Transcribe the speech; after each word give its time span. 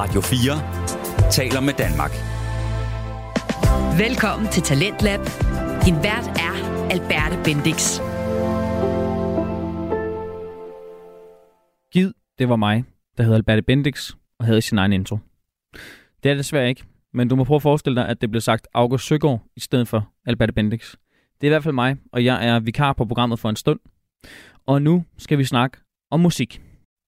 Radio 0.00 0.20
4 0.20 1.30
taler 1.30 1.60
med 1.60 1.74
Danmark. 1.74 2.10
Velkommen 3.98 4.48
til 4.48 4.62
Talentlab. 4.62 5.20
Din 5.84 5.94
vært 5.94 6.26
er 6.46 6.54
Alberte 6.90 7.36
Bendix. 7.44 8.00
Gid, 11.92 12.12
det 12.38 12.48
var 12.48 12.56
mig, 12.56 12.84
der 13.16 13.22
hedder 13.22 13.36
Alberte 13.36 13.62
Bendix 13.62 14.12
og 14.38 14.44
havde 14.46 14.62
sin 14.62 14.78
egen 14.78 14.92
intro. 14.92 15.18
Det 16.22 16.30
er 16.30 16.34
det 16.34 16.38
desværre 16.38 16.68
ikke, 16.68 16.84
men 17.14 17.28
du 17.28 17.36
må 17.36 17.44
prøve 17.44 17.56
at 17.56 17.62
forestille 17.62 18.00
dig, 18.00 18.08
at 18.08 18.20
det 18.20 18.30
blev 18.30 18.40
sagt 18.40 18.68
August 18.74 19.06
Søgaard 19.06 19.40
i 19.56 19.60
stedet 19.60 19.88
for 19.88 20.12
Alberte 20.26 20.52
Bendix. 20.52 20.94
Det 21.40 21.46
er 21.46 21.50
i 21.50 21.54
hvert 21.54 21.64
fald 21.64 21.74
mig, 21.74 21.96
og 22.12 22.24
jeg 22.24 22.46
er 22.48 22.60
vikar 22.60 22.92
på 22.92 23.04
programmet 23.04 23.38
for 23.38 23.48
en 23.48 23.56
stund. 23.56 23.80
Og 24.66 24.82
nu 24.82 25.04
skal 25.18 25.38
vi 25.38 25.44
snakke 25.44 25.78
om 26.10 26.20
musik. 26.20 26.62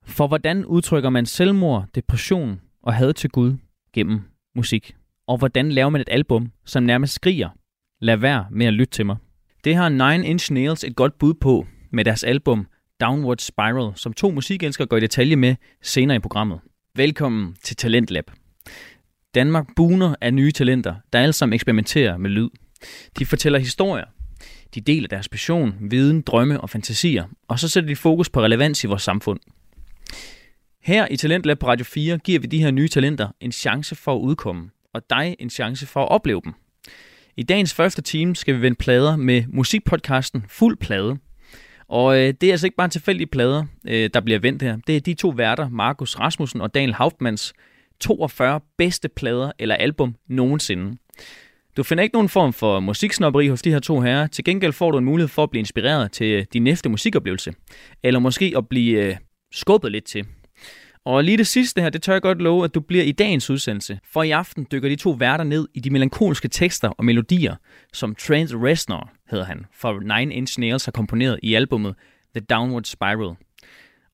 For 0.04 0.26
hvordan 0.26 0.64
udtrykker 0.64 1.10
man 1.10 1.26
selvmord, 1.26 1.86
depression 1.94 2.60
og 2.82 2.94
had 2.94 3.12
til 3.12 3.30
Gud 3.30 3.56
gennem 3.92 4.20
musik? 4.54 4.96
Og 5.26 5.38
hvordan 5.38 5.72
laver 5.72 5.90
man 5.90 6.00
et 6.00 6.08
album, 6.10 6.52
som 6.64 6.82
nærmest 6.82 7.14
skriger, 7.14 7.48
lad 8.00 8.16
være 8.16 8.46
med 8.50 8.66
at 8.66 8.72
lytte 8.72 8.92
til 8.92 9.06
mig? 9.06 9.16
Det 9.64 9.76
har 9.76 9.88
Nine 9.88 10.26
Inch 10.26 10.52
Nails 10.52 10.84
et 10.84 10.96
godt 10.96 11.18
bud 11.18 11.34
på 11.34 11.66
med 11.90 12.04
deres 12.04 12.24
album 12.24 12.66
Downward 13.00 13.38
Spiral, 13.38 13.92
som 13.96 14.12
to 14.12 14.30
musikelskere 14.30 14.86
går 14.86 14.96
i 14.96 15.00
detalje 15.00 15.36
med 15.36 15.56
senere 15.82 16.16
i 16.16 16.20
programmet. 16.20 16.60
Velkommen 16.96 17.56
til 17.62 17.76
Talentlab. 17.76 18.30
Danmark 19.34 19.66
buner 19.76 20.14
af 20.20 20.34
nye 20.34 20.52
talenter, 20.52 20.94
der 21.12 21.20
alle 21.20 21.32
sammen 21.32 21.54
eksperimenterer 21.54 22.16
med 22.16 22.30
lyd. 22.30 22.48
De 23.18 23.26
fortæller 23.26 23.58
historier, 23.58 24.04
de 24.74 24.80
deler 24.80 25.08
deres 25.08 25.28
passion, 25.28 25.74
viden, 25.80 26.22
drømme 26.22 26.60
og 26.60 26.70
fantasier, 26.70 27.24
og 27.48 27.58
så 27.58 27.68
sætter 27.68 27.88
de 27.88 27.96
fokus 27.96 28.30
på 28.30 28.42
relevans 28.42 28.84
i 28.84 28.86
vores 28.86 29.02
samfund. 29.02 29.40
Her 30.84 31.08
i 31.10 31.16
Talentlab 31.16 31.58
på 31.58 31.66
Radio 31.66 31.84
4 31.84 32.18
giver 32.18 32.40
vi 32.40 32.46
de 32.46 32.62
her 32.62 32.70
nye 32.70 32.88
talenter 32.88 33.28
en 33.40 33.52
chance 33.52 33.94
for 33.94 34.14
at 34.14 34.20
udkomme, 34.20 34.70
og 34.94 35.02
dig 35.10 35.36
en 35.38 35.50
chance 35.50 35.86
for 35.86 36.02
at 36.02 36.08
opleve 36.08 36.40
dem. 36.44 36.52
I 37.36 37.42
dagens 37.42 37.74
første 37.74 38.02
time 38.02 38.36
skal 38.36 38.54
vi 38.54 38.62
vende 38.62 38.76
plader 38.76 39.16
med 39.16 39.44
musikpodcasten 39.48 40.44
Fuld 40.48 40.76
Plade. 40.76 41.18
Og 41.88 42.18
øh, 42.18 42.34
det 42.40 42.46
er 42.46 42.50
altså 42.50 42.66
ikke 42.66 42.76
bare 42.76 42.88
tilfældige 42.88 43.26
plader, 43.26 43.64
øh, 43.88 44.10
der 44.14 44.20
bliver 44.20 44.38
vendt 44.38 44.62
her. 44.62 44.78
Det 44.86 44.96
er 44.96 45.00
de 45.00 45.14
to 45.14 45.28
værter, 45.28 45.68
Markus 45.68 46.18
Rasmussen 46.18 46.60
og 46.60 46.74
Daniel 46.74 46.94
Hauptmanns 46.94 47.52
42 48.00 48.60
bedste 48.78 49.08
plader 49.08 49.52
eller 49.58 49.74
album 49.74 50.14
nogensinde. 50.28 50.98
Du 51.76 51.82
finder 51.82 52.02
ikke 52.02 52.14
nogen 52.14 52.28
form 52.28 52.52
for 52.52 52.80
musiksnopperi 52.80 53.48
hos 53.48 53.62
de 53.62 53.70
her 53.70 53.78
to 53.78 54.00
herrer. 54.00 54.26
Til 54.26 54.44
gengæld 54.44 54.72
får 54.72 54.90
du 54.90 54.98
en 54.98 55.04
mulighed 55.04 55.28
for 55.28 55.42
at 55.42 55.50
blive 55.50 55.60
inspireret 55.60 56.12
til 56.12 56.46
din 56.52 56.62
næste 56.62 56.88
musikoplevelse. 56.88 57.54
Eller 58.02 58.20
måske 58.20 58.54
at 58.56 58.68
blive 58.68 59.06
øh, 59.06 59.16
skubbet 59.52 59.92
lidt 59.92 60.04
til. 60.04 60.26
Og 61.04 61.24
lige 61.24 61.36
det 61.36 61.46
sidste 61.46 61.80
her, 61.80 61.90
det 61.90 62.02
tør 62.02 62.12
jeg 62.12 62.22
godt 62.22 62.42
love, 62.42 62.64
at 62.64 62.74
du 62.74 62.80
bliver 62.80 63.04
i 63.04 63.12
dagens 63.12 63.50
udsendelse. 63.50 64.00
For 64.04 64.22
i 64.22 64.30
aften 64.30 64.66
dykker 64.72 64.88
de 64.88 64.96
to 64.96 65.10
værter 65.10 65.44
ned 65.44 65.68
i 65.74 65.80
de 65.80 65.90
melankolske 65.90 66.48
tekster 66.48 66.88
og 66.88 67.04
melodier, 67.04 67.56
som 67.92 68.14
Trent 68.14 68.50
Reznor, 68.54 69.10
hedder 69.30 69.44
han, 69.44 69.66
fra 69.74 70.18
Nine 70.18 70.34
Inch 70.34 70.60
Nails 70.60 70.84
har 70.84 70.92
komponeret 70.92 71.40
i 71.42 71.54
albummet 71.54 71.94
The 72.34 72.44
Downward 72.50 72.84
Spiral. 72.84 73.36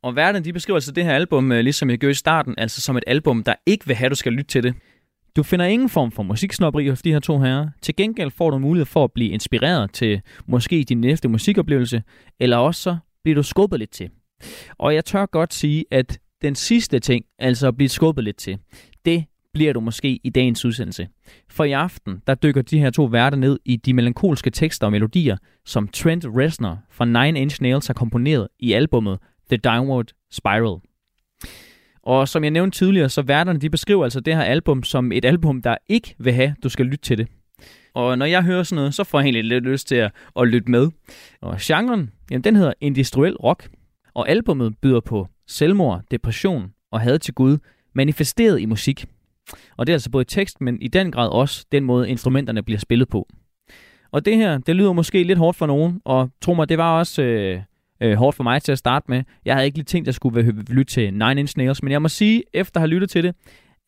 Og 0.02 0.16
værterne 0.16 0.44
de 0.44 0.52
beskriver 0.52 0.76
altså 0.76 0.92
det 0.92 1.04
her 1.04 1.12
album, 1.12 1.52
øh, 1.52 1.60
ligesom 1.60 1.90
jeg 1.90 1.98
gjorde 1.98 2.10
i 2.10 2.14
starten, 2.14 2.54
altså 2.58 2.80
som 2.80 2.96
et 2.96 3.04
album, 3.06 3.44
der 3.44 3.54
ikke 3.66 3.86
vil 3.86 3.96
have, 3.96 4.06
at 4.06 4.10
du 4.10 4.16
skal 4.16 4.32
lytte 4.32 4.50
til 4.50 4.62
det. 4.62 4.74
Du 5.36 5.42
finder 5.42 5.66
ingen 5.66 5.88
form 5.88 6.12
for 6.12 6.22
musiksnopperi 6.22 6.88
hos 6.88 7.02
de 7.02 7.12
her 7.12 7.20
to 7.20 7.38
herrer. 7.38 7.68
Til 7.82 7.96
gengæld 7.96 8.30
får 8.30 8.50
du 8.50 8.58
mulighed 8.58 8.86
for 8.86 9.04
at 9.04 9.12
blive 9.12 9.30
inspireret 9.30 9.92
til 9.92 10.20
måske 10.46 10.84
din 10.84 11.00
næste 11.00 11.28
musikoplevelse, 11.28 12.02
eller 12.40 12.56
også 12.56 12.82
så 12.82 12.96
bliver 13.24 13.34
du 13.34 13.42
skubbet 13.42 13.78
lidt 13.78 13.90
til. 13.90 14.10
Og 14.78 14.94
jeg 14.94 15.04
tør 15.04 15.26
godt 15.26 15.54
sige, 15.54 15.84
at 15.90 16.18
den 16.42 16.54
sidste 16.54 16.98
ting, 16.98 17.24
altså 17.38 17.68
at 17.68 17.76
blive 17.76 17.88
skubbet 17.88 18.24
lidt 18.24 18.36
til, 18.36 18.58
det 19.04 19.24
bliver 19.52 19.72
du 19.72 19.80
måske 19.80 20.20
i 20.24 20.30
dagens 20.30 20.64
udsendelse. 20.64 21.08
For 21.50 21.64
i 21.64 21.72
aften, 21.72 22.22
der 22.26 22.34
dykker 22.34 22.62
de 22.62 22.78
her 22.78 22.90
to 22.90 23.04
værter 23.04 23.36
ned 23.36 23.58
i 23.64 23.76
de 23.76 23.94
melankolske 23.94 24.50
tekster 24.50 24.86
og 24.86 24.92
melodier, 24.92 25.36
som 25.66 25.88
Trent 25.88 26.26
Reznor 26.26 26.78
fra 26.90 27.04
Nine 27.04 27.40
Inch 27.40 27.62
Nails 27.62 27.86
har 27.86 27.94
komponeret 27.94 28.48
i 28.58 28.72
albummet 28.72 29.18
The 29.50 29.56
Downward 29.56 30.06
Spiral. 30.30 30.80
Og 32.02 32.28
som 32.28 32.44
jeg 32.44 32.50
nævnte 32.50 32.78
tidligere, 32.78 33.08
så 33.08 33.22
værterne 33.22 33.58
de 33.58 33.70
beskriver 33.70 34.04
altså 34.04 34.20
det 34.20 34.36
her 34.36 34.42
album 34.42 34.82
som 34.82 35.12
et 35.12 35.24
album, 35.24 35.62
der 35.62 35.76
ikke 35.88 36.14
vil 36.18 36.32
have, 36.32 36.54
du 36.62 36.68
skal 36.68 36.86
lytte 36.86 37.04
til 37.04 37.18
det. 37.18 37.28
Og 37.94 38.18
når 38.18 38.26
jeg 38.26 38.42
hører 38.42 38.62
sådan 38.62 38.76
noget, 38.76 38.94
så 38.94 39.04
får 39.04 39.18
jeg 39.18 39.24
egentlig 39.24 39.44
lidt 39.44 39.64
lyst 39.64 39.88
til 39.88 39.94
at, 39.94 40.12
at 40.36 40.48
lytte 40.48 40.70
med. 40.70 40.90
Og 41.40 41.56
genren, 41.60 42.10
jamen 42.30 42.44
den 42.44 42.56
hedder 42.56 42.72
industriel 42.80 43.36
rock. 43.36 43.68
Og 44.14 44.28
albummet 44.28 44.78
byder 44.78 45.00
på 45.00 45.28
selvmord, 45.48 46.02
depression 46.10 46.72
og 46.92 47.00
had 47.00 47.18
til 47.18 47.34
Gud, 47.34 47.58
manifesteret 47.94 48.60
i 48.60 48.66
musik. 48.66 49.06
Og 49.76 49.86
det 49.86 49.92
er 49.92 49.94
altså 49.94 50.10
både 50.10 50.24
tekst, 50.24 50.60
men 50.60 50.82
i 50.82 50.88
den 50.88 51.12
grad 51.12 51.28
også 51.28 51.66
den 51.72 51.84
måde, 51.84 52.08
instrumenterne 52.08 52.62
bliver 52.62 52.78
spillet 52.78 53.08
på. 53.08 53.28
Og 54.12 54.24
det 54.24 54.36
her, 54.36 54.58
det 54.58 54.76
lyder 54.76 54.92
måske 54.92 55.22
lidt 55.22 55.38
hårdt 55.38 55.56
for 55.56 55.66
nogen, 55.66 56.00
og 56.04 56.30
tro 56.40 56.54
mig, 56.54 56.68
det 56.68 56.78
var 56.78 56.98
også 56.98 57.22
øh, 57.22 57.60
øh, 58.02 58.14
hårdt 58.16 58.36
for 58.36 58.44
mig 58.44 58.62
til 58.62 58.72
at 58.72 58.78
starte 58.78 59.06
med. 59.08 59.22
Jeg 59.44 59.54
havde 59.54 59.66
ikke 59.66 59.78
lige 59.78 59.84
tænkt, 59.84 60.04
at 60.04 60.06
jeg 60.06 60.14
skulle 60.14 60.52
lytte 60.52 60.92
til 60.92 61.12
Nine 61.12 61.40
Inch 61.40 61.58
Nails, 61.58 61.82
men 61.82 61.92
jeg 61.92 62.02
må 62.02 62.08
sige, 62.08 62.42
efter 62.54 62.80
at 62.80 62.82
have 62.82 62.88
lyttet 62.88 63.10
til 63.10 63.24
det, 63.24 63.34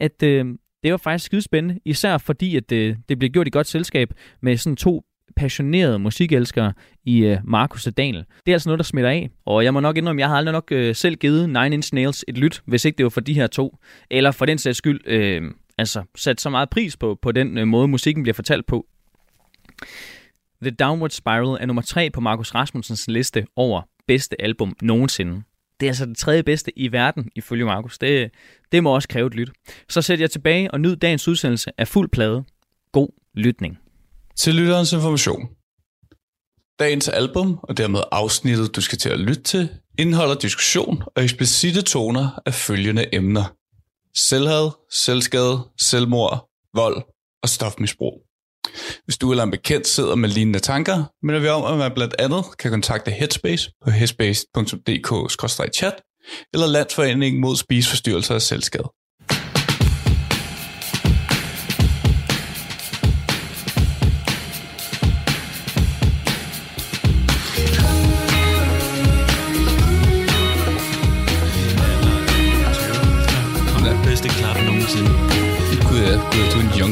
at 0.00 0.22
øh, 0.22 0.44
det 0.82 0.90
var 0.90 0.96
faktisk 0.96 1.24
skide 1.24 1.42
spændende, 1.42 1.80
især 1.84 2.18
fordi, 2.18 2.56
at 2.56 2.70
det, 2.70 2.96
det 3.08 3.18
blev 3.18 3.30
gjort 3.30 3.46
i 3.46 3.50
godt 3.50 3.66
selskab 3.66 4.12
med 4.42 4.56
sådan 4.56 4.76
to 4.76 5.02
passionerede 5.40 5.98
musikelskere 5.98 6.72
i 7.04 7.18
øh, 7.24 7.38
Markus 7.44 7.86
og 7.86 7.96
Daniel. 7.96 8.24
Det 8.46 8.52
er 8.52 8.54
altså 8.54 8.68
noget, 8.68 8.78
der 8.78 8.84
smitter 8.84 9.10
af. 9.10 9.30
Og 9.46 9.64
jeg 9.64 9.74
må 9.74 9.80
nok 9.80 9.96
indrømme, 9.96 10.20
jeg 10.20 10.28
har 10.28 10.36
aldrig 10.36 10.52
nok 10.52 10.72
øh, 10.72 10.94
selv 10.94 11.16
givet 11.16 11.48
Nine 11.48 11.74
Inch 11.74 11.94
Nails 11.94 12.24
et 12.28 12.38
lyt, 12.38 12.62
hvis 12.66 12.84
ikke 12.84 12.96
det 12.96 13.04
var 13.04 13.10
for 13.10 13.20
de 13.20 13.34
her 13.34 13.46
to. 13.46 13.76
Eller 14.10 14.30
for 14.30 14.46
den 14.46 14.58
sags 14.58 14.78
skyld, 14.78 15.00
øh, 15.06 15.42
altså 15.78 16.02
sat 16.16 16.40
så 16.40 16.50
meget 16.50 16.70
pris 16.70 16.96
på, 16.96 17.18
på 17.22 17.32
den 17.32 17.58
øh, 17.58 17.66
måde, 17.66 17.88
musikken 17.88 18.22
bliver 18.22 18.34
fortalt 18.34 18.66
på. 18.66 18.86
The 20.62 20.70
Downward 20.70 21.10
Spiral 21.10 21.58
er 21.60 21.66
nummer 21.66 21.82
tre 21.82 22.10
på 22.10 22.20
Markus 22.20 22.54
Rasmussens 22.54 23.08
liste 23.08 23.46
over 23.56 23.82
bedste 24.06 24.42
album 24.42 24.76
nogensinde. 24.82 25.42
Det 25.80 25.86
er 25.86 25.90
altså 25.90 26.06
det 26.06 26.16
tredje 26.16 26.42
bedste 26.42 26.78
i 26.78 26.92
verden, 26.92 27.30
ifølge 27.36 27.64
Markus. 27.64 27.98
Det, 27.98 28.30
det 28.72 28.82
må 28.82 28.94
også 28.94 29.08
kræve 29.08 29.26
et 29.26 29.34
lyt. 29.34 29.50
Så 29.88 30.02
sætter 30.02 30.22
jeg 30.22 30.30
tilbage 30.30 30.70
og 30.70 30.80
nyd 30.80 30.96
dagens 30.96 31.28
udsendelse 31.28 31.70
af 31.78 31.88
fuld 31.88 32.08
plade. 32.08 32.44
God 32.92 33.08
lytning. 33.34 33.78
Til 34.40 34.54
lytterens 34.54 34.92
information. 34.92 35.48
Dagens 36.78 37.08
album, 37.08 37.58
og 37.62 37.76
dermed 37.76 38.00
afsnittet, 38.12 38.76
du 38.76 38.80
skal 38.80 38.98
til 38.98 39.08
at 39.08 39.20
lytte 39.20 39.42
til, 39.42 39.68
indeholder 39.98 40.34
diskussion 40.34 41.02
og 41.16 41.22
eksplicite 41.22 41.82
toner 41.82 42.42
af 42.46 42.54
følgende 42.54 43.14
emner. 43.14 43.56
Selvhed, 44.16 44.70
selvskade, 44.92 45.68
selvmord, 45.80 46.50
vold 46.74 47.02
og 47.42 47.48
stofmisbrug. 47.48 48.22
Hvis 49.04 49.18
du 49.18 49.30
eller 49.30 49.44
en 49.44 49.50
bekendt 49.50 49.86
sidder 49.86 50.14
med 50.14 50.28
lignende 50.28 50.58
tanker, 50.58 51.04
minder 51.22 51.40
vi 51.40 51.48
om, 51.48 51.72
at 51.72 51.78
man 51.78 51.94
blandt 51.94 52.14
andet 52.18 52.44
kan 52.58 52.70
kontakte 52.70 53.10
Headspace 53.10 53.70
på 53.84 53.90
headspace.dk-chat 53.90 55.94
eller 56.52 56.66
Landsforeningen 56.66 57.40
mod 57.40 57.56
spiseforstyrrelser 57.56 58.34
og 58.34 58.42
selvskade. 58.42 58.88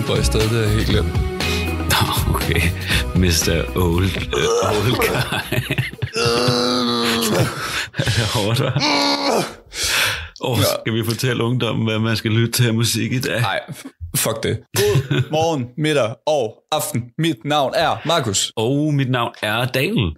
Boy 0.09 0.23
stadig, 0.23 0.51
det 0.51 0.65
er 0.65 0.69
helt 0.69 0.89
glemt. 0.89 1.13
Nå, 1.93 2.35
okay. 2.35 2.61
Mr. 3.23 3.55
Old, 3.77 4.13
uh, 4.41 4.77
old 4.77 4.95
guy. 5.05 5.17
er 7.99 8.11
det 8.17 8.27
hårdt, 8.35 8.61
hva'? 8.61 8.73
Oh, 10.41 10.59
skal 10.59 10.93
vi 10.95 11.05
fortælle 11.05 11.45
ungdommen, 11.45 11.87
hvad 11.87 11.99
man 11.99 12.17
skal 12.17 12.31
lytte 12.31 12.53
til 12.53 12.67
af 12.67 12.75
musik 12.75 13.13
i 13.13 13.21
dag? 13.21 13.41
Nej, 13.41 13.61
fuck 14.17 14.43
det. 14.43 14.59
God 14.77 15.23
morgen, 15.31 15.67
middag 15.79 16.15
og 16.27 16.55
aften. 16.73 17.05
Mit 17.19 17.45
navn 17.45 17.73
er 17.77 17.97
Markus. 18.07 18.53
Og 18.57 18.95
mit 18.95 19.11
navn 19.11 19.33
er 19.43 19.65
Daniel. 19.65 20.17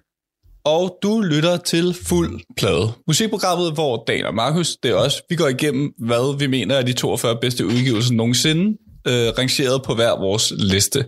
Og 0.65 0.99
du 1.03 1.21
lytter 1.21 1.57
til 1.57 1.97
Fuld 2.07 2.41
Plade. 2.57 2.93
Musikprogrammet, 3.07 3.73
hvor 3.75 4.05
Dan 4.07 4.25
og 4.25 4.35
Markus, 4.35 4.77
det 4.83 4.91
er 4.91 4.95
os, 4.95 5.23
vi 5.29 5.37
går 5.37 5.49
igennem, 5.49 5.93
hvad 5.99 6.39
vi 6.39 6.47
mener 6.47 6.75
er 6.75 6.83
de 6.83 6.93
42 6.93 7.37
bedste 7.41 7.67
udgivelser 7.67 8.15
nogensinde, 8.15 8.77
øh, 9.09 9.29
rangeret 9.39 9.83
på 9.83 9.95
hver 9.95 10.21
vores 10.21 10.53
liste. 10.57 11.05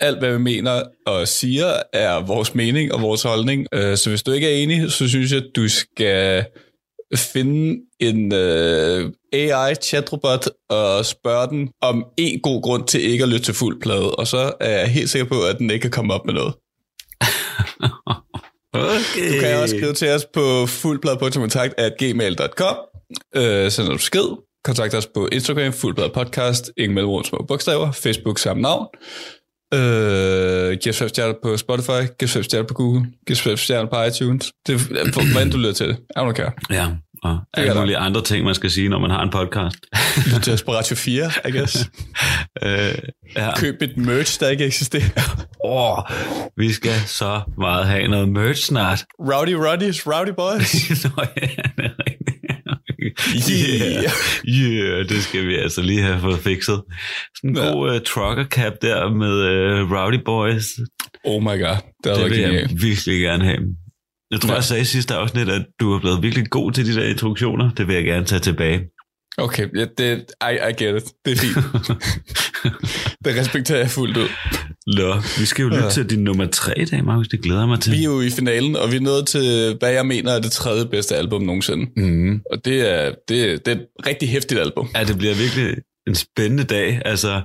Alt, 0.00 0.18
hvad 0.18 0.32
vi 0.32 0.38
mener 0.38 0.82
og 1.06 1.28
siger, 1.28 1.72
er 1.92 2.26
vores 2.26 2.54
mening 2.54 2.92
og 2.92 3.02
vores 3.02 3.22
holdning. 3.22 3.66
Øh, 3.74 3.96
så 3.96 4.08
hvis 4.08 4.22
du 4.22 4.32
ikke 4.32 4.46
er 4.46 4.62
enig, 4.62 4.92
så 4.92 5.08
synes 5.08 5.32
jeg, 5.32 5.38
at 5.38 5.50
du 5.56 5.68
skal 5.68 6.44
finde 7.16 7.80
en 8.00 8.34
øh, 8.34 9.10
AI-chatrobot 9.32 10.48
og 10.70 11.06
spørge 11.06 11.48
den 11.48 11.70
om 11.82 12.04
en 12.16 12.40
god 12.40 12.62
grund 12.62 12.86
til 12.86 13.04
ikke 13.04 13.24
at 13.24 13.28
lytte 13.28 13.44
til 13.44 13.54
fuld 13.54 13.80
plade, 13.80 14.14
og 14.14 14.26
så 14.26 14.52
er 14.60 14.78
jeg 14.78 14.88
helt 14.88 15.10
sikker 15.10 15.28
på, 15.28 15.42
at 15.42 15.58
den 15.58 15.70
ikke 15.70 15.82
kan 15.82 15.90
komme 15.90 16.14
op 16.14 16.26
med 16.26 16.34
noget. 16.34 16.54
Okay. 18.74 19.34
Du 19.34 19.40
kan 19.40 19.56
også 19.56 19.76
skrive 19.76 19.92
til 19.92 20.08
os 20.08 20.26
på 20.34 20.66
fuldplade.kontakt 20.66 21.74
at 21.78 21.92
gmail.com. 21.98 22.76
Øh, 23.36 23.70
send 23.70 23.88
en 23.88 23.96
besked. 23.96 24.36
Kontakt 24.64 24.94
os 24.94 25.06
på 25.06 25.28
Instagram, 25.32 25.72
fuldblad 25.72 26.10
podcast, 26.10 26.70
ingen 26.76 26.94
mellemrum 26.94 27.24
små 27.24 27.44
bogstaver, 27.48 27.92
Facebook 27.92 28.38
samme 28.38 28.62
navn. 28.62 28.86
Øh, 29.74 30.78
giv 30.78 30.90
os 30.90 30.98
fem 30.98 31.08
stjerner 31.08 31.34
på 31.42 31.56
Spotify, 31.56 32.02
giv 32.18 32.26
os 32.26 32.32
fem 32.32 32.42
stjerner 32.42 32.68
på 32.68 32.74
Google, 32.74 33.06
giv 33.26 33.34
os 33.34 33.42
fem 33.42 33.56
stjerner 33.56 33.90
på 33.90 34.02
iTunes. 34.02 34.52
Det 34.66 34.74
er, 34.74 35.32
hvordan 35.32 35.50
du 35.50 35.56
lytter 35.56 35.72
til 35.72 35.88
det. 35.88 35.96
Er 36.16 36.24
du 36.24 36.32
klar? 36.32 36.54
Ja, 36.70 36.86
og 37.22 37.38
alle 37.54 37.74
mulige 37.74 37.96
andre 37.96 38.22
ting, 38.22 38.44
man 38.44 38.54
skal 38.54 38.70
sige, 38.70 38.88
når 38.88 38.98
man 38.98 39.10
har 39.10 39.22
en 39.22 39.30
podcast. 39.30 39.76
Lyt 40.34 40.42
til 40.42 40.50
Aspiratio 40.50 40.96
4, 40.96 41.30
I 41.48 41.50
guess. 41.50 41.90
øh, 42.64 42.94
ja. 43.36 43.56
Køb 43.56 43.82
et 43.82 43.96
merch, 43.96 44.40
der 44.40 44.48
ikke 44.48 44.64
eksisterer. 44.64 45.46
Åh, 45.64 45.98
oh, 45.98 46.04
vi 46.56 46.72
skal 46.72 47.00
så 47.06 47.40
meget 47.58 47.86
have 47.86 48.08
noget 48.08 48.28
merch 48.28 48.66
snart. 48.66 49.04
Rowdy 49.18 49.54
Roddy's 49.54 50.02
Rowdy 50.06 50.32
Boys. 50.36 51.04
Nå 51.04 51.24
ja, 51.36 51.82
det 51.82 51.84
er. 51.98 52.11
Yeah. 53.02 54.12
yeah, 54.48 55.08
det 55.08 55.22
skal 55.22 55.46
vi 55.46 55.56
altså 55.56 55.82
lige 55.82 56.02
have 56.02 56.20
fået 56.20 56.38
fikset. 56.38 56.82
Sådan 57.36 57.50
en 57.50 57.56
ja. 57.56 57.70
god 57.70 57.94
uh, 57.94 58.00
trucker 58.06 58.44
cap 58.44 58.72
der 58.82 59.10
med 59.10 59.34
uh, 59.82 59.92
Rowdy 59.92 60.20
Boys. 60.24 60.64
Oh 61.24 61.42
my 61.42 61.46
god, 61.46 61.76
det, 62.04 62.16
det 62.16 62.30
vil 62.30 62.38
jeg 62.38 62.68
virkelig 62.80 63.20
gerne 63.20 63.44
have. 63.44 63.60
Jeg 64.30 64.40
tror, 64.40 64.50
ja. 64.50 64.54
jeg 64.54 64.64
sagde 64.64 64.82
i 64.82 64.84
sidste 64.84 65.14
afsnit, 65.14 65.48
at 65.48 65.66
du 65.80 65.94
er 65.94 66.00
blevet 66.00 66.22
virkelig 66.22 66.50
god 66.50 66.72
til 66.72 66.86
de 66.86 67.00
der 67.00 67.08
introduktioner. 67.08 67.70
Det 67.74 67.86
vil 67.88 67.94
jeg 67.94 68.04
gerne 68.04 68.26
tage 68.26 68.40
tilbage. 68.40 68.80
Okay, 69.38 69.68
ja, 69.76 69.86
det, 69.98 70.24
I, 70.42 70.54
I 70.70 70.84
get 70.84 71.02
it. 71.02 71.12
Det 71.24 71.32
er 71.32 71.36
fint. 71.36 71.56
det 73.24 73.36
respekterer 73.40 73.78
jeg 73.78 73.90
fuldt 73.90 74.16
ud. 74.16 74.28
Nå, 74.86 75.14
vi 75.38 75.44
skal 75.46 75.62
jo 75.62 75.68
lytte 75.68 75.84
ja. 75.84 75.90
til 75.90 76.10
din 76.10 76.24
nummer 76.24 76.46
tre 76.46 76.78
i 76.78 76.84
dag, 76.84 77.04
Markus. 77.04 77.28
Det 77.28 77.42
glæder 77.42 77.66
mig 77.66 77.80
til. 77.80 77.92
Vi 77.92 77.98
er 77.98 78.04
jo 78.04 78.20
i 78.20 78.30
finalen, 78.30 78.76
og 78.76 78.92
vi 78.92 78.96
er 78.96 79.00
nået 79.00 79.26
til, 79.26 79.76
hvad 79.78 79.90
jeg 79.90 80.06
mener 80.06 80.32
er 80.32 80.40
det 80.40 80.52
tredje 80.52 80.86
bedste 80.86 81.16
album 81.16 81.42
nogensinde. 81.42 81.86
Mm. 81.96 82.40
Og 82.50 82.64
det 82.64 82.92
er, 82.92 83.10
det, 83.28 83.66
det 83.66 83.72
er 83.72 83.76
et 83.76 83.86
rigtig 84.06 84.28
hæftigt 84.28 84.60
album. 84.60 84.88
Ja, 84.94 85.04
det 85.04 85.18
bliver 85.18 85.34
virkelig 85.34 85.76
en 86.06 86.14
spændende 86.14 86.64
dag. 86.64 87.02
Altså, 87.04 87.40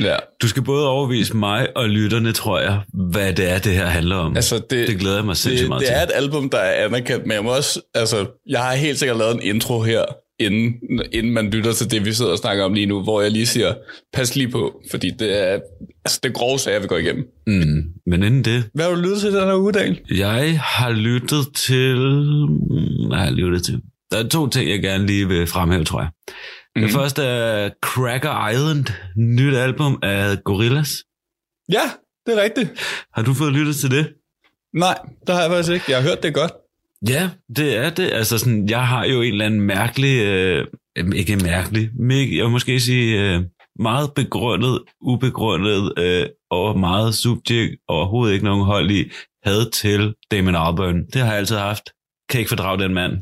ja. 0.00 0.16
Du 0.42 0.48
skal 0.48 0.62
både 0.62 0.88
overvise 0.88 1.36
mig 1.36 1.68
og 1.76 1.88
lytterne, 1.88 2.32
tror 2.32 2.60
jeg, 2.60 2.80
hvad 3.10 3.32
det 3.32 3.50
er, 3.50 3.58
det 3.58 3.72
her 3.72 3.86
handler 3.86 4.16
om. 4.16 4.36
Altså, 4.36 4.62
det, 4.70 4.88
det 4.88 4.98
glæder 4.98 5.16
jeg 5.16 5.24
mig 5.24 5.36
sindssygt 5.36 5.68
meget 5.68 5.80
det 5.80 5.86
til. 5.86 5.94
Det 5.94 6.00
er 6.00 6.06
et 6.06 6.12
album, 6.14 6.50
der 6.50 6.58
er 6.58 6.84
anerkendt, 6.84 7.26
men 7.26 7.34
jeg 7.34 7.44
må 7.44 7.56
også, 7.56 7.80
altså, 7.94 8.26
jeg 8.48 8.60
har 8.60 8.74
helt 8.74 8.98
sikkert 8.98 9.18
lavet 9.18 9.34
en 9.34 9.42
intro 9.42 9.82
her, 9.82 10.04
inden, 10.44 10.74
inden 11.12 11.32
man 11.32 11.50
lytter 11.50 11.72
til 11.72 11.90
det, 11.90 12.04
vi 12.04 12.12
sidder 12.12 12.32
og 12.32 12.38
snakker 12.38 12.64
om 12.64 12.74
lige 12.74 12.86
nu, 12.86 13.02
hvor 13.02 13.22
jeg 13.22 13.30
lige 13.30 13.46
siger, 13.46 13.74
pas 14.12 14.36
lige 14.36 14.50
på, 14.50 14.80
fordi 14.90 15.10
det 15.18 15.42
er, 15.42 15.60
altså, 16.04 16.20
det 16.22 16.34
grove 16.34 16.58
sager, 16.58 16.80
vi 16.80 16.86
går 16.86 16.98
igennem. 16.98 17.24
Mm, 17.46 17.82
men 18.06 18.22
inden 18.22 18.44
det... 18.44 18.64
Hvad 18.74 18.84
har 18.84 18.94
du 18.94 19.00
lyttet 19.00 19.20
til 19.20 19.32
den 19.32 19.44
her 19.44 19.56
uge, 19.56 19.72
Daniel? 19.72 20.00
Jeg 20.10 20.60
har 20.60 20.90
lyttet 20.90 21.54
til... 21.54 21.94
Hvad 23.08 23.18
har 23.18 23.24
jeg 23.24 23.32
lyttet 23.32 23.64
til? 23.64 23.80
Der 24.10 24.24
er 24.24 24.28
to 24.28 24.48
ting, 24.48 24.70
jeg 24.70 24.82
gerne 24.82 25.06
lige 25.06 25.28
vil 25.28 25.46
fremhæve, 25.46 25.84
tror 25.84 26.00
jeg. 26.00 26.10
Mm. 26.76 26.82
Det 26.82 26.90
første 26.90 27.22
er 27.22 27.70
Cracker 27.82 28.48
Island, 28.48 28.84
nyt 29.16 29.54
album 29.54 29.98
af 30.02 30.44
Gorillaz. 30.44 30.90
Ja, 31.72 31.90
det 32.26 32.38
er 32.38 32.42
rigtigt. 32.42 32.70
Har 33.14 33.22
du 33.22 33.34
fået 33.34 33.52
lyttet 33.52 33.76
til 33.76 33.90
det? 33.90 34.12
Nej, 34.74 34.98
det 35.26 35.34
har 35.34 35.42
jeg 35.42 35.50
faktisk 35.50 35.72
ikke. 35.72 35.84
Jeg 35.88 36.02
har 36.02 36.08
hørt 36.08 36.22
det 36.22 36.34
godt. 36.34 36.52
Ja, 37.08 37.30
det 37.56 37.76
er 37.76 37.90
det. 37.90 38.12
Altså 38.12 38.38
sådan, 38.38 38.68
jeg 38.68 38.86
har 38.86 39.04
jo 39.04 39.22
en 39.22 39.32
eller 39.32 39.44
anden 39.44 39.60
mærkelig, 39.60 40.20
øh, 40.20 40.66
ikke 41.14 41.36
mærkelig, 41.36 41.90
jeg 42.36 42.44
vil 42.44 42.50
måske 42.50 42.80
sige 42.80 43.20
øh, 43.20 43.42
meget 43.78 44.14
begrundet, 44.14 44.80
ubegrundet 45.00 45.92
øh, 45.98 46.26
og 46.50 46.78
meget 46.78 47.14
subjekt, 47.14 47.76
og 47.88 47.96
overhovedet 47.96 48.34
ikke 48.34 48.44
nogen 48.44 48.64
hold 48.64 48.90
i, 48.90 49.10
had 49.42 49.70
til 49.70 50.14
Damon 50.30 50.54
Albarn. 50.54 51.06
Det 51.06 51.22
har 51.22 51.28
jeg 51.28 51.38
altid 51.38 51.56
haft. 51.56 51.90
Kan 52.30 52.40
ikke 52.40 52.48
fordrage 52.48 52.78
den 52.78 52.94
mand. 52.94 53.12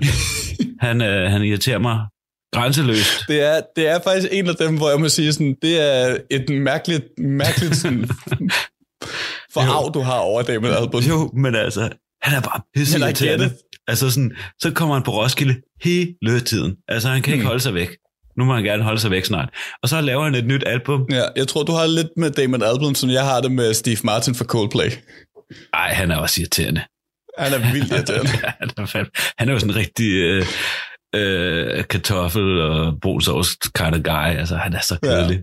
han, 0.86 1.02
øh, 1.02 1.30
han 1.30 1.42
irriterer 1.42 1.78
mig 1.78 2.06
grænseløst. 2.52 3.24
Det 3.28 3.42
er, 3.42 3.60
det 3.76 3.88
er 3.88 3.98
faktisk 4.04 4.28
en 4.32 4.46
af 4.46 4.56
dem, 4.56 4.76
hvor 4.76 4.90
jeg 4.90 5.00
må 5.00 5.08
sige 5.08 5.32
sådan, 5.32 5.56
det 5.62 5.80
er 5.80 6.16
et 6.30 6.48
mærkeligt, 6.48 7.04
mærkeligt 7.18 7.76
sådan, 7.76 8.08
forarv, 9.54 9.94
du 9.94 10.00
har 10.00 10.18
over 10.18 10.42
Damon 10.42 10.70
Albarn. 10.70 11.02
Jo, 11.02 11.30
men 11.34 11.54
altså, 11.54 11.90
han 12.22 12.36
er 12.36 12.40
bare 12.40 12.60
pisse 12.74 12.98
irriterende. 12.98 13.50
Altså 13.88 14.10
sådan, 14.10 14.36
så 14.60 14.70
kommer 14.74 14.94
han 14.94 15.04
på 15.04 15.10
Roskilde 15.10 15.56
hele 15.82 16.40
tiden. 16.40 16.76
Altså 16.88 17.08
han 17.08 17.22
kan 17.22 17.32
ikke 17.32 17.42
hmm. 17.42 17.48
holde 17.48 17.62
sig 17.62 17.74
væk. 17.74 17.88
Nu 18.36 18.44
må 18.44 18.54
han 18.54 18.64
gerne 18.64 18.82
holde 18.82 19.00
sig 19.00 19.10
væk 19.10 19.24
snart. 19.24 19.48
Og 19.82 19.88
så 19.88 20.00
laver 20.00 20.24
han 20.24 20.34
et 20.34 20.46
nyt 20.46 20.64
album. 20.66 21.06
Ja, 21.10 21.22
jeg 21.36 21.48
tror, 21.48 21.62
du 21.62 21.72
har 21.72 21.86
lidt 21.86 22.08
med 22.16 22.30
Damon 22.30 22.62
Album, 22.62 22.94
som 22.94 23.10
jeg 23.10 23.24
har 23.24 23.40
det 23.40 23.52
med 23.52 23.74
Steve 23.74 23.98
Martin 24.04 24.34
for 24.34 24.44
Coldplay. 24.44 24.90
Ej, 25.74 25.92
han 25.92 26.10
er 26.10 26.16
også 26.16 26.40
irriterende. 26.40 26.82
Han 27.38 27.52
er 27.52 27.72
vildt 27.72 27.92
irriterende. 27.92 28.30
han, 28.30 28.70
er 28.76 29.04
han 29.38 29.48
er 29.48 29.52
jo 29.52 29.58
sådan 29.58 29.74
en 29.74 29.76
rigtig 29.76 30.12
øh, 30.12 30.46
øh, 31.14 31.84
kartoffel 31.84 32.60
og 32.60 33.00
brunsovs 33.02 33.48
kind 33.78 33.94
of 33.94 34.02
guy. 34.02 34.38
Altså, 34.38 34.56
han 34.56 34.72
er 34.72 34.80
så 34.80 34.98
kedelig. 35.02 35.36
Ja. 35.36 35.42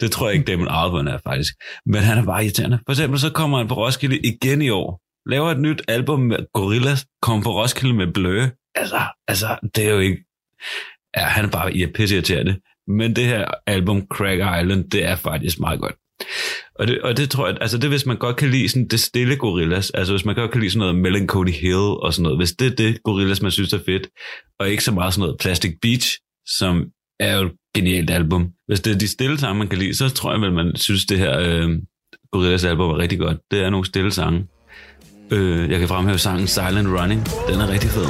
Det 0.00 0.12
tror 0.12 0.28
jeg 0.28 0.34
ikke, 0.36 0.52
Damon 0.52 0.68
Albarn 0.68 1.08
er 1.08 1.18
faktisk. 1.24 1.54
Men 1.86 2.02
han 2.02 2.18
er 2.18 2.24
bare 2.24 2.44
irriterende. 2.44 2.78
For 2.86 2.92
eksempel 2.92 3.20
så 3.20 3.30
kommer 3.30 3.58
han 3.58 3.68
på 3.68 3.74
Roskilde 3.74 4.18
igen 4.18 4.62
i 4.62 4.70
år 4.70 5.05
laver 5.26 5.50
et 5.50 5.60
nyt 5.60 5.82
album 5.88 6.20
med 6.20 6.38
Gorillaz, 6.52 7.04
kommer 7.22 7.42
på 7.42 7.62
Roskilde 7.62 7.94
med 7.94 8.12
Blø. 8.12 8.46
Altså, 8.74 9.00
altså, 9.28 9.58
det 9.74 9.86
er 9.86 9.90
jo 9.90 9.98
ikke... 9.98 10.24
Ja, 11.16 11.22
han 11.22 11.44
er 11.44 11.50
bare 11.50 11.72
ja, 11.72 11.86
irriterende. 11.98 12.60
Men 12.88 13.16
det 13.16 13.24
her 13.24 13.44
album, 13.66 14.06
Crack 14.06 14.62
Island, 14.62 14.90
det 14.90 15.04
er 15.04 15.16
faktisk 15.16 15.60
meget 15.60 15.80
godt. 15.80 15.94
Og 16.74 16.86
det, 16.86 17.02
og 17.02 17.16
det 17.16 17.30
tror 17.30 17.46
jeg, 17.46 17.56
altså 17.60 17.78
det 17.78 17.90
hvis 17.90 18.06
man 18.06 18.16
godt 18.16 18.36
kan 18.36 18.50
lide 18.50 18.68
sådan 18.68 18.88
det 18.88 19.00
stille 19.00 19.36
gorillas, 19.36 19.90
altså 19.90 20.12
hvis 20.12 20.24
man 20.24 20.34
godt 20.34 20.50
kan 20.50 20.60
lide 20.60 20.70
sådan 20.70 20.78
noget 20.78 20.94
Melancholy 20.94 21.50
Hill 21.50 21.74
og 21.76 22.14
sådan 22.14 22.22
noget, 22.22 22.38
hvis 22.38 22.52
det 22.52 22.72
er 22.72 22.76
det 22.76 23.02
gorillas, 23.02 23.42
man 23.42 23.50
synes 23.50 23.72
er 23.72 23.80
fedt, 23.86 24.08
og 24.60 24.68
ikke 24.68 24.84
så 24.84 24.92
meget 24.92 25.14
sådan 25.14 25.22
noget 25.22 25.36
Plastic 25.40 25.78
Beach, 25.82 26.18
som 26.46 26.84
er 27.20 27.36
jo 27.36 27.46
et 27.46 27.52
genialt 27.74 28.10
album. 28.10 28.52
Hvis 28.66 28.80
det 28.80 28.94
er 28.94 28.98
de 28.98 29.08
stille 29.08 29.38
sange, 29.38 29.58
man 29.58 29.68
kan 29.68 29.78
lide, 29.78 29.94
så 29.94 30.08
tror 30.08 30.32
jeg 30.32 30.40
vel, 30.40 30.52
man 30.52 30.76
synes 30.76 31.06
det 31.06 31.18
her 31.18 31.38
øh, 31.38 31.70
gorillas 32.32 32.64
album 32.64 32.90
er 32.90 32.98
rigtig 32.98 33.18
godt. 33.18 33.38
Det 33.50 33.62
er 33.64 33.70
nogle 33.70 33.86
stille 33.86 34.10
sange. 34.10 34.46
Øh, 35.30 35.70
jeg 35.70 35.78
kan 35.78 35.88
fremhæve 35.88 36.18
sangen 36.18 36.46
Silent 36.46 36.88
Running. 36.88 37.26
Den 37.48 37.60
er 37.60 37.68
rigtig 37.68 37.90
fed. 37.90 38.06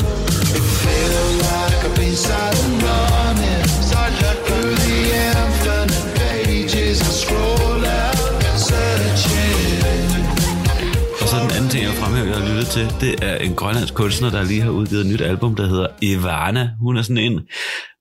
Og 11.21 11.29
så 11.29 11.37
den 11.43 11.51
anden 11.57 11.71
ting, 11.71 11.85
jeg 11.85 11.93
fremhæver, 11.93 12.27
jeg 12.27 12.37
har 12.37 12.49
lyttet 12.49 12.67
til, 12.67 12.87
det 13.01 13.15
er 13.23 13.37
en 13.37 13.55
grønlandsk 13.55 13.95
kunstner, 13.95 14.31
der 14.31 14.43
lige 14.45 14.61
har 14.61 14.71
udgivet 14.71 15.01
et 15.01 15.07
nyt 15.13 15.21
album, 15.21 15.55
der 15.55 15.67
hedder 15.67 15.87
Ivana. 16.03 16.71
Hun 16.81 16.97
er 16.97 17.03
sådan 17.03 17.19
en 17.19 17.41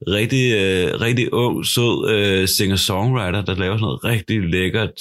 rigtig, 0.07 0.53
øh, 0.53 1.01
rigtig 1.01 1.33
ung, 1.33 1.65
sød 1.65 2.09
øh, 2.09 2.47
singer-songwriter, 2.47 3.41
der 3.45 3.55
laver 3.55 3.77
sådan 3.77 3.81
noget 3.81 4.03
rigtig 4.03 4.41
lækkert, 4.41 4.91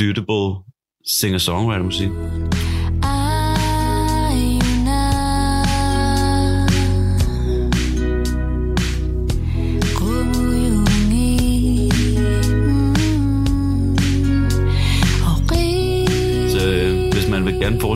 lyttable 0.00 0.50
singer-songwriter-musik. 1.06 2.08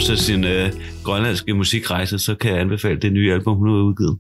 Fortsætte 0.09 0.25
sin 0.25 0.45
øh, 0.45 0.73
grønlandske 1.05 1.55
musikrejse, 1.55 2.19
så 2.19 2.35
kan 2.35 2.50
jeg 2.50 2.61
anbefale 2.61 3.00
det 3.00 3.12
nye 3.12 3.33
album, 3.33 3.57
hun 3.57 3.69
har 3.69 3.77
udgivet. 3.77 4.19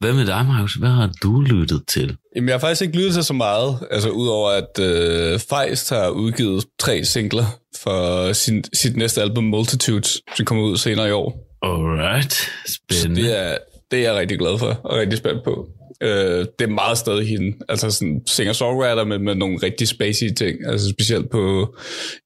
Hvad 0.00 0.12
med 0.12 0.26
dig, 0.26 0.46
Markus? 0.46 0.74
Hvad 0.74 0.88
har 0.88 1.10
du 1.22 1.40
lyttet 1.40 1.82
til? 1.88 2.16
Jamen, 2.36 2.48
jeg 2.48 2.54
har 2.54 2.60
faktisk 2.60 2.82
ikke 2.82 2.96
lyttet 2.96 3.14
til 3.14 3.24
så 3.24 3.32
meget, 3.32 3.78
altså 3.90 4.10
udover 4.10 4.50
at 4.50 4.72
øh, 4.80 5.40
Feist 5.40 5.90
har 5.90 6.08
udgivet 6.08 6.64
tre 6.78 7.04
singler 7.04 7.44
for 7.82 8.32
sin, 8.32 8.64
sit 8.74 8.96
næste 8.96 9.22
album, 9.22 9.44
Multitudes, 9.44 10.20
som 10.36 10.46
kommer 10.46 10.64
ud 10.64 10.76
senere 10.76 11.08
i 11.08 11.12
år. 11.12 11.28
Alright, 11.62 12.32
spændende. 12.66 13.22
Så 13.22 13.28
det 13.28 13.40
er, 13.40 13.58
det 13.90 13.98
er 13.98 14.02
jeg 14.02 14.20
rigtig 14.20 14.38
glad 14.38 14.58
for, 14.58 14.80
og 14.84 14.96
rigtig 14.98 15.18
spændt 15.18 15.44
på. 15.44 15.68
Øh, 16.02 16.46
det 16.58 16.64
er 16.64 16.74
meget 16.82 16.98
stadig 16.98 17.28
hende, 17.28 17.56
altså 17.68 17.90
sådan 17.90 18.22
singer-songwriter 18.26 19.04
med, 19.04 19.18
med 19.18 19.34
nogle 19.34 19.58
rigtig 19.62 19.88
spacey 19.88 20.34
ting, 20.34 20.58
altså 20.66 20.90
specielt 20.90 21.30
på 21.30 21.74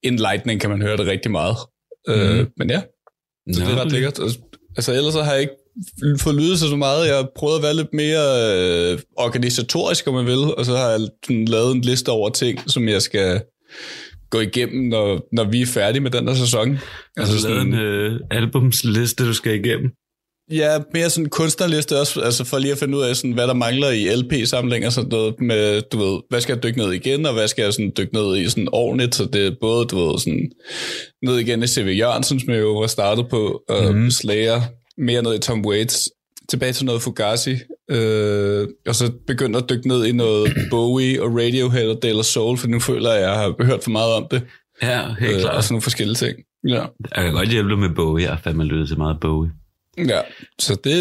Enlightening 0.03 0.61
kan 0.61 0.71
man 0.71 0.83
høre 0.83 0.97
det 0.97 1.07
rigtig 1.07 1.31
meget. 1.31 1.57
Mm. 2.09 2.15
Øh, 2.15 2.47
men 2.57 2.71
ja, 2.71 2.81
så 3.53 3.61
ja, 3.61 3.67
det 3.67 3.75
er 3.75 3.81
ret 3.81 3.93
lækkert. 3.93 4.21
Altså 4.77 4.93
ellers 4.93 5.13
så 5.13 5.23
har 5.23 5.33
jeg 5.33 5.41
ikke 5.41 5.55
fået 6.21 6.37
lydet 6.37 6.59
så 6.59 6.77
meget. 6.77 7.09
Jeg 7.09 7.17
har 7.17 7.31
prøvet 7.37 7.57
at 7.57 7.63
være 7.63 7.77
lidt 7.77 7.95
mere 7.95 8.25
øh, 8.93 8.99
organisatorisk, 9.17 10.09
om 10.09 10.15
man 10.15 10.27
vil, 10.27 10.39
og 10.39 10.65
så 10.65 10.77
har 10.77 10.91
jeg 10.91 11.01
sådan, 11.25 11.45
lavet 11.45 11.75
en 11.75 11.81
liste 11.81 12.09
over 12.09 12.31
ting, 12.31 12.71
som 12.71 12.89
jeg 12.89 13.03
skal 13.03 13.43
gå 14.31 14.41
igennem, 14.41 14.89
når, 14.89 15.29
når 15.33 15.45
vi 15.45 15.63
er 15.63 15.67
færdige 15.67 16.01
med 16.01 16.11
den 16.11 16.29
her 16.29 16.35
sæson. 16.35 16.71
Altså, 16.71 16.83
altså 17.17 17.39
sådan, 17.39 17.71
lavet 17.71 17.81
en 17.81 18.15
øh, 18.15 18.21
albumsliste, 18.31 19.27
du 19.27 19.35
skal 19.35 19.65
igennem? 19.65 19.91
Ja, 20.53 20.79
mere 20.95 21.11
sådan 21.11 21.29
kunstnerliste 21.29 22.01
også, 22.01 22.21
altså 22.21 22.45
for 22.45 22.59
lige 22.59 22.73
at 22.73 22.79
finde 22.79 22.99
ud 22.99 23.03
af, 23.03 23.17
sådan, 23.17 23.33
hvad 23.33 23.47
der 23.47 23.55
mangler 23.55 23.91
i 23.91 24.09
LP-samling 24.17 24.87
og 24.87 24.93
sådan 24.93 25.09
noget 25.11 25.35
med, 25.41 25.83
du 25.83 25.99
ved, 25.99 26.21
hvad 26.29 26.41
skal 26.41 26.53
jeg 26.55 26.63
dykke 26.63 26.79
ned 26.79 26.93
igen, 26.93 27.27
og 27.27 27.33
hvad 27.33 27.49
skal 27.49 27.63
jeg 27.63 27.73
sådan 27.73 27.93
dykke 27.99 28.15
ned 28.15 28.37
i 28.37 28.49
sådan 28.49 28.69
ordentligt, 28.73 29.15
så 29.15 29.25
det 29.25 29.47
er 29.47 29.51
både, 29.61 29.85
du 29.85 30.07
ved, 30.09 30.19
sådan, 30.19 30.51
ned 31.23 31.39
igen 31.39 31.63
i 31.63 31.67
C.V. 31.67 31.97
Jørgensen, 31.99 32.41
som 32.41 32.51
jeg 32.51 32.61
jo 32.61 32.79
var 32.81 32.87
startet 32.87 33.27
på, 33.31 33.63
og 33.69 33.95
mm. 33.95 34.11
Slayer, 34.11 34.61
mere 35.01 35.23
ned 35.23 35.35
i 35.35 35.39
Tom 35.39 35.67
Waits 35.67 36.11
tilbage 36.49 36.73
til 36.73 36.87
noget 36.87 37.03
Fugazi, 37.03 37.57
øh, 37.91 38.69
og 38.89 38.95
så 38.95 39.13
begyndte 39.27 39.59
at 39.59 39.71
dykke 39.71 39.89
ned 39.89 40.07
i 40.07 40.13
noget 40.13 40.53
Bowie 40.71 41.23
og 41.23 41.35
Radiohead 41.35 41.89
og 41.89 41.99
Dale 42.03 42.25
Soul, 42.25 42.59
for 42.59 42.69
nu 42.69 42.81
føler 42.81 43.11
jeg, 43.13 43.19
at 43.23 43.29
jeg 43.29 43.35
har 43.39 43.65
hørt 43.65 43.85
for 43.85 43.91
meget 43.91 44.13
om 44.15 44.27
det. 44.31 44.43
Ja, 44.83 45.03
helt 45.21 45.35
Øh, 45.35 45.41
klart. 45.41 45.55
og 45.55 45.63
sådan 45.65 45.73
nogle 45.73 45.83
forskellige 45.83 46.15
ting. 46.15 46.37
Ja. 46.69 46.85
Jeg 47.17 47.25
kan 47.25 47.33
godt 47.33 47.49
hjælpe 47.49 47.77
med 47.77 47.89
Bowie. 47.97 48.25
Jeg 48.25 48.33
har 48.33 48.41
fandme 48.45 48.65
lyttet 48.65 48.89
til 48.89 48.99
meget 48.99 49.17
Bowie. 49.21 49.51
Ja, 49.99 50.21
så 50.59 50.75
det, 50.85 50.95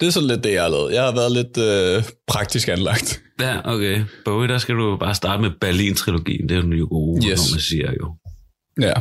det 0.00 0.06
er 0.06 0.10
sådan 0.10 0.28
lidt 0.28 0.44
det, 0.44 0.52
jeg 0.52 0.62
har 0.62 0.68
lavet. 0.68 0.92
Jeg 0.92 1.02
har 1.02 1.12
været 1.14 1.32
lidt 1.32 1.58
øh, 1.58 2.04
praktisk 2.26 2.68
anlagt. 2.68 3.20
Ja, 3.40 3.72
okay. 3.74 4.02
Bowie, 4.24 4.48
der 4.48 4.58
skal 4.58 4.74
du 4.74 4.96
bare 4.96 5.14
starte 5.14 5.42
med 5.42 5.50
Berlin-trilogien. 5.60 6.48
Det 6.48 6.56
er 6.56 6.60
den 6.62 6.72
jo 6.72 6.86
gode, 6.90 7.28
Yes. 7.28 7.38
når 7.38 7.54
man 7.54 7.60
siger 7.60 7.92
jo. 8.00 8.14
Ja. 8.80 8.92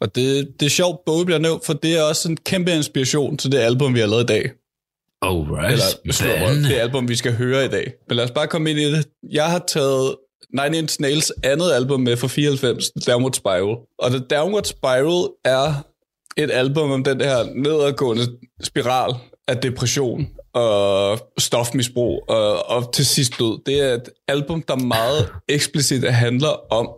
Og 0.00 0.14
det, 0.14 0.48
det 0.60 0.66
er 0.66 0.70
sjovt, 0.70 1.04
Bowie 1.06 1.24
bliver 1.24 1.38
nævnt, 1.38 1.66
for 1.66 1.72
det 1.72 1.98
er 1.98 2.02
også 2.02 2.28
en 2.28 2.36
kæmpe 2.36 2.72
inspiration 2.72 3.36
til 3.36 3.52
det 3.52 3.58
album, 3.58 3.94
vi 3.94 4.00
har 4.00 4.06
lavet 4.06 4.22
i 4.22 4.26
dag. 4.26 4.50
Alright. 5.22 5.98
Eller 6.04 6.68
det 6.68 6.74
album, 6.74 7.08
vi 7.08 7.14
skal 7.16 7.32
høre 7.32 7.64
i 7.64 7.68
dag. 7.68 7.92
Men 8.08 8.16
lad 8.16 8.24
os 8.24 8.30
bare 8.30 8.46
komme 8.46 8.70
ind 8.70 8.78
i 8.78 8.92
det. 8.92 9.08
Jeg 9.32 9.44
har 9.50 9.64
taget 9.68 10.14
Nine 10.62 10.78
Inch 10.78 11.00
Nails 11.00 11.32
andet 11.42 11.72
album 11.72 12.00
med 12.00 12.16
fra 12.16 12.28
94, 12.28 12.84
The 13.00 13.12
Downward 13.12 13.32
Spiral. 13.32 13.76
Og 13.98 14.10
The 14.10 14.18
Downward 14.30 14.64
Spiral 14.64 15.28
er 15.44 15.86
et 16.36 16.50
album 16.50 16.90
om 16.90 17.04
den 17.04 17.20
her 17.20 17.44
nedadgående 17.54 18.22
spiral 18.62 19.14
af 19.48 19.56
depression 19.56 20.28
og 20.54 21.18
stofmisbrug 21.38 22.24
og, 22.28 22.70
og 22.70 22.92
til 22.94 23.06
sidst 23.06 23.38
død. 23.38 23.64
Det 23.66 23.80
er 23.80 23.94
et 23.94 24.08
album, 24.28 24.62
der 24.62 24.76
meget 24.76 25.28
eksplicit 25.48 26.12
handler 26.12 26.72
om 26.72 26.88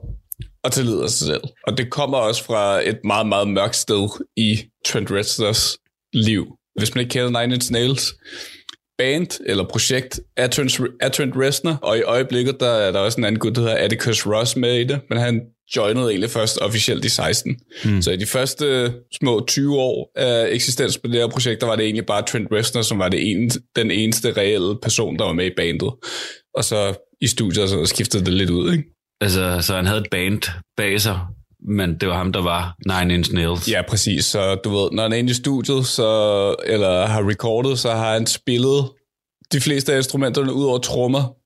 at 0.64 0.72
tillide 0.72 1.08
sig 1.08 1.26
selv. 1.26 1.42
Og 1.66 1.78
det 1.78 1.90
kommer 1.90 2.18
også 2.18 2.44
fra 2.44 2.88
et 2.88 2.98
meget, 3.04 3.26
meget 3.26 3.48
mørkt 3.48 3.76
sted 3.76 4.08
i 4.36 4.62
Trent 4.86 5.10
Reznors 5.10 5.78
liv. 6.12 6.46
Hvis 6.78 6.94
man 6.94 7.02
ikke 7.02 7.12
kender 7.12 7.40
Nine 7.40 7.54
Inch 7.54 7.72
Nails, 7.72 8.14
band 8.98 9.40
eller 9.46 9.64
projekt 9.68 10.20
er 10.36 10.46
Trent, 10.46 10.80
er 11.00 11.08
Trent 11.08 11.34
Reznor, 11.36 11.78
og 11.82 11.98
i 11.98 12.02
øjeblikket 12.02 12.60
der 12.60 12.70
er 12.70 12.92
der 12.92 12.98
også 12.98 13.20
en 13.20 13.24
anden 13.24 13.38
gut, 13.38 13.54
der 13.54 13.60
hedder 13.60 13.76
Atticus 13.76 14.26
Ross 14.26 14.56
med 14.56 14.74
i 14.74 14.84
det, 14.84 15.00
men 15.08 15.18
han 15.18 15.42
joinede 15.76 16.10
egentlig 16.10 16.30
først 16.30 16.58
officielt 16.58 17.04
i 17.04 17.08
16. 17.08 17.56
Mm. 17.84 18.02
Så 18.02 18.10
i 18.10 18.16
de 18.16 18.26
første 18.26 18.94
små 19.20 19.44
20 19.48 19.78
år 19.78 20.10
af 20.16 20.48
eksistens 20.50 20.98
på 20.98 21.06
det 21.06 21.14
her 21.14 21.28
projekt, 21.28 21.60
der 21.60 21.66
var 21.66 21.76
det 21.76 21.84
egentlig 21.84 22.06
bare 22.06 22.22
Trent 22.22 22.48
Reznor, 22.52 22.82
som 22.82 22.98
var 22.98 23.08
det 23.08 23.30
ene, 23.30 23.50
den 23.76 23.90
eneste 23.90 24.32
reelle 24.32 24.76
person, 24.82 25.18
der 25.18 25.24
var 25.24 25.32
med 25.32 25.46
i 25.46 25.54
bandet. 25.56 25.92
Og 26.54 26.64
så 26.64 26.94
i 27.20 27.26
studiet 27.26 27.68
så 27.68 27.86
skiftede 27.86 28.24
det 28.24 28.32
lidt 28.32 28.50
ud, 28.50 28.72
ikke? 28.72 28.84
Altså, 29.20 29.58
så 29.60 29.76
han 29.76 29.86
havde 29.86 30.00
et 30.00 30.10
band 30.10 30.42
bag 30.76 31.00
sig, 31.00 31.20
men 31.68 31.96
det 32.00 32.08
var 32.08 32.16
ham, 32.16 32.32
der 32.32 32.42
var 32.42 32.76
Nine 32.86 33.14
Inch 33.14 33.34
Nails. 33.34 33.68
Ja, 33.70 33.82
præcis. 33.88 34.24
Så 34.24 34.54
du 34.54 34.70
ved, 34.70 34.90
når 34.92 35.02
han 35.02 35.12
er 35.12 35.16
inde 35.16 35.30
i 35.30 35.34
studiet, 35.34 35.86
så, 35.86 36.54
eller 36.66 37.06
har 37.06 37.28
recordet, 37.28 37.78
så 37.78 37.90
har 37.90 38.12
han 38.12 38.26
spillet 38.26 38.90
de 39.52 39.60
fleste 39.60 39.92
af 39.92 39.96
instrumenterne 39.96 40.52
ud 40.52 40.64
over 40.64 40.78
trommer 40.78 41.36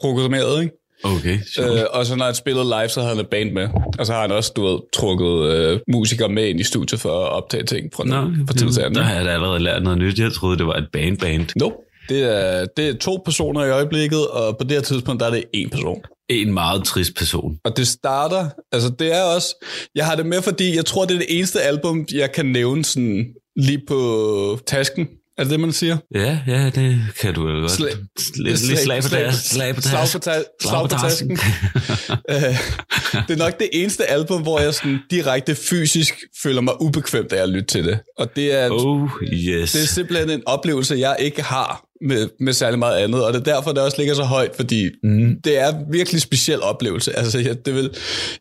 programmeret, 0.00 0.62
ikke? 0.62 0.74
Okay, 1.04 1.38
sjovt. 1.54 1.70
Øh, 1.70 1.84
og 1.90 2.06
så 2.06 2.16
når 2.16 2.24
han 2.24 2.34
spillede 2.34 2.64
live, 2.64 2.88
så 2.88 3.00
havde 3.00 3.14
han 3.14 3.24
et 3.24 3.28
band 3.30 3.50
med. 3.52 3.68
Og 3.98 4.06
så 4.06 4.12
har 4.12 4.20
han 4.20 4.32
også, 4.32 4.52
du 4.56 4.62
ved, 4.66 4.78
trukket 4.92 5.52
øh, 5.52 5.80
musikere 5.92 6.28
med 6.28 6.46
ind 6.48 6.60
i 6.60 6.64
studiet 6.64 7.00
for 7.00 7.08
at 7.24 7.28
optage 7.32 7.62
ting 7.62 7.90
fra, 7.94 8.04
Nå, 8.04 8.14
fra 8.46 8.54
tid 8.54 8.70
til 8.72 8.80
anden. 8.80 8.94
der 8.94 9.02
har 9.02 9.14
jeg 9.14 9.24
da 9.24 9.30
allerede 9.30 9.58
lært 9.58 9.82
noget 9.82 9.98
nyt. 9.98 10.18
Jeg 10.18 10.32
troede, 10.32 10.58
det 10.58 10.66
var 10.66 10.74
et 10.76 10.88
band-band. 10.92 11.46
Nope. 11.56 11.74
Det 12.08 12.22
er, 12.22 12.66
det 12.76 12.88
er 12.88 12.94
to 12.94 13.22
personer 13.24 13.64
i 13.64 13.70
øjeblikket, 13.70 14.26
og 14.26 14.56
på 14.58 14.64
det 14.64 14.72
her 14.72 14.80
tidspunkt, 14.80 15.20
der 15.20 15.26
er 15.26 15.30
det 15.30 15.44
én 15.56 15.68
person. 15.68 16.02
En 16.28 16.54
meget 16.54 16.84
trist 16.84 17.16
person. 17.16 17.58
Og 17.64 17.76
det 17.76 17.86
starter, 17.88 18.48
altså 18.72 18.90
det 18.98 19.14
er 19.16 19.22
også, 19.22 19.66
jeg 19.94 20.06
har 20.06 20.16
det 20.16 20.26
med, 20.26 20.42
fordi 20.42 20.76
jeg 20.76 20.84
tror, 20.84 21.04
det 21.04 21.14
er 21.14 21.18
det 21.18 21.26
eneste 21.38 21.60
album, 21.60 22.06
jeg 22.14 22.32
kan 22.32 22.46
nævne 22.46 22.84
sådan 22.84 23.26
lige 23.56 23.80
på 23.88 24.58
tasken. 24.66 25.08
Er 25.38 25.42
det 25.42 25.50
det, 25.50 25.60
man 25.60 25.72
siger? 25.72 25.96
Ja, 26.14 26.38
ja, 26.46 26.70
det 26.70 27.00
kan 27.20 27.34
du 27.34 27.46
vel 27.46 27.60
godt. 27.60 27.70
Slag- 27.70 27.96
Lidt 28.36 28.58
slag, 28.58 28.78
slag 28.78 29.02
på 29.02 29.08
slag- 29.08 29.24
tas. 29.24 29.34
Slag 29.34 29.74
på 29.74 29.80
slag 29.80 30.00
tas. 30.00 30.12
på 30.12 30.18
ta- 30.18 30.42
slag 30.62 30.82
på 30.82 30.88
tasken. 30.88 31.38
Øh, 32.30 32.40
det 33.28 33.30
er 33.30 33.36
nok 33.36 33.58
det 33.58 33.68
eneste 33.72 34.04
album, 34.06 34.42
hvor 34.42 34.60
jeg 34.60 34.74
sådan 34.74 34.98
direkte 35.10 35.54
fysisk 35.54 36.14
føler 36.42 36.60
mig 36.60 36.82
ubekvemt 36.82 37.32
af 37.32 37.42
at 37.42 37.48
lytte 37.48 37.66
til 37.66 37.84
det. 37.84 38.00
Og 38.18 38.36
det 38.36 38.54
er, 38.54 38.68
Oh, 38.70 39.08
yes. 39.32 39.72
det 39.72 39.82
er 39.82 39.86
simpelthen 39.86 40.30
en 40.30 40.42
oplevelse, 40.46 40.94
jeg 40.98 41.16
ikke 41.18 41.42
har 41.42 41.83
med, 42.00 42.28
med 42.40 42.52
særlig 42.52 42.78
meget 42.78 42.96
andet. 42.96 43.24
Og 43.24 43.32
det 43.32 43.40
er 43.40 43.54
derfor, 43.54 43.72
det 43.72 43.82
også 43.82 43.98
ligger 43.98 44.14
så 44.14 44.22
højt, 44.22 44.56
fordi 44.56 44.90
mm. 45.02 45.40
det 45.44 45.58
er 45.58 45.68
en 45.68 45.84
virkelig 45.90 46.20
speciel 46.20 46.62
oplevelse. 46.62 47.18
Altså, 47.18 47.38
jeg, 47.38 47.66
det 47.66 47.74
vil, 47.74 47.90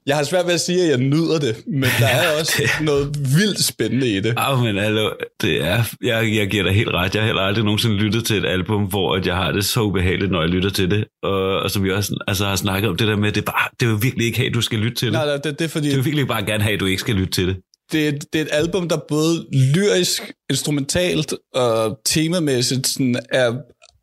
jeg 0.06 0.16
har 0.16 0.24
svært 0.24 0.46
ved 0.46 0.54
at 0.54 0.62
sige, 0.62 0.84
at 0.84 0.90
jeg 0.90 0.98
nyder 0.98 1.40
det, 1.40 1.56
men 1.68 1.90
der 2.00 2.08
er 2.18 2.40
også 2.40 2.64
noget 2.82 3.18
vildt 3.38 3.64
spændende 3.64 4.08
i 4.08 4.20
det. 4.20 4.34
Ah, 4.38 4.64
men 4.64 4.78
hallo, 4.78 5.10
det 5.42 5.64
er, 5.64 5.84
jeg, 6.04 6.36
jeg 6.36 6.48
giver 6.48 6.64
dig 6.64 6.74
helt 6.74 6.90
ret. 6.90 7.16
Jeg 7.16 7.22
har 7.22 7.28
heller 7.28 7.42
aldrig 7.42 7.66
nogensinde 7.66 7.96
lyttet 7.96 8.26
til 8.26 8.38
et 8.38 8.46
album, 8.46 8.84
hvor 8.84 9.16
at 9.16 9.28
jeg 9.28 9.36
har 9.36 9.52
det 9.52 9.66
så 9.66 9.82
ubehageligt, 9.82 10.32
når 10.32 10.42
jeg 10.42 10.50
lytter 10.50 10.70
til 10.70 10.92
det. 10.92 11.06
Og, 11.24 11.60
og 11.60 11.72
som 11.72 11.84
vi 11.84 11.92
også 11.92 12.24
altså, 12.28 12.46
har 12.46 12.56
snakket 12.56 12.90
om, 12.90 12.98
det 12.98 13.08
der 13.08 13.16
med, 13.16 13.32
det 13.32 13.42
er, 13.42 13.46
bare, 13.46 13.70
det 13.80 13.86
jo 13.86 13.98
virkelig 14.02 14.26
ikke 14.26 14.38
have, 14.38 14.48
at 14.48 14.54
du 14.54 14.62
skal 14.62 14.80
lytte 14.80 14.96
til 14.96 15.06
det. 15.06 15.14
Nej, 15.14 15.26
nej, 15.26 15.38
det, 15.38 15.60
det 15.60 15.66
er 15.66 15.70
fordi, 15.70 15.90
Det 15.90 15.98
jo 15.98 16.02
virkelig 16.02 16.28
bare 16.28 16.46
gerne 16.46 16.64
have, 16.64 16.74
at 16.74 16.80
du 16.80 16.86
ikke 16.86 17.00
skal 17.00 17.16
lytte 17.16 17.34
til 17.34 17.48
det 17.48 17.56
det, 17.92 18.08
er, 18.08 18.12
det 18.12 18.42
er 18.42 18.46
et 18.46 18.50
album, 18.52 18.90
der 18.90 18.98
både 19.08 19.48
lyrisk, 19.76 20.22
instrumentalt 20.50 21.34
og 21.54 22.00
temamæssigt 22.06 22.88
sådan 22.88 23.16
er 23.32 23.54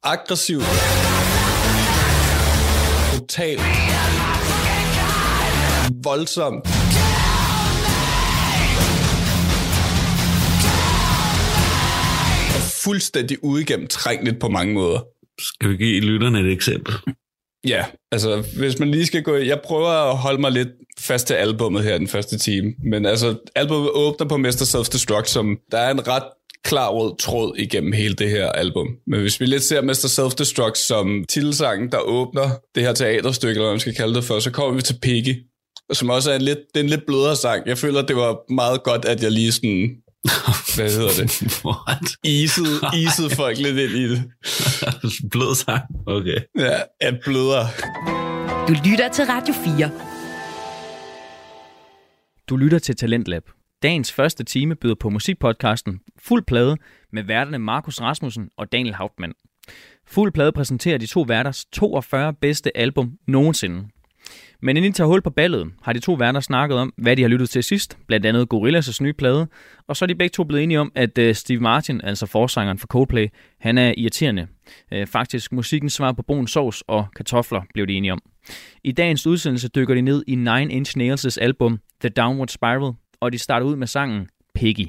aggressivt, 0.02 0.64
brutalt, 3.10 3.60
voldsomt. 6.04 6.66
Og 12.56 12.62
fuldstændig 12.84 13.36
uigennemtrængeligt 13.42 14.40
på 14.40 14.48
mange 14.48 14.74
måder. 14.74 15.00
Skal 15.40 15.70
vi 15.70 15.76
give 15.76 16.00
lytterne 16.00 16.40
et 16.40 16.52
eksempel? 16.52 16.94
Ja, 17.68 17.84
altså 18.12 18.44
hvis 18.56 18.78
man 18.78 18.90
lige 18.90 19.06
skal 19.06 19.22
gå... 19.22 19.36
Jeg 19.36 19.60
prøver 19.64 19.88
at 19.88 20.16
holde 20.16 20.40
mig 20.40 20.52
lidt 20.52 20.68
fast 21.00 21.26
til 21.26 21.34
albummet 21.34 21.84
her 21.84 21.98
den 21.98 22.08
første 22.08 22.38
time, 22.38 22.72
men 22.90 23.06
altså 23.06 23.36
albummet 23.54 23.90
åbner 23.90 24.28
på 24.28 24.36
Mr. 24.36 24.48
Self-Destruct, 24.48 25.26
som 25.26 25.58
der 25.70 25.78
er 25.78 25.90
en 25.90 26.08
ret 26.08 26.22
klar 26.64 26.90
rød 26.90 27.18
tråd 27.18 27.56
igennem 27.58 27.92
hele 27.92 28.14
det 28.14 28.30
her 28.30 28.48
album. 28.48 28.86
Men 29.06 29.20
hvis 29.20 29.40
vi 29.40 29.46
lidt 29.46 29.62
ser 29.62 29.82
Mr. 29.82 29.92
Self-Destruct 29.92 30.86
som 30.86 31.24
titelsangen, 31.28 31.92
der 31.92 31.98
åbner 31.98 32.50
det 32.74 32.82
her 32.82 32.92
teaterstykke, 32.92 33.50
eller 33.50 33.64
hvad 33.64 33.72
man 33.72 33.80
skal 33.80 33.94
kalde 33.94 34.14
det 34.14 34.24
for, 34.24 34.38
så 34.38 34.50
kommer 34.50 34.74
vi 34.74 34.82
til 34.82 34.98
Piggy, 35.02 35.34
som 35.92 36.10
også 36.10 36.30
er 36.30 36.36
en 36.36 36.42
lidt, 36.42 36.58
det 36.74 36.80
er 36.80 36.84
en 36.84 36.90
lidt 36.90 37.06
blødere 37.06 37.36
sang. 37.36 37.66
Jeg 37.66 37.78
føler, 37.78 38.02
det 38.02 38.16
var 38.16 38.52
meget 38.52 38.82
godt, 38.82 39.04
at 39.04 39.22
jeg 39.22 39.30
lige 39.30 39.52
sådan... 39.52 39.90
Hvad 40.76 40.90
hedder 40.96 41.14
det? 41.22 41.30
What? 41.64 42.10
Isede, 42.24 42.80
isede 43.04 43.30
folk 43.36 43.58
lidt 43.58 43.78
ind 43.78 43.92
i 43.92 44.10
det. 44.10 44.30
Blød 45.30 45.54
sang. 45.54 45.82
Okay. 46.06 46.38
Ja, 46.58 46.78
er 47.00 47.12
blødere. 47.24 47.66
Du 48.68 48.74
lytter 48.90 49.08
til 49.12 49.24
Radio 49.24 49.54
4. 49.54 49.90
Du 52.48 52.56
lytter 52.56 52.78
til 52.78 52.96
Talentlab. 52.96 53.42
Dagens 53.82 54.12
første 54.12 54.44
time 54.44 54.76
byder 54.76 54.94
på 54.94 55.10
musikpodcasten 55.10 56.00
Fuld 56.18 56.44
Plade 56.46 56.76
med 57.12 57.22
værterne 57.22 57.58
Markus 57.58 58.00
Rasmussen 58.00 58.48
og 58.56 58.72
Daniel 58.72 58.94
Hauptmann. 58.94 59.32
Fuld 60.06 60.32
Plade 60.32 60.52
præsenterer 60.52 60.98
de 60.98 61.06
to 61.06 61.20
værters 61.28 61.64
42 61.72 62.34
bedste 62.34 62.76
album 62.76 63.12
nogensinde. 63.28 63.88
Men 64.62 64.76
inden 64.76 64.92
de 64.92 64.96
tager 64.96 65.08
hul 65.08 65.22
på 65.22 65.30
ballet, 65.30 65.72
har 65.82 65.92
de 65.92 65.98
to 65.98 66.12
værter 66.12 66.40
snakket 66.40 66.78
om, 66.78 66.92
hvad 66.96 67.16
de 67.16 67.22
har 67.22 67.28
lyttet 67.28 67.50
til 67.50 67.62
sidst, 67.62 67.98
blandt 68.06 68.26
andet 68.26 68.48
Gorillaz' 68.54 69.02
nye 69.02 69.12
plade, 69.12 69.46
og 69.86 69.96
så 69.96 70.04
er 70.04 70.06
de 70.06 70.14
begge 70.14 70.32
to 70.32 70.44
blevet 70.44 70.62
enige 70.62 70.80
om, 70.80 70.92
at 70.94 71.18
øh, 71.18 71.34
Steve 71.34 71.60
Martin, 71.60 72.00
altså 72.04 72.26
forsangeren 72.26 72.78
for 72.78 72.86
Coldplay, 72.86 73.26
han 73.60 73.78
er 73.78 73.94
irriterende. 73.96 74.46
Øh, 74.92 75.06
faktisk 75.06 75.52
musikken 75.52 75.90
svar 75.90 76.12
på 76.12 76.22
brun 76.22 76.48
sovs 76.48 76.82
og 76.86 77.06
kartofler 77.16 77.62
blev 77.74 77.86
de 77.86 77.92
enige 77.92 78.12
om. 78.12 78.22
I 78.84 78.92
dagens 78.92 79.26
udsendelse 79.26 79.68
dykker 79.68 79.94
de 79.94 80.00
ned 80.00 80.24
i 80.26 80.34
Nine 80.34 80.72
Inch 80.72 80.98
Nails' 80.98 81.36
album 81.40 81.78
The 82.00 82.08
Downward 82.08 82.48
Spiral, 82.48 82.92
og 83.20 83.32
de 83.32 83.38
starter 83.38 83.66
ud 83.66 83.76
med 83.76 83.86
sangen 83.86 84.28
Piggy. 84.54 84.86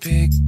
Big. 0.00 0.47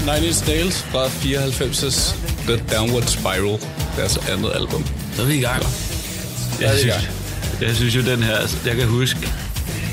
Nine 0.00 0.26
Inch 0.26 0.46
Nails 0.48 0.82
fra 0.82 1.06
94's 1.06 2.14
The 2.46 2.76
Downward 2.76 3.06
Spiral, 3.06 3.58
deres 3.96 4.16
andet 4.16 4.52
album. 4.54 4.84
Så 5.16 5.22
er 5.22 5.26
vi 5.26 5.34
i 5.34 5.40
gang. 5.40 5.62
er 5.62 6.70
Jeg 6.70 6.78
synes, 6.78 7.10
jeg 7.60 7.76
synes 7.76 7.96
jo, 7.96 8.00
den 8.00 8.22
her... 8.22 8.38
Jeg 8.66 8.76
kan 8.76 8.86
huske, 8.86 9.18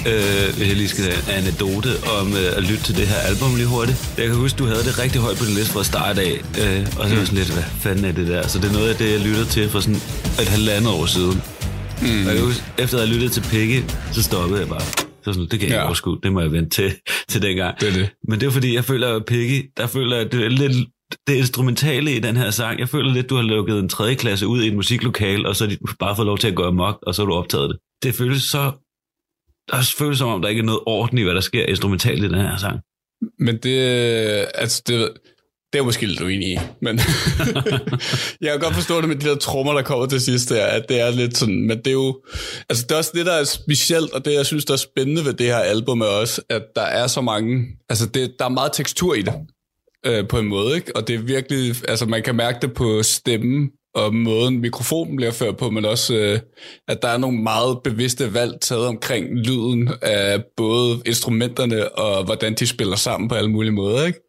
øh, 0.08 0.56
hvis 0.58 0.68
jeg 0.68 0.76
lige 0.76 0.90
skal 0.90 1.04
have 1.04 1.18
en 1.18 1.44
anekdote 1.44 1.90
om 2.20 2.34
øh, 2.34 2.58
at 2.58 2.64
lytte 2.64 2.84
til 2.84 2.96
det 2.98 3.08
her 3.08 3.16
album 3.16 3.56
lige 3.56 3.68
hurtigt. 3.68 3.98
Jeg 4.18 4.26
kan 4.26 4.36
huske, 4.36 4.58
du 4.58 4.66
havde 4.66 4.84
det 4.84 5.00
rigtig 5.00 5.22
højt 5.22 5.38
på 5.38 5.46
din 5.46 5.56
liste 5.56 5.72
fra 5.72 5.84
start 5.84 6.18
af, 6.20 6.42
øh, 6.62 6.88
og 6.98 7.10
så 7.10 7.16
var 7.16 7.26
sådan 7.26 7.38
lidt, 7.38 7.50
hvad 7.50 7.64
fanden 7.82 8.06
er 8.06 8.12
det 8.12 8.28
der? 8.28 8.48
Så 8.48 8.60
det 8.60 8.70
er 8.70 8.74
noget 8.74 8.90
af 8.90 8.96
det, 8.96 9.12
jeg 9.12 9.20
lyttede 9.20 9.46
til 9.46 9.70
for 9.70 9.80
sådan 9.80 10.02
et 10.42 10.48
halvandet 10.48 10.92
år 10.92 11.06
siden. 11.06 11.42
Mm. 12.02 12.22
Og 12.22 12.28
jeg 12.28 12.36
kan 12.36 12.46
huske, 12.46 12.64
efter 12.78 12.98
at 12.98 13.08
have 13.08 13.16
lyttet 13.16 13.32
til 13.32 13.42
Piggy, 13.42 13.84
så 14.14 14.24
stoppede 14.24 14.60
jeg 14.60 14.70
bare. 14.70 15.07
Så 15.28 15.34
sådan, 15.34 15.48
det 15.52 15.60
kan 15.60 15.70
jeg 15.70 15.76
Ja. 15.76 15.80
ikke 15.82 15.86
overskue, 15.86 16.18
det 16.24 16.32
må 16.34 16.42
jeg 16.42 16.52
vente 16.52 16.70
til, 16.70 16.96
til 17.30 17.42
dengang. 17.42 17.80
Det 17.80 17.90
er 17.90 17.94
det. 17.94 18.10
Men 18.28 18.40
det 18.40 18.46
er 18.48 18.52
fordi, 18.52 18.76
jeg 18.76 18.86
føler, 18.86 19.16
at 19.16 19.26
Piggy, 19.26 19.72
der 19.78 19.88
føler 19.88 20.18
at 20.18 20.32
det 20.32 20.46
er 20.46 20.50
lidt 20.50 20.88
det 21.28 21.34
instrumentale 21.36 22.16
i 22.16 22.20
den 22.20 22.38
her 22.38 22.50
sang. 22.50 22.80
Jeg 22.80 22.90
føler 22.90 23.14
lidt, 23.14 23.30
du 23.30 23.36
har 23.36 23.42
lukket 23.42 23.80
en 23.80 23.90
tredje 23.90 24.16
klasse 24.16 24.48
ud 24.48 24.64
i 24.64 24.68
et 24.68 24.76
musiklokal, 24.76 25.46
og 25.46 25.56
så 25.56 25.64
har 25.64 25.70
de 25.70 25.78
bare 26.00 26.16
fået 26.16 26.26
lov 26.26 26.38
til 26.38 26.48
at 26.48 26.56
gå 26.56 26.64
amok, 26.64 27.00
og 27.02 27.16
så 27.16 27.22
har 27.22 27.26
du 27.28 27.34
optaget 27.34 27.70
det. 27.70 27.78
Det 28.04 28.16
føles 28.16 28.44
så... 28.44 28.72
Der 29.72 29.94
føles 29.98 30.18
som 30.18 30.30
om, 30.30 30.42
der 30.42 30.50
ikke 30.50 30.60
er 30.60 30.64
noget 30.66 30.82
orden 30.86 31.18
i, 31.18 31.22
hvad 31.24 31.36
der 31.36 31.42
sker 31.42 31.66
instrumentalt 31.66 32.24
i 32.24 32.28
den 32.28 32.36
her 32.36 32.58
sang. 32.58 32.80
Men 33.40 33.58
det, 33.58 33.78
altså 34.56 34.84
det, 34.88 35.12
det 35.74 35.80
er 35.80 35.84
måske 35.84 36.06
lidt 36.06 36.22
uenig 36.22 36.48
i, 36.48 36.58
men 36.82 37.00
jeg 38.42 38.52
kan 38.52 38.60
godt 38.60 38.76
forstå 38.76 39.02
det 39.02 39.10
med 39.10 39.16
de 39.16 39.30
der 39.30 39.36
trommer, 39.36 39.74
der 39.74 39.82
kommer 39.82 40.06
til 40.06 40.22
sidst 40.22 40.50
der, 40.50 40.66
at 40.66 40.86
det 40.90 41.02
er 41.02 41.12
lidt 41.12 41.38
sådan, 41.38 41.68
men 41.68 41.78
det 41.78 41.88
er 41.88 41.92
jo, 41.92 42.22
altså 42.70 42.84
det 42.84 42.92
er 42.92 42.98
også 42.98 43.12
det, 43.14 43.26
der 43.26 43.34
er 43.34 43.44
specielt, 43.44 44.12
og 44.12 44.26
det, 44.26 44.34
jeg 44.34 44.46
synes, 44.46 44.66
der 44.66 44.74
er 44.74 44.78
spændende 44.78 45.26
ved 45.26 45.34
det 45.34 45.46
her 45.46 45.58
album 45.58 46.02
er 46.02 46.06
også, 46.06 46.42
at 46.50 46.64
der 46.76 46.82
er 46.82 47.08
så 47.08 47.22
mange, 47.22 47.66
altså 47.90 48.08
det, 48.08 48.34
der 48.40 48.46
er 48.46 48.50
meget 48.50 48.72
tekstur 48.74 49.14
i 49.14 49.22
det, 49.22 49.34
øh, 50.06 50.28
på 50.28 50.40
en 50.40 50.48
måde, 50.48 50.76
ikke? 50.76 50.96
Og 50.96 51.08
det 51.08 51.16
er 51.16 51.20
virkelig, 51.20 51.76
altså 51.88 52.06
man 52.06 52.24
kan 52.24 52.36
mærke 52.36 52.58
det 52.62 52.74
på 52.74 53.04
stemmen, 53.04 53.70
og 53.96 54.16
måden 54.16 54.60
mikrofonen 54.60 55.16
bliver 55.16 55.32
ført 55.32 55.58
på, 55.58 55.70
men 55.70 55.86
også, 55.86 56.16
øh, 56.16 56.40
at 56.88 57.02
der 57.02 57.08
er 57.08 57.18
nogle 57.18 57.42
meget 57.44 57.78
bevidste 57.84 58.34
valg 58.34 58.54
taget 58.62 58.86
omkring 58.86 59.38
lyden 59.38 59.90
af 60.02 60.44
både 60.58 61.02
instrumenterne 61.06 61.98
og 61.98 62.26
hvordan 62.26 62.54
de 62.54 62.68
spiller 62.68 62.96
sammen 62.96 63.30
på 63.30 63.36
alle 63.36 63.52
mulige 63.52 63.72
måder, 63.72 64.06
ikke? 64.06 64.27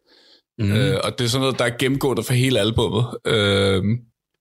Mm. 0.59 0.71
Øh, 0.71 0.99
og 1.03 1.19
det 1.19 1.25
er 1.25 1.29
sådan 1.29 1.41
noget, 1.41 1.59
der 1.59 1.65
er 1.65 1.77
gennemgående 1.79 2.23
for 2.23 2.33
hele 2.33 2.59
albummet. 2.59 3.05
Øh, 3.25 3.83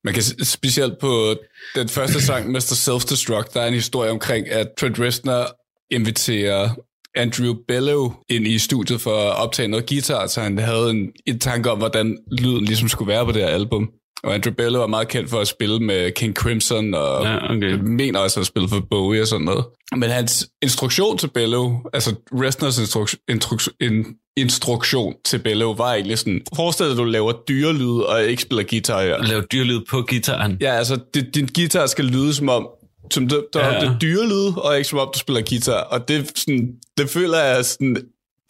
man 0.05 0.15
kan 0.15 0.23
specielt 0.43 0.99
på 1.01 1.35
den 1.75 1.89
første 1.89 2.23
sang, 2.23 2.49
Mr. 2.53 2.59
Self-Destruct, 2.59 3.55
der 3.55 3.61
er 3.61 3.67
en 3.67 3.75
historie 3.75 4.11
omkring, 4.11 4.49
at 4.49 4.69
Trent 4.79 5.01
Reznor 5.01 5.47
inviterer 5.91 6.69
Andrew 7.15 7.55
Bellew 7.69 8.13
ind 8.29 8.47
i 8.47 8.59
studiet 8.59 9.01
for 9.01 9.31
at 9.31 9.37
optage 9.37 9.69
noget 9.69 9.89
guitar, 9.89 10.27
så 10.27 10.41
han 10.41 10.59
havde 10.59 10.91
en, 10.91 11.13
en 11.27 11.39
tanke 11.39 11.71
om, 11.71 11.79
hvordan 11.79 12.19
lyden 12.33 12.65
ligesom 12.65 12.89
skulle 12.89 13.13
være 13.13 13.25
på 13.25 13.33
det 13.33 13.43
her 13.43 13.49
album. 13.49 13.91
Og 14.23 14.35
Andrew 14.35 14.53
Bellew 14.55 14.81
er 14.83 14.87
meget 14.87 15.09
kendt 15.09 15.31
for 15.31 15.41
at 15.41 15.49
spille 15.49 15.81
med 15.81 16.11
King 16.13 16.35
Crimson, 16.35 16.95
og 16.95 17.25
Ja, 17.25 17.55
okay. 17.57 17.73
mener 17.73 18.19
også 18.19 18.41
at 18.41 18.47
spille 18.47 18.69
for 18.69 18.81
Bowie 18.91 19.21
og 19.23 19.27
sådan 19.27 19.45
noget. 19.45 19.65
Men 19.97 20.11
hans 20.11 20.49
instruktion 20.63 21.19
til 21.19 21.29
Bellew, 21.29 21.77
altså 21.93 22.15
Reznors 22.33 22.79
instruk- 22.79 23.25
instruk- 23.31 23.77
in, 23.81 24.05
instruktion 24.37 25.15
til 25.25 25.39
Bellew, 25.39 25.75
var 25.75 25.93
egentlig 25.95 26.19
sådan, 26.19 26.41
forestil 26.57 26.85
dig, 26.87 26.93
at 26.93 26.99
du 26.99 27.05
laver 27.05 27.33
dyrelyd 27.49 28.01
og 28.01 28.25
ikke 28.25 28.43
spiller 28.43 28.65
guitar 28.71 29.03
her. 29.03 29.23
Lave 29.23 29.43
dyrlyd 29.53 29.81
på 29.91 30.03
gitaren. 30.03 30.59
Ja, 30.61 30.73
altså, 30.75 30.99
det, 31.15 31.35
din 31.35 31.49
guitar 31.55 31.87
skal 31.87 32.05
lyde 32.05 32.35
som 32.35 32.49
om, 32.49 32.69
som 33.11 33.29
det, 33.29 33.45
der 33.53 33.67
Ja. 33.67 33.75
ja. 33.75 33.81
det 33.81 33.97
dyrelyd, 34.03 34.53
og 34.57 34.77
ikke 34.77 34.89
som 34.89 34.99
om, 34.99 35.09
du 35.15 35.19
spiller 35.19 35.43
guitar. 35.49 35.81
Og 35.81 36.09
det, 36.09 36.33
sådan, 36.39 36.69
det 36.99 37.11
føler 37.11 37.39
jeg 37.39 37.65
sådan, 37.65 37.97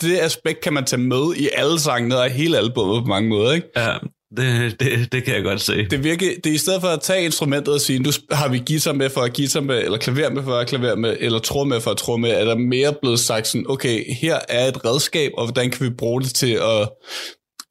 det 0.02 0.18
aspekt 0.20 0.60
kan 0.60 0.72
man 0.72 0.84
tage 0.84 1.02
med 1.02 1.34
i 1.36 1.48
alle 1.54 1.80
sangene 1.80 2.18
og 2.18 2.30
hele 2.30 2.58
albumet 2.58 3.02
på 3.02 3.08
mange 3.08 3.28
måder, 3.28 3.52
ikke? 3.52 3.66
Ja, 3.76 3.96
det, 4.36 4.80
det, 4.80 5.12
det 5.12 5.24
kan 5.24 5.34
jeg 5.34 5.42
godt 5.42 5.60
se. 5.60 5.86
Det, 5.88 6.04
virker, 6.04 6.26
det 6.44 6.50
er 6.50 6.54
i 6.54 6.58
stedet 6.58 6.80
for 6.80 6.88
at 6.88 7.00
tage 7.00 7.24
instrumentet 7.24 7.74
og 7.74 7.80
sige, 7.80 7.98
nu 7.98 8.10
har 8.30 8.48
vi 8.48 8.62
guitar 8.66 8.92
med 8.92 9.10
for 9.10 9.20
at 9.20 9.36
guitar 9.36 9.60
med, 9.60 9.84
eller 9.84 9.98
klaver 9.98 10.30
med 10.30 10.42
for 10.42 10.54
at 10.54 10.66
klaver 10.66 10.94
med, 10.94 11.16
eller 11.20 11.38
tro 11.38 11.64
med 11.64 11.80
for 11.80 11.90
at 11.90 11.96
tro 11.96 12.16
med, 12.16 12.30
er 12.30 12.44
der 12.44 12.56
mere 12.56 12.94
blevet 13.00 13.18
sagt 13.18 13.46
sådan, 13.46 13.66
okay, 13.68 14.14
her 14.14 14.38
er 14.48 14.66
et 14.66 14.84
redskab, 14.84 15.30
og 15.36 15.46
hvordan 15.46 15.70
kan 15.70 15.86
vi 15.86 15.90
bruge 15.90 16.22
det 16.22 16.34
til 16.34 16.52
at 16.52 16.88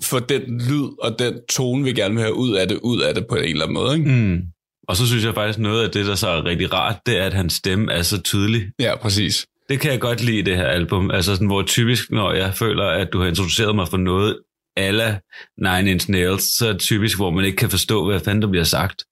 få 0.04 0.20
den 0.20 0.62
lyd 0.70 0.88
og 1.02 1.20
den 1.20 1.34
tone, 1.50 1.84
vi 1.84 1.94
gerne 1.94 2.14
vil 2.14 2.24
have 2.24 2.36
ud 2.36 2.56
af 2.56 2.68
det, 2.68 2.80
ud 2.84 3.02
af 3.02 3.14
det 3.14 3.28
på 3.28 3.36
en 3.36 3.44
eller 3.44 3.64
anden 3.64 3.74
måde, 3.74 3.98
ikke? 3.98 4.10
Mm. 4.10 4.42
Og 4.88 4.98
så 4.98 5.08
synes 5.08 5.26
jeg 5.26 5.34
faktisk, 5.34 5.60
noget 5.60 5.84
af 5.84 5.92
det, 5.92 6.06
der 6.06 6.16
så 6.16 6.28
er 6.28 6.46
rigtig 6.46 6.74
rart, 6.74 6.96
det 7.06 7.18
er, 7.18 7.26
at 7.26 7.34
hans 7.34 7.54
stemme 7.54 7.92
er 7.92 8.02
så 8.02 8.22
tydelig. 8.22 8.64
Ja, 8.80 8.96
præcis. 8.96 9.46
Det 9.70 9.80
kan 9.80 9.92
jeg 9.92 10.00
godt 10.00 10.24
lide 10.24 10.38
i 10.38 10.42
det 10.42 10.56
her 10.56 10.68
album. 10.68 11.12
Altså 11.12 11.34
sådan, 11.34 11.48
hvor 11.48 11.64
typisk, 11.64 12.12
når 12.12 12.34
jeg 12.34 12.54
føler, 12.54 12.86
at 12.86 13.08
du 13.14 13.20
har 13.20 13.28
introduceret 13.28 13.76
mig 13.76 13.88
for 13.88 13.98
noget 13.98 14.38
ala 14.78 15.20
Nine 15.58 15.92
Inch 15.92 16.10
Nails, 16.10 16.44
så 16.44 16.68
er 16.68 16.72
det 16.72 16.82
typisk, 16.82 17.18
hvor 17.18 17.32
man 17.32 17.46
ikke 17.46 17.56
kan 17.56 17.70
forstå, 17.70 18.06
hvad 18.06 18.20
fanden 18.20 18.42
der 18.42 18.48
bliver 18.48 18.64
sagt. 18.64 19.04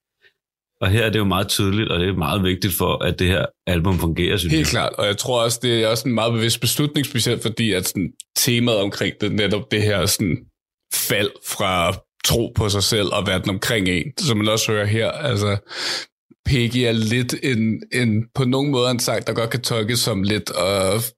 Og 0.82 0.90
her 0.90 1.04
er 1.04 1.10
det 1.10 1.20
jo 1.20 1.24
meget 1.24 1.48
tydeligt, 1.48 1.92
og 1.92 2.00
det 2.00 2.10
er 2.10 2.14
meget 2.14 2.44
vigtigt 2.44 2.74
for, 2.78 3.04
at 3.04 3.20
det 3.20 3.28
her 3.28 3.46
album 3.68 4.00
fungerer, 4.00 4.38
synes 4.38 4.54
Helt 4.54 4.68
jeg. 4.68 4.72
klart, 4.72 4.94
og 4.94 5.06
jeg 5.06 5.18
tror 5.18 5.44
også, 5.44 5.60
det 5.62 5.84
er 5.84 5.88
også 5.88 6.08
en 6.08 6.16
meget 6.16 6.34
bevidst 6.34 6.62
beslutning, 6.62 7.06
specielt 7.06 7.42
fordi 7.42 7.74
at 7.74 7.88
sådan, 7.88 8.12
temaet 8.36 8.80
omkring 8.80 9.14
det, 9.22 9.32
netop 9.32 9.72
det 9.72 9.82
her 9.82 10.06
sådan, 10.06 10.38
fald 10.94 11.32
fra 11.48 11.98
tro 12.26 12.52
på 12.56 12.70
sig 12.70 12.84
selv 12.84 13.08
og 13.14 13.28
verden 13.28 13.50
omkring 13.50 13.88
en, 13.88 14.18
som 14.18 14.38
man 14.38 14.48
også 14.48 14.72
hører 14.72 14.86
her. 14.86 15.12
Altså, 15.12 15.58
Peggy 16.46 16.78
er 16.78 16.92
lidt 16.92 17.36
en, 17.44 17.84
en, 17.94 18.24
på 18.36 18.46
nogen 18.46 18.72
måde 18.72 18.92
en 18.92 19.00
sang, 19.00 19.28
der 19.28 19.34
godt 19.34 19.50
kan 19.50 19.62
tolkes 19.62 20.00
som 20.00 20.24
lidt 20.24 20.50
at 20.50 21.14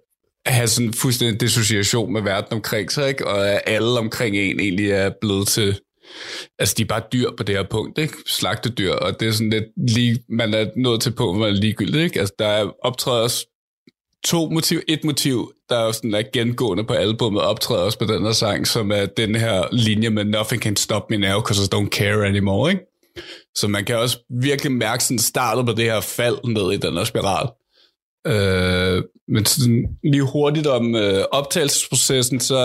have 0.47 0.67
sådan 0.67 0.93
fuldstændig 0.93 1.41
dissociation 1.41 2.13
med 2.13 2.21
verden 2.21 2.53
omkring 2.53 2.91
sig, 2.91 3.10
ikke? 3.10 3.27
og 3.27 3.49
at 3.49 3.62
alle 3.65 3.99
omkring 3.99 4.36
en 4.36 4.60
egentlig 4.60 4.91
er 4.91 5.12
blevet 5.21 5.47
til 5.47 5.79
Altså, 6.60 6.75
de 6.77 6.81
er 6.81 6.88
bare 6.88 7.01
dyr 7.13 7.29
på 7.38 7.43
det 7.43 7.55
her 7.55 7.63
punkt, 7.63 7.97
ikke? 7.97 8.13
Slagtedyr, 8.25 8.91
og 8.91 9.19
det 9.19 9.27
er 9.27 9.31
sådan 9.31 9.49
lidt 9.49 9.93
lige, 9.95 10.23
man 10.29 10.53
er 10.53 10.65
nået 10.75 11.01
til 11.01 11.12
på, 11.12 11.23
hvor 11.23 11.39
man 11.39 11.49
er 11.49 11.53
ligegyldig, 11.53 12.03
ikke? 12.03 12.19
Altså, 12.19 12.36
der 12.39 12.47
er 12.47 12.71
optræder 12.83 13.23
også 13.23 13.47
to 14.25 14.49
motiv. 14.49 14.79
Et 14.88 15.03
motiv, 15.03 15.53
der 15.69 15.77
er 15.77 15.91
sådan 15.91 16.13
er 16.13 16.23
gengående 16.33 16.83
på 16.83 16.93
albummet, 16.93 17.41
optræder 17.41 17.81
også 17.81 17.99
på 17.99 18.05
den 18.05 18.25
her 18.25 18.31
sang, 18.31 18.67
som 18.67 18.91
er 18.91 19.05
den 19.05 19.36
her 19.36 19.67
linje 19.71 20.10
med 20.10 20.25
Nothing 20.25 20.62
can 20.62 20.75
stop 20.75 21.10
me 21.10 21.17
now, 21.17 21.39
because 21.39 21.63
I 21.63 21.75
don't 21.75 21.89
care 21.89 22.25
anymore, 22.25 22.71
ikke? 22.71 22.83
Så 23.55 23.67
man 23.67 23.86
kan 23.86 23.97
også 23.97 24.19
virkelig 24.41 24.71
mærke 24.71 25.03
sådan 25.03 25.19
startet 25.19 25.65
på 25.65 25.71
det 25.71 25.86
her 25.86 26.01
fald 26.01 26.38
ned 26.43 26.71
i 26.71 26.77
den 26.77 26.93
her 26.93 27.03
spiral. 27.03 27.47
Øh, 28.27 29.03
men 29.28 29.46
sådan 29.46 29.98
lige 30.04 30.32
hurtigt 30.32 30.68
om 30.68 30.96
øh, 30.96 31.24
optagelsesprocessen, 31.32 32.40
så 32.40 32.60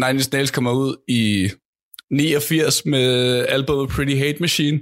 Nine 0.00 0.18
Inch 0.18 0.32
Nails 0.32 0.50
kommer 0.50 0.72
ud 0.72 0.96
i 1.08 1.50
89 2.10 2.86
med 2.86 3.06
albumet 3.48 3.88
Pretty 3.88 4.16
Hate 4.22 4.40
Machine, 4.40 4.78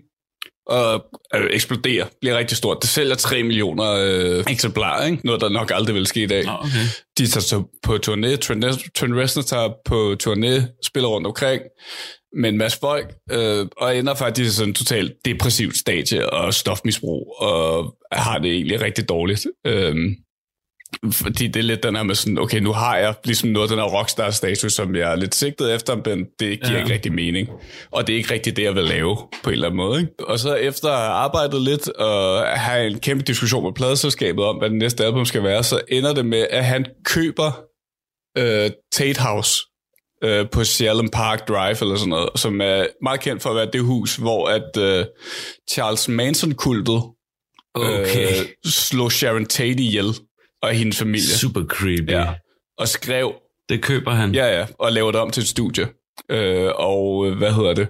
og 0.73 1.05
øh, 1.35 1.47
eksploderer, 1.51 2.07
bliver 2.21 2.39
rigtig 2.39 2.57
stort. 2.57 2.79
Det 2.83 2.91
sælger 2.91 3.15
3 3.15 3.43
millioner 3.43 3.91
øh, 3.91 4.45
eksemplarer, 4.51 5.07
ikke? 5.07 5.27
noget 5.27 5.41
der 5.41 5.49
nok 5.49 5.71
aldrig 5.75 5.95
vil 5.95 6.07
ske 6.07 6.23
i 6.23 6.27
dag. 6.27 6.45
Nå, 6.45 6.53
okay. 6.61 6.87
De 7.19 7.27
tager 7.27 7.43
så 7.43 7.63
på 7.83 7.95
turné, 8.07 8.37
Trent 8.37 8.65
Trent 8.95 9.17
Reznor 9.17 9.43
tager 9.43 9.69
på 9.85 10.17
turné, 10.23 10.79
spiller 10.87 11.09
rundt 11.09 11.27
omkring 11.27 11.63
med 12.37 12.49
en 12.49 12.59
masse 12.59 12.79
folk, 12.81 13.15
øh, 13.31 13.67
og 13.77 13.97
ender 13.97 14.15
faktisk 14.15 14.49
i 14.49 14.53
sådan 14.53 14.69
en 14.69 14.75
totalt 14.75 15.13
depressivt 15.25 15.79
stadie 15.79 16.31
og 16.31 16.55
stofmisbrug, 16.55 17.35
og 17.39 17.97
har 18.13 18.39
det 18.39 18.51
egentlig 18.51 18.81
rigtig 18.81 19.09
dårligt. 19.09 19.47
Øh, 19.67 19.97
fordi 21.13 21.47
det 21.47 21.57
er 21.57 21.63
lidt 21.65 21.83
den 21.83 21.97
her 21.97 22.03
med 22.03 22.15
sådan, 22.15 22.39
okay, 22.39 22.59
nu 22.59 22.73
har 22.73 22.97
jeg 22.97 23.15
ligesom 23.25 23.49
noget 23.49 23.71
den 23.71 23.79
her 23.79 23.85
rockstar-status, 23.85 24.73
som 24.73 24.97
jeg 24.97 25.13
er 25.13 25.17
lidt 25.17 25.35
sigtet 25.35 25.75
efter, 25.75 25.97
men 25.97 26.25
det 26.41 26.61
giver 26.61 26.73
Ja. 26.73 26.79
ikke 26.83 26.93
rigtig 26.93 27.13
mening. 27.13 27.49
Og 27.91 28.07
det 28.07 28.13
er 28.13 28.17
ikke 28.17 28.35
rigtig 28.35 28.57
det, 28.57 28.63
jeg 28.63 28.75
vil 28.75 28.85
lave 28.85 29.17
på 29.43 29.51
en 29.51 29.53
eller 29.53 29.67
anden 29.67 29.77
måde. 29.77 30.01
Ikke? 30.01 30.13
Og 30.29 30.39
så 30.39 30.55
efter 30.55 30.89
at 30.89 30.99
have 30.99 31.11
arbejdet 31.11 31.63
lidt 31.63 31.89
og 31.89 32.43
have 32.47 32.87
en 32.87 32.99
kæmpe 32.99 33.25
diskussion 33.25 33.65
med 33.65 33.73
pladeselskabet 33.73 34.45
om, 34.45 34.57
hvad 34.57 34.71
den 34.71 34.79
næste 34.79 35.05
album 35.05 35.25
skal 35.25 35.43
være, 35.43 35.65
så 35.65 35.81
ender 35.89 36.15
det 36.15 36.27
med, 36.27 36.47
at 36.51 36.65
han 36.65 36.87
køber 37.05 37.61
øh, 38.39 38.71
Tate 38.93 39.21
House 39.21 39.61
øh, 40.25 40.47
på 40.53 40.65
Salem 40.65 41.09
Park 41.09 41.49
Drive 41.49 41.81
eller 41.81 41.97
sådan 41.97 42.09
noget, 42.09 42.29
som 42.37 42.61
er 42.61 42.87
meget 43.03 43.21
kendt 43.21 43.43
for 43.43 43.51
at 43.51 43.57
være 43.57 43.69
det 43.73 43.81
hus, 43.81 44.17
hvor 44.17 44.49
at 44.49 44.77
øh, 44.79 45.05
Charles 45.73 46.09
Manson-kultet 46.09 47.03
Okay. 47.75 48.27
øh, 48.27 48.47
slog 48.67 49.13
Sharon 49.13 49.47
Tate 49.47 49.83
ihjel 49.83 50.05
og 50.63 50.71
hendes 50.71 50.99
familie. 50.99 51.29
Super 51.29 51.65
creepy. 51.65 52.11
Ja. 52.11 52.27
Og 52.79 52.89
skrev, 52.89 53.35
Det 53.69 53.83
køber 53.83 54.11
han. 54.11 54.35
ja 54.35 54.59
ja, 54.59 54.67
og 54.79 54.93
lavede 54.93 55.13
det 55.13 55.21
om 55.21 55.31
til 55.31 55.41
et 55.41 55.49
studie. 55.49 55.89
Øh, 56.31 56.71
og 56.75 57.27
øh, 57.27 57.37
hvad 57.39 57.53
hedder 57.53 57.75
det? 57.75 57.89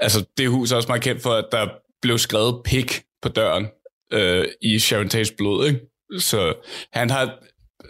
Altså, 0.00 0.24
det 0.38 0.48
hus 0.48 0.72
er 0.72 0.76
også 0.76 0.88
meget 0.88 1.02
kendt 1.02 1.22
for, 1.22 1.30
at 1.30 1.44
der 1.52 1.66
blev 2.02 2.18
skrevet 2.18 2.60
pik 2.64 3.02
på 3.22 3.28
døren 3.28 3.66
øh, 4.12 4.44
i 4.62 4.78
Sharon 4.78 5.08
Tates 5.08 5.32
blod, 5.38 5.66
ikke? 5.66 5.80
Så 6.18 6.54
han 6.92 7.10
har, 7.10 7.34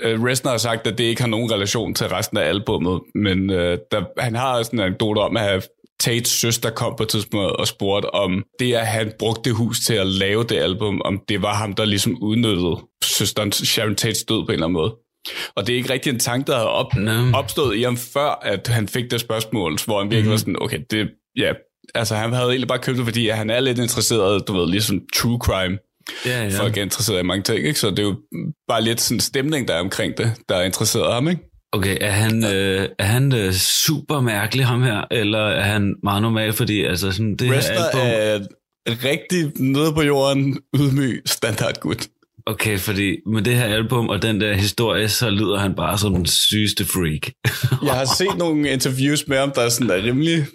øh, 0.00 0.22
Reznor 0.22 0.50
har 0.50 0.58
sagt, 0.58 0.86
at 0.86 0.98
det 0.98 1.04
ikke 1.04 1.20
har 1.22 1.28
nogen 1.28 1.52
relation 1.52 1.94
til 1.94 2.08
resten 2.08 2.36
af 2.38 2.42
albummet, 2.48 3.00
men 3.14 3.50
øh, 3.50 3.78
der, 3.92 4.04
han 4.18 4.34
har 4.34 4.58
også 4.58 4.70
en 4.72 4.80
anekdote 4.80 5.18
om, 5.18 5.36
at 5.36 5.68
Tates 6.00 6.28
søster 6.28 6.70
kom 6.70 6.94
på 6.96 7.02
et 7.02 7.08
tidspunkt 7.08 7.56
og 7.56 7.66
spurgte, 7.68 8.14
om 8.14 8.44
det, 8.58 8.74
at 8.74 8.86
han 8.86 9.12
brugte 9.18 9.50
det 9.50 9.56
hus 9.56 9.80
til 9.80 9.94
at 9.94 10.06
lave 10.06 10.44
det 10.44 10.56
album, 10.56 11.02
om 11.04 11.20
det 11.28 11.42
var 11.42 11.54
ham, 11.54 11.72
der 11.74 11.84
ligesom 11.84 12.22
udnyttede 12.22 12.76
søsteren 13.04 13.52
Sharon 13.52 13.94
Tates 13.94 14.24
død 14.24 14.46
på 14.46 14.46
en 14.46 14.52
eller 14.52 14.66
anden 14.66 14.72
måde. 14.72 14.94
Og 15.54 15.66
det 15.66 15.72
er 15.72 15.76
ikke 15.76 15.92
rigtig 15.92 16.10
en 16.10 16.18
tanke, 16.18 16.46
der 16.46 16.56
havde 16.56 16.70
op, 16.70 16.96
Nå. 16.96 17.10
opstået 17.34 17.76
i 17.76 17.82
ham, 17.82 17.96
før 17.96 18.38
at 18.42 18.68
han 18.68 18.88
fik 18.88 19.10
det 19.10 19.20
spørgsmål, 19.20 19.78
hvor 19.84 20.00
han 20.00 20.10
virkelig 20.10 20.28
mm. 20.28 20.30
var 20.30 20.36
sådan, 20.36 20.62
okay, 20.62 20.78
det, 20.90 21.10
ja, 21.36 21.52
altså 21.94 22.14
han 22.14 22.32
havde 22.32 22.48
egentlig 22.48 22.68
bare 22.68 22.78
købt 22.78 22.98
det, 22.98 23.04
fordi 23.04 23.28
han 23.28 23.50
er 23.50 23.60
lidt 23.60 23.78
interesseret, 23.78 24.48
du 24.48 24.52
ved, 24.52 24.70
ligesom 24.70 25.00
true 25.14 25.38
crime. 25.42 25.78
Ja, 26.26 26.44
ja. 26.44 26.58
Folk 26.58 26.76
er 26.76 26.82
interesseret 26.82 27.20
i 27.20 27.22
mange 27.22 27.42
ting, 27.42 27.66
ikke? 27.66 27.80
Så 27.80 27.90
det 27.90 27.98
er 27.98 28.02
jo 28.02 28.16
bare 28.68 28.82
lidt 28.82 29.00
sådan 29.00 29.20
stemning, 29.20 29.68
der 29.68 29.74
er 29.74 29.80
omkring 29.80 30.18
det, 30.18 30.32
der 30.48 30.56
er 30.56 30.62
interesseret 30.62 31.12
ham, 31.12 31.28
ikke? 31.28 31.42
Okay, 31.72 31.96
er 32.00 32.10
han, 32.10 32.44
øh, 32.44 32.88
er 32.98 33.04
han 33.04 33.34
øh, 33.34 33.52
super 33.52 34.20
mærkelig, 34.20 34.66
ham 34.66 34.82
her, 34.82 35.04
eller 35.10 35.46
er 35.46 35.62
han 35.62 35.94
meget 36.02 36.22
normal, 36.22 36.52
fordi 36.52 36.84
altså 36.84 37.12
sådan, 37.12 37.36
det 37.36 37.50
Rester 37.52 37.72
her 37.72 37.80
album... 37.80 38.46
er 38.86 39.04
rigtig 39.04 39.52
nede 39.56 39.92
på 39.92 40.02
jorden, 40.02 40.58
ydmyg, 40.76 41.22
standardgut. 41.26 42.08
Okay, 42.48 42.78
fordi 42.78 43.16
med 43.26 43.42
det 43.42 43.54
her 43.54 43.64
album 43.64 44.08
og 44.08 44.22
den 44.22 44.40
der 44.40 44.54
historie, 44.54 45.08
så 45.08 45.30
lyder 45.30 45.58
han 45.58 45.74
bare 45.74 45.98
som 45.98 46.14
den 46.14 46.26
sygeste 46.26 46.84
freak. 46.84 47.32
Jeg 47.86 47.94
har 47.94 48.04
set 48.18 48.38
nogle 48.38 48.70
interviews 48.70 49.28
med 49.28 49.36
ham, 49.36 49.52
der 49.54 49.60
er 49.60 49.68
sådan 49.68 49.90
er 49.90 50.02
rimelig 50.02 50.46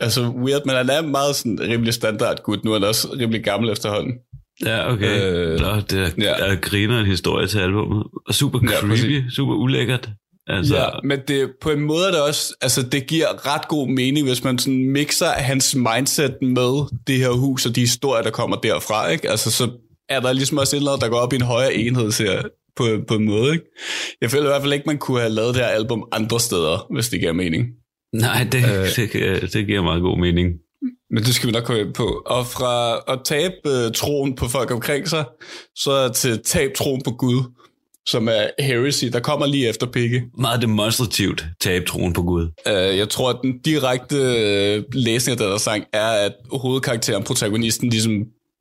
altså 0.00 0.28
weird, 0.44 0.62
men 0.66 0.76
han 0.76 0.90
er 0.90 1.02
meget 1.02 1.36
sådan 1.36 1.60
rimelig 1.60 1.94
standardgut. 1.94 2.64
Nu 2.64 2.70
er 2.70 2.78
han 2.78 2.88
også 2.88 3.08
rimelig 3.20 3.44
gammel 3.44 3.70
efterhånden. 3.70 4.12
ja, 4.64 4.92
okay. 4.92 5.22
Øh, 5.22 5.60
Nå, 5.60 5.80
det 5.80 5.92
er, 5.92 6.10
ja. 6.18 6.24
ja. 6.24 6.52
er 6.52 6.56
griner 6.56 7.00
en 7.00 7.06
historie 7.06 7.46
til 7.46 7.58
albumet. 7.58 8.04
Og 8.26 8.34
super 8.34 8.58
Ja, 8.62 8.80
creepy, 8.80 9.30
super 9.30 9.54
ulækkert. 9.54 10.08
Altså, 10.46 10.76
Ja, 10.76 10.86
men 11.04 11.18
det, 11.28 11.50
på 11.62 11.70
en 11.70 11.80
måde 11.80 12.06
er 12.06 12.10
det 12.10 12.22
også, 12.22 12.54
altså 12.60 12.82
det 12.82 13.06
giver 13.06 13.54
ret 13.54 13.68
god 13.68 13.88
mening, 13.88 14.26
hvis 14.26 14.44
man 14.44 14.58
sådan 14.58 14.90
mixer 14.90 15.26
hans 15.26 15.74
mindset 15.74 16.34
med 16.42 16.98
det 17.06 17.18
her 17.18 17.30
hus 17.30 17.66
og 17.66 17.76
de 17.76 17.80
historier, 17.80 18.22
der 18.22 18.30
kommer 18.30 18.56
derfra, 18.56 19.08
ikke? 19.08 19.30
Altså 19.30 19.50
så 19.50 19.70
er 20.10 20.20
der 20.20 20.32
ligesom 20.32 20.58
også 20.58 20.76
et 20.76 20.78
eller 20.80 20.90
andet, 20.90 21.04
der 21.04 21.10
går 21.10 21.18
op 21.18 21.32
i 21.32 21.36
en 21.36 21.42
højere 21.42 21.74
enhed, 21.74 22.12
ser 22.12 22.42
på, 22.76 22.84
på 23.08 23.14
en 23.14 23.24
måde, 23.24 23.52
ikke? 23.52 23.64
Jeg 24.20 24.30
føler 24.30 24.44
i 24.44 24.48
hvert 24.48 24.62
fald 24.62 24.72
ikke, 24.72 24.84
man 24.86 24.98
kunne 24.98 25.20
have 25.20 25.32
lavet 25.32 25.54
det 25.54 25.62
her 25.62 25.68
album 25.70 26.04
andre 26.12 26.40
steder, 26.40 26.86
hvis 26.92 27.08
det 27.08 27.20
giver 27.20 27.32
mening. 27.32 27.66
Nej, 28.12 28.48
det, 28.52 28.58
Øh. 28.64 28.86
det, 28.96 29.12
giver- 29.12 29.40
det 29.46 29.66
giver 29.66 29.82
meget 29.82 30.02
god 30.02 30.18
mening. 30.18 30.48
Men 31.10 31.22
det 31.24 31.34
skal 31.34 31.46
vi 31.46 31.52
nok 31.52 31.64
komme 31.64 31.82
ind 31.82 31.94
på. 31.94 32.22
Og 32.26 32.46
fra 32.46 32.96
at 33.12 33.18
tabe 33.24 33.54
uh, 33.64 33.92
troen 33.94 34.34
på 34.36 34.48
folk 34.48 34.70
omkring 34.70 35.08
sig, 35.08 35.24
så 35.76 36.08
til 36.08 36.40
tab 36.44 36.70
troen 36.74 37.02
på 37.04 37.10
Gud, 37.10 37.42
som 38.08 38.28
er 38.28 38.46
heresy, 38.58 39.04
der 39.04 39.20
kommer 39.20 39.46
lige 39.46 39.68
efter 39.68 39.86
Piggy. 39.86 40.20
Meget 40.38 40.62
demonstrativt 40.62 41.44
tabe 41.60 41.84
troen 41.84 42.12
på 42.12 42.22
Gud. 42.22 42.42
Uh, 42.66 42.72
jeg 42.98 43.08
tror, 43.08 43.30
at 43.30 43.36
den 43.42 43.58
direkte 43.64 44.16
uh, 44.16 44.84
læsning 44.92 45.32
af 45.32 45.38
den 45.44 45.52
her 45.52 45.58
sang 45.58 45.84
er, 45.92 46.08
at 46.10 46.32
hovedkarakteren, 46.52 47.22
protagonisten, 47.24 47.88
ligesom 47.90 48.12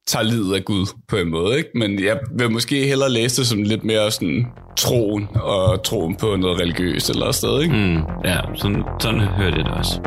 tager 0.10 0.24
livet 0.24 0.56
af 0.56 0.66
Gud 0.66 0.86
på 1.08 1.16
en 1.16 1.30
måde. 1.30 1.58
Ikke? 1.58 1.70
Men 1.76 2.04
jeg 2.04 2.20
vil 2.32 2.52
måske 2.52 2.88
hellere 2.88 3.12
læse 3.12 3.42
det 3.42 3.48
som 3.48 3.64
lidt 3.64 3.84
mere 3.84 4.12
sådan 4.12 4.48
troen 4.78 5.28
og 5.36 5.84
troen 5.84 6.16
på 6.16 6.36
noget 6.36 6.62
religiøst 6.62 7.10
eller 7.10 7.32
sted. 7.32 7.62
Ikke? 7.62 7.76
Mm, 7.76 7.98
ja, 8.26 8.38
sådan, 8.56 8.84
sådan 9.00 9.20
hører 9.20 9.52
det 9.52 9.68
også. 9.68 10.00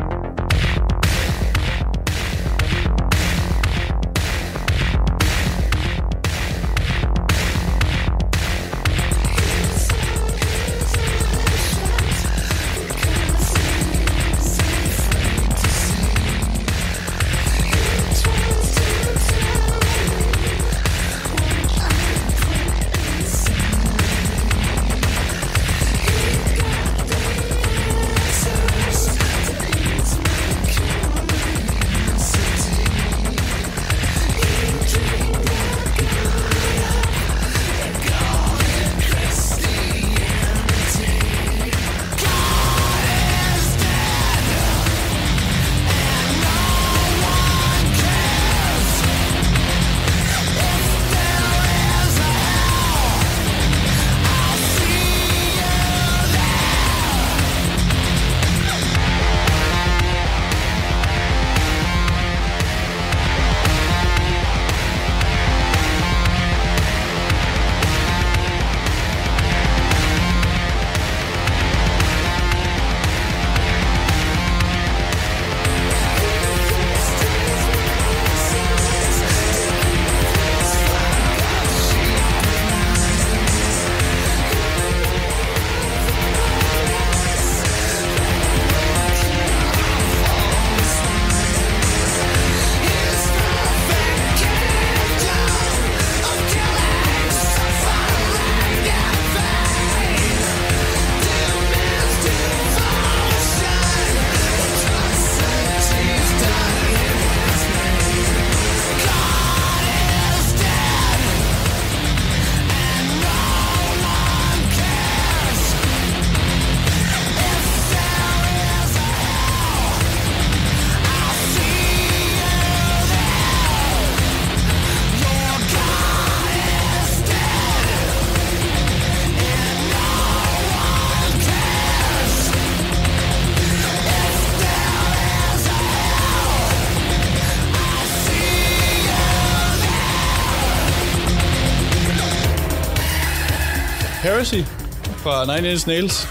Heresy 144.43 144.69
fra 145.17 145.55
Nine 145.55 145.71
Inch 145.71 145.87
Nails. 145.87 146.27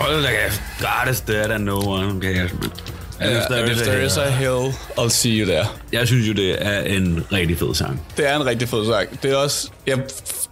Hold 0.00 0.22
da 0.22 0.28
kæft. 0.28 0.62
God 0.80 1.12
is 1.12 1.20
dead 1.20 1.50
and 1.50 1.64
no 1.64 1.78
one 1.78 2.22
cares. 2.22 2.52
Uh, 2.52 2.58
Yeah, 3.20 3.70
if 3.70 3.78
there 3.78 4.04
is 4.04 4.16
a 4.16 4.30
hell, 4.30 4.72
I'll 4.98 5.08
see 5.08 5.40
you 5.40 5.46
there. 5.46 5.66
Jeg 5.92 6.06
synes 6.06 6.28
jo, 6.28 6.32
det 6.32 6.66
er 6.66 6.80
en 6.82 7.24
rigtig 7.32 7.58
fed 7.58 7.74
sang. 7.74 8.06
Det 8.16 8.28
er 8.28 8.36
en 8.36 8.46
rigtig 8.46 8.68
fed 8.68 8.86
sang. 8.86 9.22
Det 9.22 9.30
er 9.30 9.36
også, 9.36 9.70
jeg 9.86 9.98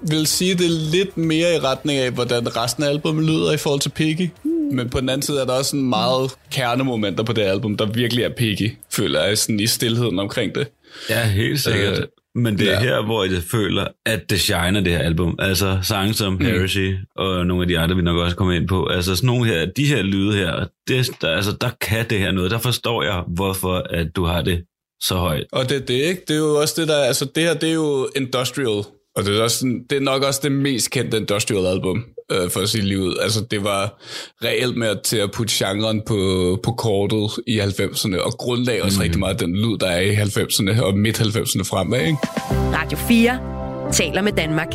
vil 0.02 0.26
sige, 0.26 0.54
det 0.54 0.66
er 0.66 0.90
lidt 0.90 1.16
mere 1.16 1.54
i 1.54 1.58
retning 1.58 1.98
af, 1.98 2.10
hvordan 2.10 2.56
resten 2.56 2.84
af 2.84 2.88
albumet 2.88 3.24
lyder 3.24 3.52
i 3.52 3.56
forhold 3.56 3.80
til 3.80 3.88
Piggy. 3.88 4.30
Men 4.72 4.90
på 4.90 5.00
den 5.00 5.08
anden 5.08 5.22
side 5.22 5.40
er 5.40 5.44
der 5.44 5.52
også 5.52 5.68
sådan 5.68 5.88
meget 5.88 6.30
kernemomenter 6.50 7.24
på 7.24 7.32
det 7.32 7.42
album, 7.42 7.76
der 7.76 7.86
virkelig 7.86 8.24
er 8.24 8.30
Piggy, 8.36 8.76
føler 8.90 9.22
jeg, 9.22 9.38
sådan 9.38 9.60
i 9.60 9.66
stillheden 9.66 10.18
omkring 10.18 10.54
det. 10.54 10.68
Ja, 11.10 11.28
helt 11.28 11.60
sikkert. 11.60 11.98
Øh, 11.98 12.04
Men 12.34 12.58
det 12.58 12.68
er 12.68 12.72
ja. 12.72 12.80
her, 12.80 13.02
hvor 13.02 13.24
jeg 13.24 13.42
føler, 13.42 13.86
at 14.06 14.30
det 14.30 14.40
shiner, 14.40 14.80
det 14.80 14.92
her 14.92 14.98
album. 14.98 15.36
Altså 15.38 15.78
sange 15.82 16.14
som 16.14 16.32
mm. 16.32 16.40
Heresy 16.40 16.90
og 17.16 17.46
nogle 17.46 17.62
af 17.62 17.68
de 17.68 17.78
andre, 17.78 17.96
vi 17.96 18.02
nok 18.02 18.16
også 18.16 18.36
kommer 18.36 18.54
ind 18.54 18.68
på. 18.68 18.86
Altså 18.86 19.16
sådan 19.16 19.26
nogle 19.26 19.46
her, 19.46 19.66
de 19.66 19.84
her 19.84 20.02
lyde 20.02 20.36
her, 20.36 20.66
det, 20.88 21.10
der, 21.20 21.28
altså, 21.28 21.52
der 21.60 21.70
kan 21.80 22.10
det 22.10 22.18
her 22.18 22.32
noget. 22.32 22.50
Der 22.50 22.58
forstår 22.58 23.02
jeg, 23.02 23.22
hvorfor 23.28 23.74
at 23.90 24.16
du 24.16 24.24
har 24.24 24.42
det 24.42 24.64
så 25.00 25.14
højt. 25.14 25.46
Og 25.52 25.68
det 25.68 25.76
er 25.76 25.86
det, 25.86 25.94
ikke? 25.94 26.22
Det 26.28 26.34
er 26.34 26.38
jo 26.38 26.60
også 26.60 26.80
det 26.80 26.88
der, 26.88 26.96
altså 26.96 27.24
det 27.34 27.42
her, 27.42 27.54
det 27.54 27.68
er 27.68 27.74
jo 27.74 28.08
industrial. 28.16 28.84
Og 29.16 29.24
det 29.24 29.38
er, 29.38 29.42
også 29.42 29.82
det 29.90 29.96
er 29.96 30.00
nok 30.00 30.22
også 30.22 30.40
det 30.42 30.52
mest 30.52 30.90
kendte 30.90 31.16
industrial 31.16 31.66
album, 31.66 32.04
øh, 32.32 32.50
for 32.50 32.60
at 32.60 32.68
sige 32.68 32.84
livet. 32.84 33.16
Altså 33.22 33.44
det 33.50 33.64
var 33.64 34.00
reelt 34.44 34.76
med 34.76 35.02
til 35.02 35.16
at 35.16 35.30
putte 35.30 35.54
genren 35.56 36.02
på, 36.06 36.60
på 36.62 36.72
kortet 36.72 37.30
i 37.46 37.60
90'erne, 37.60 38.20
og 38.20 38.32
grundlag 38.32 38.82
også 38.82 38.98
mm. 38.98 39.02
rigtig 39.02 39.18
meget 39.18 39.40
den 39.40 39.56
lyd, 39.56 39.78
der 39.78 39.86
er 39.86 40.00
i 40.00 40.14
90'erne 40.14 40.82
og 40.82 40.98
midt 40.98 41.20
90'erne 41.20 41.64
fremad, 41.70 42.00
ikke? 42.00 42.18
Radio 42.50 42.98
4 42.98 43.92
taler 43.92 44.22
med 44.22 44.32
Danmark. 44.32 44.72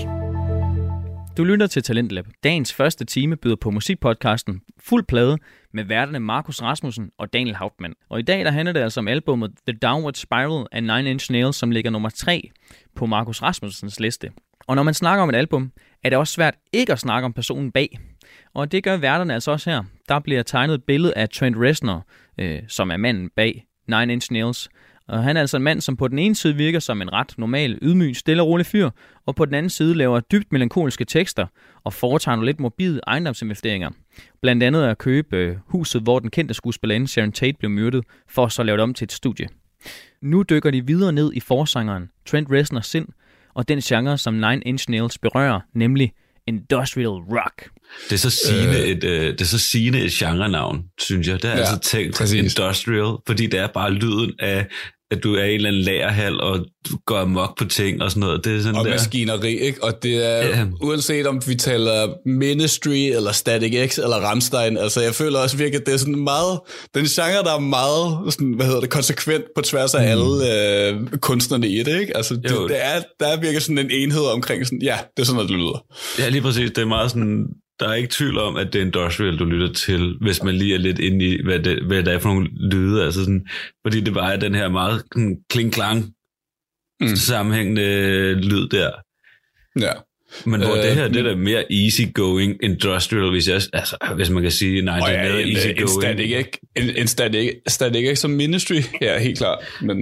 Du 1.38 1.44
lytter 1.44 1.68
til 1.68 1.84
Talentlab. 1.84 2.26
Dagens 2.44 2.74
første 2.74 3.06
time 3.06 3.36
byder 3.36 3.56
på 3.56 3.72
musikpodcasten 3.72 4.62
Fuld 4.80 5.04
Plade 5.08 5.38
med 5.74 5.84
værterne 5.84 6.20
Markus 6.20 6.62
Rasmussen 6.62 7.10
og 7.18 7.34
Daniel 7.34 7.56
Hauptmann. 7.56 7.94
Og 8.10 8.20
i 8.20 8.22
dag 8.22 8.46
der 8.46 8.52
handler 8.52 8.74
det 8.74 8.80
altså 8.80 9.00
om 9.00 9.08
albumet 9.08 9.52
The 9.68 9.78
Downward 9.78 10.14
Spiral 10.14 10.66
af 10.72 10.84
Nine 10.84 11.12
Inch 11.12 11.32
Nails, 11.32 11.56
som 11.56 11.72
ligger 11.72 11.92
nummer 11.92 12.10
3 12.10 12.50
på 12.96 13.06
Markus 13.06 13.42
Rasmussens 13.42 14.00
liste. 14.00 14.32
Og 14.68 14.76
når 14.76 14.84
man 14.84 14.94
snakker 14.94 15.24
om 15.24 15.30
et 15.30 15.36
album, 15.36 15.72
er 16.04 16.10
det 16.10 16.18
også 16.18 16.34
svært 16.34 16.56
ikke 16.74 16.94
at 16.94 17.00
snakke 17.00 17.26
om 17.26 17.34
personen 17.34 17.72
bag. 17.72 18.00
Og 18.54 18.72
det 18.72 18.84
gør 18.84 18.98
værterne 18.98 19.34
altså 19.34 19.52
også 19.52 19.70
her. 19.70 19.84
Der 20.10 20.20
bliver 20.20 20.44
tegnet 20.44 20.74
et 20.74 20.84
billede 20.84 21.14
af 21.18 21.30
Trent 21.30 21.58
Reznor, 21.60 22.08
øh, 22.38 22.60
som 22.68 22.92
er 22.92 22.98
manden 22.98 23.30
bag 23.36 23.66
Nine 23.88 24.14
Inch 24.14 24.32
Nails. 24.32 24.70
Og 25.08 25.24
han 25.24 25.38
er 25.38 25.42
altså 25.42 25.58
en 25.58 25.64
mand, 25.64 25.82
som 25.82 25.98
på 25.98 26.08
den 26.08 26.20
ene 26.20 26.36
side 26.36 26.56
virker 26.56 26.80
som 26.80 27.02
en 27.02 27.14
ret 27.14 27.34
normal, 27.38 27.80
ydmyg, 27.82 28.16
stille 28.16 28.42
og 28.42 28.48
rolig 28.48 28.66
fyr, 28.66 28.90
og 29.26 29.36
på 29.36 29.46
den 29.46 29.54
anden 29.54 29.70
side 29.70 29.96
laver 29.96 30.20
dybt 30.20 30.52
melankolske 30.52 31.06
tekster 31.06 31.46
og 31.84 31.94
foretager 31.94 32.44
lidt 32.44 32.60
morbide 32.60 33.00
ejendomsinvesteringer. 33.08 33.90
Blandt 34.42 34.64
andet 34.64 34.84
at 34.84 34.98
købe 34.98 35.38
øh, 35.38 35.56
huset, 35.68 36.02
hvor 36.02 36.20
den 36.20 36.30
kendte 36.30 36.54
skuespillerinde 36.54 37.08
Sharon 37.08 37.32
Tate 37.32 37.58
blev 37.60 37.72
myrdet, 37.72 38.04
for 38.30 38.48
så 38.48 38.64
lave 38.64 38.78
det 38.78 38.84
om 38.84 38.94
til 38.94 39.06
et 39.06 39.12
studie. 39.12 39.48
Nu 40.22 40.44
dykker 40.44 40.72
de 40.72 40.88
videre 40.88 41.14
ned 41.14 41.34
i 41.34 41.40
forsangeren 41.40 42.10
Trent 42.26 42.52
Reznors 42.52 42.88
sind, 42.88 43.08
og 43.58 43.68
den 43.68 43.82
genre, 43.82 44.18
som 44.18 44.34
Nine 44.34 44.62
Inch 44.66 44.90
Nails 44.90 45.18
berører, 45.18 45.60
nemlig 45.76 46.12
industrial 46.48 47.08
rock. 47.08 47.70
Det 48.10 48.14
er 48.14 48.18
så 48.18 48.30
sigende, 48.30 48.80
øh, 48.80 48.88
et, 48.88 49.04
øh, 49.04 49.26
det 49.32 49.42
er 49.42 49.46
så 49.46 49.60
sigende 49.60 50.00
et 50.00 50.12
genre-navn, 50.12 50.84
synes 51.00 51.28
jeg. 51.28 51.36
Det 51.44 51.50
jeg 51.50 51.54
Ja, 51.56 51.60
altså 51.60 51.80
tænkt, 51.80 52.18
præcis. 52.18 52.42
industrial, 52.58 53.16
fordi 53.28 53.48
det 53.48 53.60
er 53.60 53.68
bare 53.68 53.92
lyden 53.94 54.34
af, 54.40 54.66
at 55.12 55.24
du 55.24 55.36
er 55.36 55.44
i 55.44 55.50
en 55.50 55.56
eller 55.56 55.70
anden 55.70 55.82
lagerhal, 55.82 56.42
og 56.42 56.60
du 56.92 56.98
går 57.06 57.18
amok 57.18 57.58
på 57.58 57.66
ting 57.66 58.02
og 58.02 58.12
sådan 58.12 58.22
noget. 58.22 58.46
Det 58.46 58.56
er 58.58 58.62
sådan 58.62 58.76
og 58.76 58.86
der. 58.86 58.92
maskineri, 58.92 59.58
ikke? 59.60 59.84
Og 59.84 60.04
det 60.04 60.26
er, 60.26 60.38
Ja. 60.48 60.66
uanset 60.82 61.28
om 61.28 61.42
vi 61.48 61.56
taler 61.56 62.08
Ministry, 62.30 62.96
eller 63.16 63.32
Static 63.32 63.92
X, 63.92 63.98
eller 63.98 64.16
Rammstein, 64.18 64.78
altså 64.78 65.02
jeg 65.02 65.16
føler 65.16 65.40
også 65.40 65.58
virkelig, 65.58 65.80
at 65.82 65.86
det 65.86 65.94
er 65.94 65.98
sådan 65.98 66.20
meget, 66.20 66.60
den 66.96 67.06
genre, 67.06 67.44
der 67.44 67.56
er 67.56 67.60
meget, 67.60 68.34
sådan, 68.34 68.54
hvad 68.54 68.66
hedder 68.66 68.80
det, 68.82 68.90
konsekvent 68.90 69.44
på 69.56 69.62
tværs 69.62 69.96
af 69.96 70.02
mm. 70.02 70.08
alle 70.12 70.88
øh, 71.14 71.18
kunstnerne 71.18 71.68
i 71.68 71.84
det, 71.84 72.00
ikke? 72.02 72.18
Altså, 72.18 72.36
det, 72.36 72.52
Jo. 72.52 72.68
det 72.68 72.86
er, 72.86 73.02
der 73.20 73.28
er 73.28 73.40
virkelig 73.40 73.62
sådan 73.62 73.78
en 73.78 73.92
enhed 73.92 74.22
omkring, 74.34 74.66
sådan, 74.66 74.82
ja, 74.82 74.98
det 75.18 75.22
er 75.22 75.26
sådan, 75.26 75.36
noget, 75.36 75.50
det 75.50 75.58
lyder. 75.58 75.86
Ja, 76.20 76.30
lige 76.30 76.42
præcis. 76.42 76.72
Det 76.72 76.82
er 76.82 76.86
meget 76.86 77.10
sådan, 77.12 77.46
der 77.80 77.90
er 77.90 77.94
ikke 77.94 78.10
tvivl 78.12 78.38
om, 78.38 78.56
at 78.56 78.74
det 78.74 78.82
er 78.82 78.86
industrial, 78.86 79.38
du 79.40 79.46
lytter 79.46 79.74
til, 79.74 80.18
hvis 80.22 80.44
man 80.44 80.56
lige 80.56 80.74
er 80.74 80.80
lidt 80.80 81.00
inde 81.00 81.26
i, 81.26 81.44
hvad 81.44 81.60
det, 81.60 81.84
hvad 81.84 82.04
det 82.04 82.14
er 82.14 82.20
for 82.20 82.30
nogle 82.30 82.50
lyde. 82.72 83.04
Altså 83.06 83.20
sådan, 83.20 83.48
fordi 83.86 84.02
det 84.02 84.14
bare 84.14 84.34
er 84.34 84.38
den 84.40 84.56
her 84.56 84.70
meget 84.70 85.04
kling-klang 85.50 86.14
Mm. 87.02 87.08
mm. 87.08 87.16
sammenhængende 87.16 88.34
lyd 88.34 88.68
der. 88.68 88.92
Ja. 89.80 89.92
Men 90.46 90.62
hvor 90.62 90.72
Øh, 90.72 90.78
øh, 90.78 90.84
det 90.86 90.96
her, 90.96 91.08
det 91.08 91.18
er 91.18 91.24
da 91.24 91.36
mere 91.36 91.74
easygoing 91.74 92.58
industrial, 92.64 93.30
hvis, 93.30 93.48
jeg, 93.48 93.62
altså, 93.74 93.98
hvis 94.16 94.30
man 94.30 94.42
kan 94.44 94.52
sige, 94.52 94.82
nej, 94.82 95.00
det 95.00 95.16
er 95.16 95.24
ja, 95.24 95.32
mere 95.32 95.42
en, 95.42 95.48
en 95.50 95.56
easygoing. 95.56 95.90
static, 96.02 96.32
ikke? 96.32 96.60
En, 96.76 96.90
en 96.96 97.08
static, 97.08 97.52
static 97.68 97.96
ikke 97.96 98.16
som 98.16 98.32
ministry, 98.32 98.76
ja, 99.02 99.20
helt 99.20 99.38
klart. 99.38 99.60
Men 99.82 99.98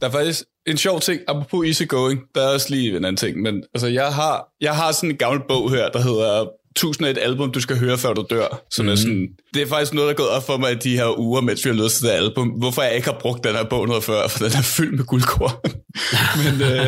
der 0.00 0.06
er 0.06 0.10
faktisk 0.10 0.44
en 0.66 0.76
sjov 0.76 1.00
ting, 1.00 1.20
apropos 1.28 1.66
easygoing, 1.66 2.20
der 2.34 2.40
er 2.42 2.48
også 2.54 2.66
lige 2.70 2.88
en 2.90 2.96
anden 2.96 3.16
ting, 3.16 3.42
men 3.42 3.64
altså, 3.74 3.86
jeg 3.86 4.06
har, 4.14 4.48
jeg 4.60 4.76
har 4.76 4.92
sådan 4.92 5.10
en 5.10 5.16
gammel 5.16 5.42
bog 5.48 5.70
her, 5.70 5.88
der 5.88 6.02
hedder 6.02 6.48
1001 6.76 7.18
album, 7.18 7.52
du 7.52 7.60
skal 7.60 7.78
høre, 7.78 7.98
før 7.98 8.12
du 8.12 8.26
dør. 8.30 8.62
Som 8.70 8.84
mm. 8.84 8.92
er 8.92 8.96
sådan, 8.96 9.28
det 9.54 9.62
er 9.62 9.66
faktisk 9.66 9.94
noget, 9.94 10.06
der 10.06 10.12
er 10.12 10.16
gået 10.16 10.28
op 10.28 10.46
for 10.46 10.56
mig 10.56 10.72
i 10.72 10.74
de 10.74 10.96
her 10.96 11.18
uger, 11.18 11.40
mens 11.40 11.64
vi 11.64 11.70
har 11.70 11.74
lyttet 11.74 11.92
til 11.92 12.06
det 12.06 12.10
album. 12.12 12.48
Hvorfor 12.48 12.82
jeg 12.82 12.94
ikke 12.96 13.08
har 13.10 13.18
brugt 13.20 13.44
den 13.44 13.54
her 13.54 13.64
bog 13.64 13.88
noget 13.88 14.04
før, 14.04 14.28
for 14.28 14.38
den 14.38 14.52
er 14.58 14.62
fyldt 14.62 14.94
med 14.96 15.04
guldkor. 15.04 15.60
men, 16.44 16.62
øh, 16.62 16.86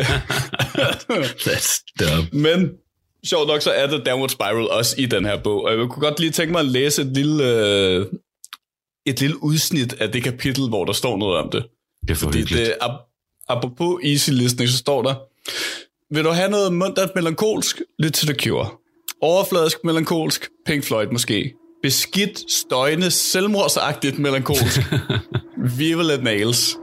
That's 1.45 1.83
dumb. 1.99 2.33
men 2.33 2.69
sjovt 3.25 3.47
nok, 3.47 3.61
så 3.61 3.71
er 3.71 3.87
The 3.87 3.97
Downward 3.97 4.29
Spiral 4.29 4.69
også 4.69 4.95
i 4.97 5.05
den 5.05 5.25
her 5.25 5.37
bog. 5.43 5.63
Og 5.63 5.71
jeg 5.71 5.77
kunne 5.77 6.01
godt 6.07 6.19
lige 6.19 6.31
tænke 6.31 6.51
mig 6.51 6.59
at 6.59 6.65
læse 6.65 7.01
et 7.01 7.07
lille, 7.07 7.43
øh, 7.43 8.05
et 9.05 9.19
lille 9.19 9.43
udsnit 9.43 9.93
af 9.93 10.11
det 10.11 10.23
kapitel, 10.23 10.67
hvor 10.69 10.85
der 10.85 10.93
står 10.93 11.17
noget 11.17 11.37
om 11.37 11.49
det. 11.51 11.65
Det 12.01 12.09
er 12.11 12.15
for 12.15 12.25
Fordi 12.25 12.37
hyggeligt. 12.39 12.65
det, 12.65 12.73
ap- 12.81 13.43
apropos 13.49 13.99
easy 14.03 14.29
listening, 14.29 14.69
så 14.69 14.77
står 14.77 15.01
der, 15.01 15.15
vil 16.13 16.23
du 16.23 16.29
have 16.29 16.49
noget 16.49 16.73
muntert 16.73 17.09
melankolsk? 17.15 17.81
Lyt 17.99 18.11
til 18.11 18.27
The 18.27 18.35
Cure. 18.49 18.69
Overfladisk 19.21 19.77
melankolsk? 19.83 20.49
Pink 20.65 20.83
Floyd 20.83 21.07
måske. 21.11 21.53
Beskidt, 21.83 22.51
støjende, 22.51 23.11
selvmordsagtigt 23.11 24.19
melankolsk? 24.19 24.81
Violet 25.77 26.23
Nails. 26.23 26.77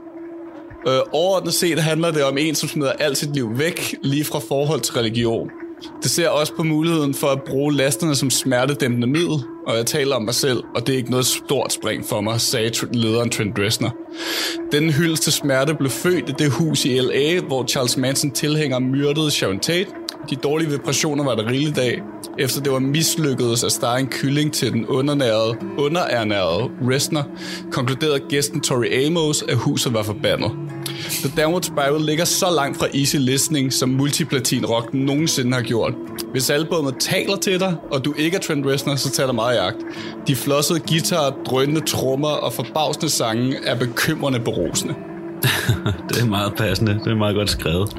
Øh, 0.87 0.99
overordnet 1.11 1.53
set 1.53 1.79
handler 1.79 2.11
det 2.11 2.23
om 2.23 2.37
en, 2.37 2.55
som 2.55 2.69
smider 2.69 2.91
alt 2.91 3.17
sit 3.17 3.33
liv 3.33 3.59
væk, 3.59 3.95
lige 4.03 4.25
fra 4.25 4.39
forhold 4.39 4.81
til 4.81 4.93
religion. 4.93 5.49
Det 6.03 6.11
ser 6.11 6.29
også 6.29 6.53
på 6.55 6.63
muligheden 6.63 7.13
for 7.13 7.27
at 7.27 7.43
bruge 7.43 7.73
lasterne 7.73 8.15
som 8.15 8.29
smertedæmpende 8.29 9.07
middel, 9.07 9.43
og 9.67 9.77
jeg 9.77 9.85
taler 9.85 10.15
om 10.15 10.21
mig 10.21 10.33
selv, 10.33 10.63
og 10.75 10.87
det 10.87 10.93
er 10.93 10.97
ikke 10.97 11.11
noget 11.11 11.25
stort 11.25 11.73
spring 11.73 12.05
for 12.05 12.21
mig, 12.21 12.41
sagde 12.41 12.71
lederen 12.91 13.29
Trent 13.29 13.59
Reznor. 13.59 13.95
Den 14.71 14.89
hyldest 14.89 15.23
til 15.23 15.33
smerte 15.33 15.75
blev 15.75 15.89
født 15.89 16.29
i 16.29 16.33
det 16.39 16.51
hus 16.51 16.85
i 16.85 16.99
L.A., 16.99 17.39
hvor 17.39 17.65
Charles 17.65 17.97
Manson 17.97 18.31
tilhænger 18.31 18.79
myrdede 18.79 19.31
Sharon 19.31 19.59
Tate. 19.59 19.89
De 20.29 20.35
dårlige 20.35 20.69
vibrationer 20.69 21.23
var 21.23 21.35
der 21.35 21.49
rigeligt 21.49 21.77
af, 21.77 22.01
efter 22.39 22.61
det 22.61 22.71
var 22.71 22.79
mislykkedes 22.79 23.63
at 23.63 23.71
starte 23.71 24.01
en 24.01 24.07
kylling 24.07 24.53
til 24.53 24.71
den 24.71 24.85
undernærede, 24.87 25.57
underernærede 25.77 26.69
Resner, 26.89 27.23
konkluderede 27.71 28.19
gæsten 28.29 28.61
Tori 28.61 29.05
Amos, 29.05 29.41
at 29.41 29.55
huset 29.55 29.93
var 29.93 30.03
forbandet. 30.03 30.51
The 31.23 31.41
Downward 31.41 31.63
Spiral 31.63 32.01
ligger 32.01 32.25
så 32.25 32.45
langt 32.55 32.77
fra 32.77 32.87
easy 32.93 33.15
listening, 33.15 33.73
som 33.73 33.89
multiplatin 33.89 34.65
rock 34.65 34.93
nogensinde 34.93 35.53
har 35.53 35.61
gjort. 35.61 35.93
Hvis 36.31 36.49
albumet 36.49 36.95
taler 36.99 37.35
til 37.35 37.59
dig, 37.59 37.75
og 37.91 38.05
du 38.05 38.13
ikke 38.17 38.37
er 38.37 38.41
Trent 38.41 38.65
Reznor, 38.65 38.95
så 38.95 39.11
tager 39.11 39.27
der 39.27 39.33
meget 39.33 39.55
i 39.55 39.57
agt. 39.57 39.77
De 40.27 40.35
flossede 40.35 40.79
guitarer, 40.79 41.31
drønende 41.45 41.81
trommer 41.81 42.27
og 42.27 42.53
forbavsende 42.53 43.09
sange 43.09 43.57
er 43.65 43.75
bekymrende 43.75 44.39
berusende. 44.39 44.93
Det 46.09 46.21
er 46.21 46.25
meget 46.25 46.53
passende. 46.57 46.99
Det 47.03 47.11
er 47.11 47.15
meget 47.15 47.35
godt 47.35 47.49
skrevet. 47.49 47.97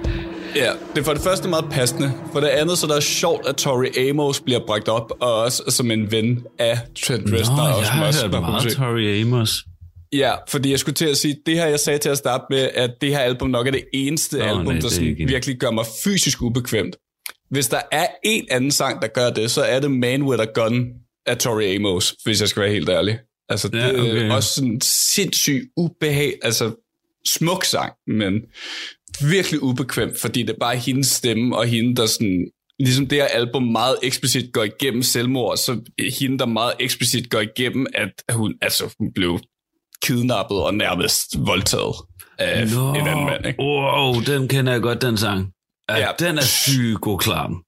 Ja, 0.57 0.73
det 0.95 1.01
er 1.01 1.05
for 1.05 1.13
det 1.13 1.23
første 1.23 1.49
meget 1.49 1.65
passende. 1.71 2.13
For 2.33 2.41
det 2.41 2.47
andet, 2.49 2.79
så 2.79 2.87
der 2.87 2.97
er 2.97 3.01
sjovt, 3.01 3.47
at 3.47 3.57
Tori 3.57 4.09
Amos 4.09 4.41
bliver 4.41 4.61
bragt 4.67 4.89
op, 4.89 5.13
og 5.21 5.35
også 5.35 5.63
som 5.69 5.91
en 5.91 6.11
ven 6.11 6.45
af 6.59 6.79
Trent 7.03 7.27
Nå, 7.31 7.37
Reznor. 7.37 7.57
og 7.63 7.81
jeg 7.81 7.89
har 7.91 8.07
også 8.07 8.23
hørt 8.23 8.31
meget. 8.41 8.73
Tori 8.73 9.21
Amos. 9.21 9.65
Ja, 10.13 10.33
fordi 10.49 10.71
jeg 10.71 10.79
skulle 10.79 10.95
til 10.95 11.07
at 11.07 11.17
sige, 11.17 11.37
det 11.47 11.55
her 11.55 11.67
jeg 11.67 11.81
sagde 11.81 11.99
til 11.99 12.09
at 12.09 12.19
starte 12.19 12.45
med, 12.51 12.59
at 12.75 12.91
det 13.01 13.11
her 13.11 13.19
album 13.19 13.51
nok 13.51 13.67
er 13.67 13.71
det 13.71 13.85
eneste 13.93 14.39
Nå, 14.39 14.45
album, 14.45 14.65
nej, 14.65 14.75
der 14.79 14.85
er 14.87 14.91
sådan 14.91 15.15
virkelig 15.19 15.57
gør 15.57 15.71
mig 15.71 15.85
fysisk 16.05 16.43
ubekvemt. 16.43 16.97
Hvis 17.51 17.69
der 17.69 17.81
er 17.93 18.07
en 18.25 18.47
anden 18.51 18.71
sang, 18.71 19.03
der 19.03 19.09
gør 19.09 19.31
det, 19.31 19.51
så 19.51 19.63
er 19.63 19.81
det 19.81 19.91
Man 19.91 20.23
With 20.23 20.43
A 20.43 20.47
Gun 20.55 20.87
af 21.27 21.37
Tori 21.39 21.75
Amos, 21.77 22.15
hvis 22.25 22.41
jeg 22.41 22.49
skal 22.49 22.63
være 22.63 22.73
helt 22.73 22.89
ærlig. 22.89 23.19
Altså, 23.49 23.69
det 23.69 23.79
Ja, 23.79 23.89
er 23.93 24.01
okay. 24.01 24.31
også 24.31 24.55
sådan 24.55 24.81
sindssygt 24.83 25.65
ubehag, 25.77 26.33
altså 26.43 26.73
smuk 27.27 27.65
sang, 27.65 27.93
men 28.07 28.33
virkelig 29.21 29.63
ubekvemt, 29.63 30.21
fordi 30.21 30.43
det 30.43 30.51
er 30.51 30.59
bare 30.61 30.77
hendes 30.77 31.07
stemme 31.07 31.57
og 31.57 31.67
hende, 31.67 31.97
der 31.97 32.07
sådan, 32.07 32.47
ligesom 32.79 33.07
det 33.07 33.19
her 33.19 33.27
album 33.27 33.63
meget 33.63 33.97
eksplicit 34.03 34.53
går 34.53 34.63
igennem 34.65 35.03
selvmord, 35.03 35.57
så 35.57 35.81
hende, 36.21 36.39
der 36.39 36.47
meget 36.47 36.73
eksplicit 36.81 37.31
går 37.31 37.41
igennem, 37.41 37.87
at 37.95 38.13
hun, 38.33 38.55
altså, 38.63 38.95
hun 38.99 39.13
blev 39.13 39.41
kidnappet 40.03 40.57
og 40.63 40.75
nærmest 40.75 41.47
voldtaget 41.47 41.95
af 42.39 42.69
Nå, 42.71 42.95
en 42.95 43.07
anden 43.07 43.25
mand. 43.25 43.47
Ikke? 43.47 43.61
wow, 43.63 44.15
den 44.21 44.49
kender 44.49 44.73
jeg 44.73 44.83
godt, 44.83 45.03
den 45.03 45.17
sang. 45.17 45.53
Ja, 45.91 45.97
Ja. 45.97 46.09
Den 46.19 46.37
er 46.39 46.43
psykoklam. 46.43 47.63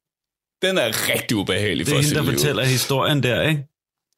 Den 0.63 0.79
er 0.79 1.13
rigtig 1.15 1.37
ubehagelig 1.37 1.87
Det 1.87 1.91
for 1.93 1.97
er 1.97 1.99
at 1.99 2.05
hende, 2.05 2.15
der 2.17 2.23
ligeud. 2.23 2.39
fortæller 2.39 2.65
historien 2.65 3.23
der, 3.23 3.43
ikke? 3.43 3.65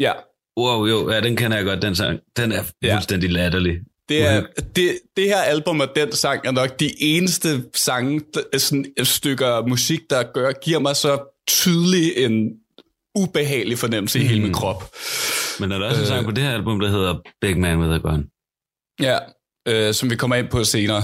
Ja, 0.01 0.13
Wow, 0.59 0.87
jo, 0.87 1.11
ja, 1.11 1.21
den 1.21 1.37
kender 1.37 1.57
jeg 1.57 1.67
godt, 1.67 1.83
den 1.83 1.95
sang. 1.97 2.21
Den 2.37 2.53
er 2.53 2.63
Ja. 2.83 2.95
fuldstændig 2.95 3.31
latterlig. 3.31 3.79
Det, 4.11 4.23
er, 4.23 4.43
det, 4.77 4.99
det 5.17 5.25
her 5.25 5.37
album 5.41 5.81
og 5.81 5.89
den 5.97 6.13
sang 6.13 6.41
er 6.47 6.51
nok 6.51 6.81
de 6.81 7.03
eneste 7.03 7.65
sange, 7.75 8.21
der- 8.35 8.59
sådan 8.59 8.85
stykker 9.03 9.67
musik, 9.67 10.01
der 10.11 10.23
gør, 10.35 10.53
giver 10.53 10.79
mig 10.79 10.97
så 10.97 11.19
tydelig 11.49 12.17
en 12.17 12.51
ubehagelig 13.15 13.79
fornemmelse 13.79 14.19
i 14.19 14.23
hele 14.23 14.43
min 14.43 14.53
krop. 14.53 14.95
Men 15.61 15.73
er 15.73 15.79
der 15.79 15.87
også 15.87 15.97
en 15.97 16.03
Øh. 16.03 16.09
sang 16.09 16.25
på 16.25 16.31
det 16.31 16.45
her 16.45 16.51
album, 16.55 16.81
der 16.81 16.89
hedder 16.89 17.15
Big 17.41 17.59
Man 17.59 17.79
With 17.79 17.93
A 17.95 17.97
Gun? 17.99 18.27
Ja, 19.01 19.19
øh, 19.69 19.95
som 19.95 20.11
vi 20.11 20.17
kommer 20.17 20.37
ind 20.37 20.49
på 20.49 20.65
senere. 20.65 21.03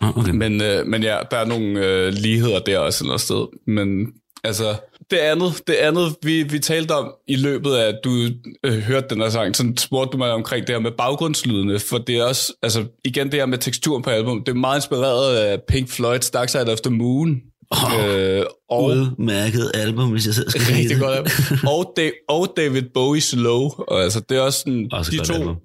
Oh, 0.00 0.18
okay. 0.18 0.30
Men, 0.30 0.62
øh, 0.62 0.86
men 0.86 1.02
ja, 1.02 1.18
der 1.30 1.36
er 1.36 1.44
nogle 1.44 1.86
øh, 1.86 2.12
ligheder 2.12 2.58
der 2.58 2.78
også 2.78 2.96
et 2.96 3.06
eller 3.06 3.12
andet 3.12 3.24
sted. 3.24 3.46
Men 3.66 4.12
altså, 4.44 4.74
det 5.10 5.16
andet, 5.16 5.62
det 5.66 5.74
andet 5.74 6.16
vi, 6.22 6.42
vi 6.42 6.58
talte 6.58 6.92
om 6.92 7.12
i 7.28 7.36
løbet 7.36 7.74
af, 7.74 7.88
at 7.88 7.98
du 8.04 8.28
øh, 8.64 8.78
hørte 8.78 9.06
den 9.10 9.20
her 9.20 9.30
sang, 9.30 9.56
så 9.56 9.72
spurgte 9.78 10.12
du 10.12 10.16
mig 10.16 10.30
omkring 10.32 10.66
det 10.66 10.74
her 10.74 10.80
med 10.80 10.90
baggrundslydene, 10.98 11.78
for 11.78 11.98
det 11.98 12.16
er 12.16 12.24
også, 12.24 12.52
altså 12.62 12.84
igen 13.04 13.26
det 13.26 13.34
her 13.34 13.46
med 13.46 13.58
teksturen 13.58 14.02
på 14.02 14.10
album, 14.10 14.44
det 14.44 14.52
er 14.52 14.56
meget 14.56 14.78
inspireret 14.78 15.36
af 15.36 15.58
Pink 15.68 15.88
Floyd's 15.90 16.30
Dark 16.30 16.48
Side 16.48 16.72
of 16.72 16.80
the 16.80 16.94
Moon. 16.94 17.40
Åh, 17.72 18.08
øh, 18.08 18.42
og 18.70 18.84
Udmærket 18.84 19.70
album, 19.74 20.10
hvis 20.10 20.26
jeg 20.26 20.34
selv 20.34 20.50
skal 20.50 20.62
rigtig 20.62 20.88
sige 20.88 21.00
godt 21.00 21.18
det. 21.24 21.32
album. 21.50 21.68
og, 21.68 21.92
da- 21.96 22.10
og 22.28 22.52
David 22.56 22.82
Bowie's 22.98 23.36
Low, 23.36 23.70
og 23.88 24.02
altså 24.02 24.20
det 24.28 24.36
er 24.36 24.40
også 24.40 24.58
sådan, 24.58 24.88
Også 24.92 25.10
de 25.10 25.16
godt 25.16 25.28
to, 25.28 25.34
album. 25.34 25.56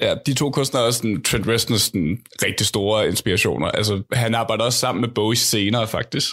Ja, 0.00 0.14
de 0.26 0.34
to 0.34 0.50
kunstnere 0.50 0.82
er 0.82 0.86
også 0.86 0.98
sådan, 0.98 1.22
Trent 1.22 1.48
Reznor 1.48 1.76
sådan, 1.76 2.18
rigtig 2.42 2.66
store 2.66 3.06
inspirationer. 3.08 3.66
Altså, 3.66 4.02
han 4.12 4.34
arbejder 4.34 4.64
også 4.64 4.78
sammen 4.78 5.00
med 5.00 5.08
Bowie 5.14 5.36
senere, 5.38 5.86
faktisk. 5.88 6.28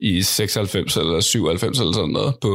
I 0.00 0.22
96 0.22 0.96
eller 0.96 1.20
97 1.20 1.78
eller 1.78 1.92
sådan 1.92 2.10
noget. 2.10 2.34
På 2.40 2.48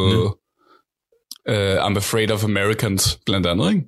uh, 1.49 1.85
I'm 1.85 1.97
Afraid 1.97 2.31
of 2.31 2.43
Americans, 2.43 3.19
blandt 3.25 3.47
andet, 3.47 3.69
ikke? 3.69 3.85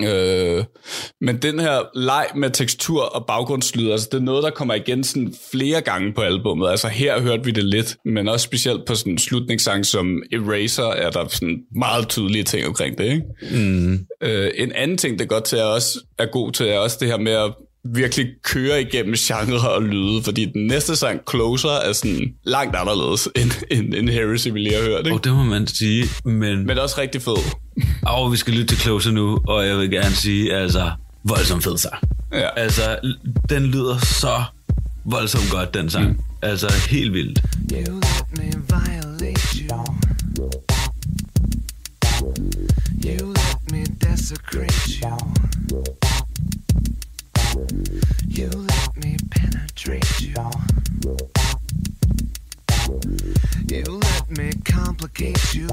Øh, 0.00 0.64
men 1.20 1.36
den 1.42 1.60
her 1.60 1.98
leg 1.98 2.26
med 2.34 2.50
tekstur 2.50 3.02
og 3.02 3.26
baggrundslyd, 3.26 3.90
altså 3.90 4.08
det 4.12 4.18
er 4.18 4.22
noget, 4.24 4.42
der 4.42 4.50
kommer 4.50 4.74
igen 4.74 5.04
sådan 5.04 5.34
flere 5.52 5.80
gange 5.80 6.12
på 6.12 6.20
albummet. 6.20 6.68
Altså 6.68 6.88
her 6.88 7.20
hørte 7.20 7.44
vi 7.44 7.50
det 7.50 7.64
lidt, 7.64 7.96
men 8.04 8.28
også 8.28 8.44
specielt 8.44 8.84
på 8.86 8.94
sådan 8.94 9.12
en 9.12 9.18
slutningssang 9.18 9.86
som 9.86 10.22
Eraser, 10.32 10.84
er 10.84 11.10
der 11.10 11.28
sådan 11.28 11.58
meget 11.76 12.08
tydelige 12.08 12.44
ting 12.44 12.66
omkring 12.66 12.98
det. 12.98 13.04
Ikke? 13.04 13.24
Mm. 13.50 14.06
Øh, 14.20 14.50
en 14.54 14.72
anden 14.72 14.98
ting, 14.98 15.18
det 15.18 15.28
godt 15.28 15.44
til, 15.44 15.58
er 15.58 15.64
også 15.64 16.00
er 16.18 16.26
god 16.26 16.52
til, 16.52 16.66
er 16.66 16.78
også 16.78 16.96
det 17.00 17.08
her 17.08 17.18
med 17.18 17.32
at 17.32 17.54
virkelig 17.94 18.26
køre 18.42 18.80
igennem 18.82 19.14
genre 19.14 19.70
og 19.70 19.82
lyde, 19.82 20.22
fordi 20.22 20.44
den 20.44 20.66
næste 20.66 20.96
sang, 20.96 21.20
Closer, 21.30 21.68
er 21.68 21.92
sådan 21.92 22.34
langt 22.44 22.76
anderledes 22.76 23.28
end, 23.36 23.50
end, 23.70 23.94
end 23.94 24.08
Heresy, 24.08 24.48
vi 24.48 24.58
lige 24.58 24.74
har 24.74 24.82
hørt. 24.82 25.06
Ikke? 25.06 25.16
Og 25.16 25.24
det 25.24 25.32
må 25.32 25.42
man 25.42 25.66
sige, 25.66 26.04
men... 26.24 26.58
Men 26.58 26.68
det 26.68 26.78
er 26.78 26.82
også 26.82 27.00
rigtig 27.00 27.22
fed. 27.22 27.36
Og 28.16 28.32
vi 28.32 28.36
skal 28.36 28.54
lytte 28.54 28.66
til 28.66 28.78
Closer 28.78 29.10
nu, 29.10 29.38
og 29.48 29.66
jeg 29.66 29.78
vil 29.78 29.90
gerne 29.90 30.14
sige, 30.14 30.54
altså, 30.54 30.90
voldsomt 31.24 31.64
fed 31.64 31.78
sang. 31.78 31.94
Ja. 32.32 32.48
Altså, 32.56 32.98
den 33.48 33.66
lyder 33.66 33.98
så 33.98 34.42
voldsomt 35.04 35.50
godt, 35.50 35.74
den 35.74 35.90
sang. 35.90 36.08
Mm. 36.08 36.18
Altså, 36.42 36.72
helt 36.90 37.12
vildt. 37.12 37.42
You 37.72 37.78
let 37.78 38.24
me 38.38 38.52
violate 38.68 39.58
you. 39.58 39.84
You 43.04 43.32
let 43.32 43.72
me 43.72 43.84
desecrate 44.00 45.00
you. 45.02 45.36
You 47.56 48.48
let 48.48 48.96
me 48.98 49.16
penetrate 49.30 50.20
you. 50.20 50.34
You 53.66 53.82
let 53.84 54.30
me 54.30 54.52
complicate 54.64 55.54
you. 55.54 55.68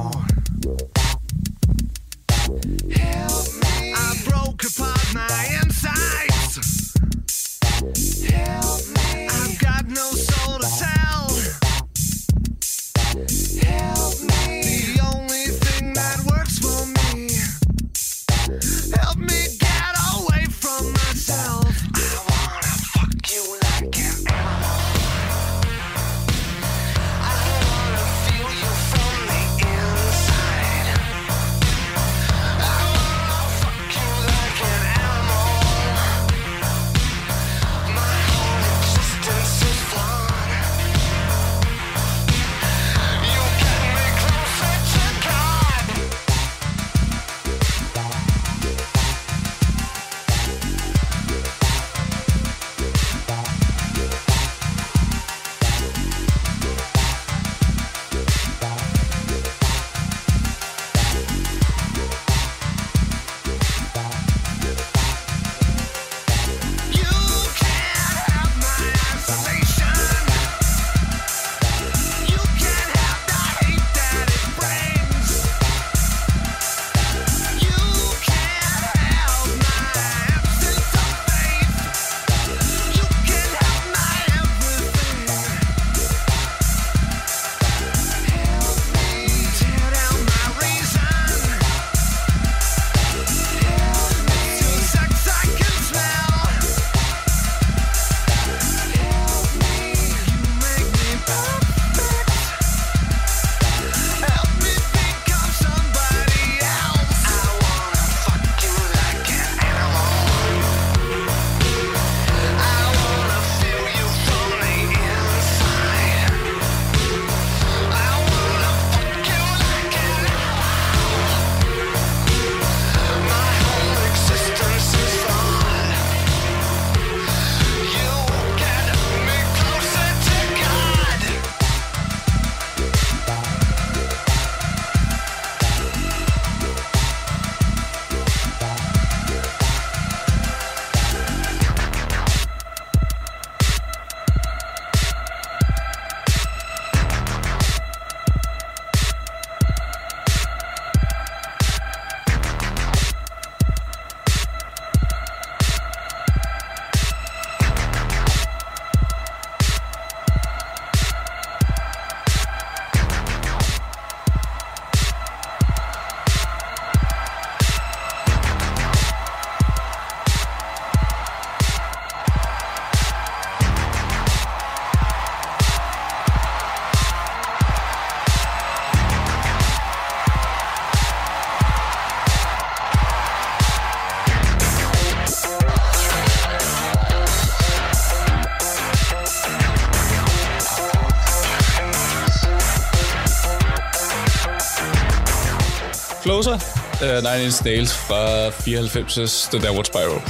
Uh, 197.03 197.23
Nine 197.23 197.43
Inch 197.43 197.65
Nails 197.65 197.93
fra 197.93 198.47
94's 198.49 199.49
The 199.51 199.67
Downward 199.67 199.85
Spiral. 199.85 200.21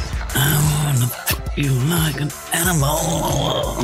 You 1.58 1.74
like 1.74 2.22
an 2.22 2.32
animal. 2.54 3.00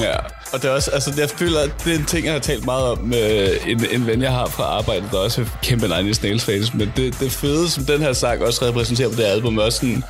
Ja, 0.01 0.15
og 0.53 0.61
det 0.61 0.65
er 0.65 0.69
også, 0.69 0.91
altså 0.91 1.13
jeg 1.17 1.29
føler, 1.29 1.59
at 1.59 1.71
det 1.85 1.93
er 1.93 1.97
en 1.99 2.05
ting, 2.05 2.25
jeg 2.25 2.33
har 2.33 2.39
talt 2.39 2.65
meget 2.65 2.83
om 2.83 2.97
med 2.97 3.57
en, 3.67 3.85
en 3.91 4.07
ven, 4.07 4.21
jeg 4.21 4.31
har 4.31 4.45
fra 4.45 4.63
arbejdet, 4.63 5.11
der 5.11 5.17
også 5.17 5.41
er 5.41 5.45
kæmpe 5.63 5.87
Nine 5.87 6.07
Inch 6.07 6.23
Nails 6.23 6.43
fans, 6.43 6.73
men 6.73 6.93
det, 6.95 7.19
det 7.19 7.31
fede, 7.31 7.69
som 7.69 7.85
den 7.85 8.01
her 8.01 8.13
sang 8.13 8.41
også 8.43 8.65
repræsenterer 8.65 9.09
på 9.09 9.15
det 9.15 9.23
album, 9.23 9.57
er 9.57 9.61
også 9.61 9.79
sådan, 9.79 10.03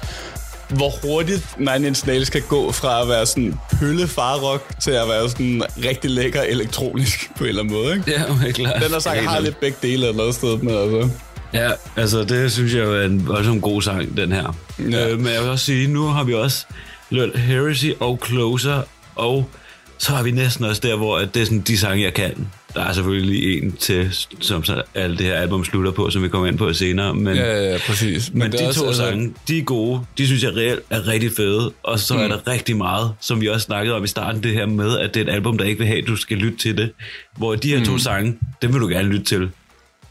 hvor 0.69 0.93
hurtigt 1.03 1.57
Nine 1.57 1.87
Inch 1.87 2.07
Nails 2.07 2.29
kan 2.29 2.41
gå 2.49 2.71
fra 2.71 3.01
at 3.01 3.09
være 3.09 3.25
sådan 3.25 3.59
pølle 3.79 4.07
farrock 4.07 4.79
til 4.81 4.91
at 4.91 5.07
være 5.07 5.29
sådan 5.29 5.63
rigtig 5.85 6.11
lækker 6.11 6.41
elektronisk 6.41 7.31
på 7.37 7.43
en 7.43 7.49
eller 7.49 7.61
anden 7.61 7.75
måde, 7.75 7.93
ikke? 7.93 8.11
Ja, 8.11 8.33
helt 8.33 8.55
klart. 8.55 8.81
Den 8.83 8.91
her 8.91 8.99
sang 8.99 9.29
har 9.29 9.39
lidt 9.39 9.59
begge 9.59 9.77
dele 9.81 10.07
eller 10.07 10.23
andet 10.23 10.35
sted, 10.35 10.57
men 10.57 10.69
altså... 10.69 11.09
Ja, 11.53 11.69
altså 11.95 12.23
det 12.23 12.51
synes 12.51 12.73
jeg 12.73 12.83
er 12.83 13.01
en 13.05 13.27
voldsomt 13.27 13.61
god 13.61 13.81
sang, 13.81 14.17
den 14.17 14.31
her. 14.31 14.57
Ja. 14.91 15.09
Øh, 15.09 15.17
men 15.19 15.27
jeg 15.33 15.41
vil 15.41 15.49
også 15.49 15.65
sige, 15.65 15.87
nu 15.87 16.03
har 16.03 16.23
vi 16.23 16.33
også 16.33 16.65
lørt 17.09 17.39
Heresy 17.39 17.85
og 17.99 18.19
Closer, 18.27 18.81
og 19.15 19.49
så 19.97 20.15
er 20.15 20.23
vi 20.23 20.31
næsten 20.31 20.65
også 20.65 20.81
der, 20.83 20.95
hvor 20.95 21.17
at 21.17 21.33
det 21.33 21.41
er 21.41 21.45
sådan 21.45 21.59
de 21.59 21.77
sange, 21.77 22.03
jeg 22.03 22.13
kan. 22.13 22.47
Der 22.73 22.81
er 22.83 22.93
selvfølgelig 22.93 23.57
en 23.63 23.71
til, 23.71 24.15
som 24.41 24.63
så 24.63 24.81
alle 24.95 25.17
det 25.17 25.25
her 25.25 25.33
album 25.35 25.65
slutter 25.65 25.91
på, 25.91 26.09
som 26.09 26.23
vi 26.23 26.27
kommer 26.27 26.47
ind 26.47 26.57
på 26.57 26.73
senere. 26.73 27.13
Men, 27.13 27.35
Ja, 27.35 27.55
ja, 27.55 27.71
ja, 27.71 27.77
præcis. 27.87 28.29
men, 28.33 28.39
men 28.39 28.51
de 28.51 28.67
også, 28.67 28.79
to 28.79 28.87
altså- 28.87 29.03
sange, 29.03 29.33
de 29.47 29.57
er 29.57 29.63
gode. 29.63 30.01
De 30.17 30.27
synes 30.27 30.43
jeg 30.43 30.55
reelt 30.55 30.79
er 30.89 31.07
rigtig 31.07 31.31
fede. 31.37 31.71
Og 31.83 31.99
så 31.99 32.13
mm. 32.13 32.19
er 32.19 32.27
der 32.27 32.47
rigtig 32.47 32.77
meget, 32.77 33.11
som 33.21 33.41
vi 33.41 33.47
også 33.47 33.65
snakkede 33.65 33.95
om 33.95 34.03
i 34.03 34.07
starten, 34.07 34.43
det 34.43 34.53
her 34.53 34.65
med, 34.65 34.97
at 34.99 35.13
det 35.13 35.21
er 35.21 35.31
et 35.31 35.35
album, 35.35 35.57
der 35.57 35.65
ikke 35.65 35.77
vil 35.79 35.87
have, 35.87 36.01
at 36.01 36.07
du 36.07 36.15
skal 36.15 36.37
lytte 36.37 36.57
til 36.57 36.77
det. 36.77 36.91
Hvor 37.37 37.55
de 37.55 37.69
her 37.69 37.79
mm. 37.79 37.85
to 37.85 37.97
sange, 37.97 38.37
dem 38.61 38.73
vil 38.73 38.81
du 38.81 38.87
gerne 38.87 39.09
lytte 39.09 39.25
til. 39.25 39.49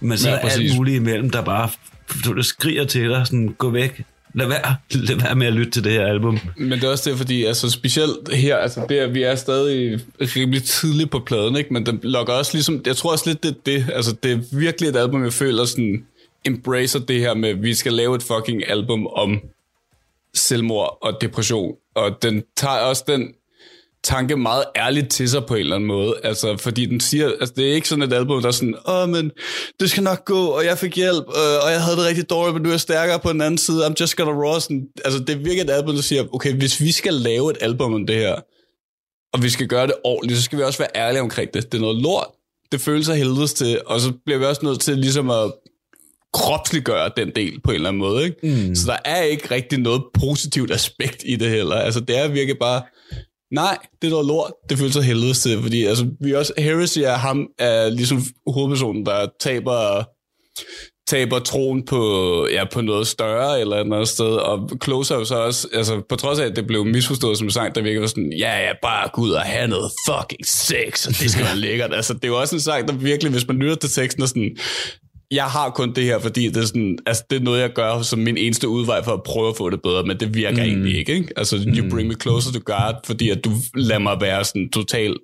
Men 0.00 0.18
så 0.18 0.28
Ja, 0.28 0.34
er 0.34 0.38
alt 0.38 0.48
præcis. 0.48 0.76
muligt 0.76 0.96
imellem, 0.96 1.30
der 1.30 1.42
bare 1.42 1.68
du, 2.24 2.32
der 2.36 2.42
skriger 2.42 2.84
til 2.84 3.08
dig, 3.08 3.26
sådan, 3.26 3.54
gå 3.58 3.70
væk. 3.70 4.02
Lad 4.34 4.46
være, 4.46 4.76
lad 4.90 5.16
være 5.16 5.34
med 5.34 5.46
at 5.46 5.52
lytte 5.52 5.70
til 5.70 5.84
det 5.84 5.92
her 5.92 6.06
album. 6.06 6.38
Men 6.56 6.70
det 6.72 6.84
er 6.84 6.88
også 6.88 7.10
det, 7.10 7.18
fordi 7.18 7.44
altså, 7.44 7.70
specielt 7.70 8.34
her, 8.34 8.56
altså 8.56 8.86
det, 8.88 9.14
vi 9.14 9.22
er 9.22 9.34
stadig 9.34 10.00
rimelig 10.20 10.62
tidligt 10.62 11.10
på 11.10 11.18
pladen, 11.18 11.56
ikke? 11.56 11.72
men 11.72 11.86
den 11.86 12.00
lokker 12.02 12.32
også 12.32 12.54
ligesom, 12.54 12.82
jeg 12.86 12.96
tror 12.96 13.12
også 13.12 13.24
lidt, 13.30 13.42
det 13.42 13.48
er 13.50 13.54
det, 13.66 13.86
altså 13.94 14.16
det 14.22 14.32
er 14.32 14.38
virkelig 14.58 14.88
et 14.88 14.96
album, 14.96 15.24
jeg 15.24 15.32
føler 15.32 15.64
sådan, 15.64 16.04
embracer 16.44 16.98
det 16.98 17.20
her 17.20 17.34
med, 17.34 17.54
vi 17.54 17.74
skal 17.74 17.92
lave 17.92 18.16
et 18.16 18.22
fucking 18.22 18.68
album 18.70 19.06
om 19.06 19.40
selvmord 20.34 20.98
og 21.02 21.18
depression, 21.20 21.74
og 21.94 22.22
den 22.22 22.42
tager 22.56 22.74
også 22.78 23.04
den 23.06 23.34
tanke 24.08 24.36
meget 24.36 24.64
ærligt 24.76 25.10
til 25.10 25.28
sig 25.28 25.44
på 25.44 25.54
en 25.54 25.60
eller 25.60 25.76
anden 25.76 25.86
måde. 25.86 26.14
Altså, 26.24 26.56
fordi 26.56 26.86
den 26.86 27.00
siger, 27.00 27.32
altså 27.40 27.54
det 27.56 27.70
er 27.70 27.74
ikke 27.74 27.88
sådan 27.88 28.02
et 28.02 28.12
album, 28.12 28.40
der 28.40 28.48
er 28.48 28.52
sådan, 28.52 28.74
åh, 28.88 29.08
men 29.08 29.30
det 29.80 29.90
skal 29.90 30.02
nok 30.02 30.24
gå, 30.24 30.46
og 30.46 30.64
jeg 30.64 30.78
fik 30.78 30.96
hjælp, 30.96 31.24
øh, 31.28 31.64
og 31.64 31.70
jeg 31.70 31.82
havde 31.82 31.96
det 31.96 32.06
rigtig 32.06 32.30
dårligt, 32.30 32.54
men 32.54 32.64
du 32.64 32.70
er 32.70 32.76
stærkere 32.76 33.18
på 33.18 33.32
den 33.32 33.40
anden 33.40 33.58
side, 33.58 33.86
I'm 33.86 33.94
just 34.00 34.16
gonna 34.16 34.32
raw. 34.32 34.58
Sådan, 34.58 34.86
altså, 35.04 35.20
det 35.20 35.30
er 35.30 35.36
virkelig 35.36 35.60
et 35.60 35.70
album, 35.70 35.94
der 35.94 36.02
siger, 36.02 36.24
okay, 36.34 36.52
hvis 36.52 36.80
vi 36.80 36.92
skal 36.92 37.14
lave 37.14 37.50
et 37.50 37.56
album 37.60 37.94
om 37.94 38.06
det 38.06 38.16
her, 38.16 38.34
og 39.32 39.42
vi 39.42 39.48
skal 39.48 39.66
gøre 39.66 39.86
det 39.86 39.94
ordentligt, 40.04 40.38
så 40.38 40.44
skal 40.44 40.58
vi 40.58 40.62
også 40.62 40.78
være 40.78 40.90
ærlige 40.94 41.22
omkring 41.22 41.54
det. 41.54 41.72
Det 41.72 41.78
er 41.78 41.82
noget 41.82 42.02
lort. 42.02 42.26
Det 42.72 42.80
føles 42.80 43.08
af 43.08 43.16
helvedes 43.16 43.54
til, 43.54 43.80
og 43.86 44.00
så 44.00 44.12
bliver 44.24 44.38
vi 44.38 44.44
også 44.44 44.64
nødt 44.64 44.80
til 44.80 44.98
ligesom 44.98 45.30
at 45.30 45.52
kropsliggøre 46.32 47.10
den 47.16 47.30
del 47.36 47.60
på 47.60 47.70
en 47.70 47.74
eller 47.74 47.88
anden 47.88 48.00
måde. 48.00 48.24
Ikke? 48.24 48.36
Mm. 48.42 48.74
Så 48.74 48.86
der 48.86 48.96
er 49.04 49.22
ikke 49.22 49.50
rigtig 49.50 49.78
noget 49.78 50.02
positivt 50.20 50.70
aspekt 50.72 51.22
i 51.26 51.36
det 51.36 51.50
heller. 51.50 51.76
Altså, 51.76 52.00
det 52.00 52.18
er 52.18 52.28
virkelig 52.28 52.58
bare, 52.58 52.82
nej, 53.52 53.78
det 54.02 54.06
er 54.08 54.10
noget 54.10 54.26
lort. 54.26 54.52
Det 54.68 54.78
føles 54.78 54.94
så 54.94 55.00
helvedes 55.00 55.40
til, 55.40 55.62
fordi 55.62 55.84
altså, 55.84 56.06
vi 56.20 56.34
også, 56.34 56.52
Heresy 56.58 56.98
er 56.98 57.16
ham, 57.16 57.46
er 57.58 57.88
ligesom 57.88 58.22
hovedpersonen, 58.46 59.06
der 59.06 59.26
taber 59.40 60.04
taber 61.08 61.38
troen 61.38 61.84
på, 61.84 62.02
ja, 62.52 62.64
på 62.72 62.80
noget 62.80 63.06
større 63.06 63.60
eller 63.60 63.76
et 63.76 63.80
eller 63.80 63.96
andet 63.96 64.08
sted, 64.08 64.26
og 64.26 64.70
Close 64.84 65.14
er 65.14 65.18
jo 65.18 65.24
så 65.24 65.34
også, 65.34 65.68
altså 65.72 66.02
på 66.08 66.16
trods 66.16 66.38
af, 66.38 66.46
at 66.46 66.56
det 66.56 66.66
blev 66.66 66.84
misforstået 66.84 67.38
som 67.38 67.50
sang, 67.50 67.74
der 67.74 67.80
virkelig 67.80 68.00
var 68.00 68.06
sådan, 68.06 68.32
ja, 68.38 68.58
ja, 68.66 68.72
bare 68.82 69.08
gå 69.12 69.22
ud 69.22 69.30
og 69.30 69.40
have 69.40 69.68
noget 69.68 69.92
fucking 70.08 70.46
sex, 70.46 71.06
og 71.06 71.12
det 71.20 71.30
skal 71.30 71.44
være 71.44 71.56
lækkert. 71.56 71.94
Altså, 71.94 72.14
det 72.14 72.24
er 72.24 72.28
jo 72.28 72.40
også 72.40 72.56
en 72.56 72.60
sang, 72.60 72.88
der 72.88 72.94
virkelig, 72.94 73.32
hvis 73.32 73.48
man 73.48 73.56
lytter 73.56 73.76
til 73.76 73.90
teksten, 73.90 74.22
er 74.22 74.26
sådan, 74.26 74.56
jeg 75.30 75.44
har 75.44 75.70
kun 75.70 75.92
det 75.94 76.04
her, 76.04 76.18
fordi 76.18 76.48
det 76.48 76.56
er, 76.56 76.66
sådan, 76.66 76.98
altså, 77.06 77.24
det 77.30 77.36
er 77.36 77.40
noget, 77.40 77.60
jeg 77.60 77.72
gør 77.72 78.02
som 78.02 78.18
min 78.18 78.36
eneste 78.36 78.68
udvej 78.68 79.04
for 79.04 79.12
at 79.12 79.22
prøve 79.22 79.48
at 79.48 79.56
få 79.56 79.70
det 79.70 79.82
bedre, 79.82 80.02
men 80.04 80.20
det 80.20 80.34
virker 80.34 80.62
mm. 80.64 80.68
egentlig 80.68 80.98
ikke, 80.98 81.14
ikke? 81.14 81.28
Altså, 81.36 81.56
you 81.76 81.90
bring 81.90 82.08
me 82.08 82.14
closer 82.22 82.52
to 82.52 82.60
God, 82.64 82.94
fordi 83.06 83.30
at 83.30 83.44
du 83.44 83.50
lader 83.74 83.98
mig 83.98 84.16
være 84.20 84.44
sådan 84.44 84.70
total 84.70 85.16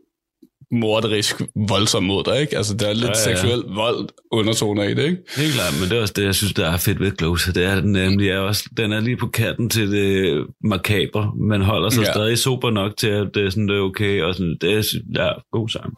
morderisk 0.72 1.42
voldsom 1.68 2.02
mod 2.02 2.24
dig, 2.24 2.40
ikke? 2.40 2.56
Altså, 2.56 2.74
der 2.74 2.86
er 2.88 2.92
lidt 2.92 3.04
Ja, 3.04 3.08
ja, 3.08 3.14
seksuel 3.14 3.62
vold 3.74 4.08
undertoner 4.32 4.82
i 4.82 4.94
det, 4.94 5.04
ikke? 5.04 5.16
Helt 5.36 5.52
klart, 5.54 5.72
men 5.80 5.90
det 5.90 5.98
er 5.98 6.00
også 6.02 6.14
det, 6.16 6.24
jeg 6.24 6.34
synes, 6.34 6.52
der 6.54 6.70
er 6.70 6.76
fedt 6.76 7.00
ved 7.00 7.12
Closer. 7.18 7.52
Det 7.52 7.64
er 7.64 7.80
den 7.80 7.92
nemlig 7.92 8.28
er 8.28 8.38
også, 8.38 8.64
den 8.76 8.92
er 8.92 9.00
lige 9.00 9.16
på 9.16 9.26
kanten 9.26 9.70
til 9.70 9.92
det 9.92 10.46
makabre, 10.64 11.32
men 11.48 11.60
holder 11.62 11.90
sig 11.90 12.02
Ja. 12.04 12.12
stadig 12.12 12.38
super 12.38 12.70
nok 12.70 12.96
til, 12.96 13.08
at 13.08 13.26
det 13.34 13.46
er, 13.46 13.50
sådan, 13.50 13.68
det 13.68 13.76
er 13.76 13.80
okay, 13.80 14.22
og 14.22 14.34
sådan, 14.34 14.56
det 14.60 14.72
er 14.72 14.82
ja, 15.16 15.30
god 15.52 15.68
sang. 15.68 15.92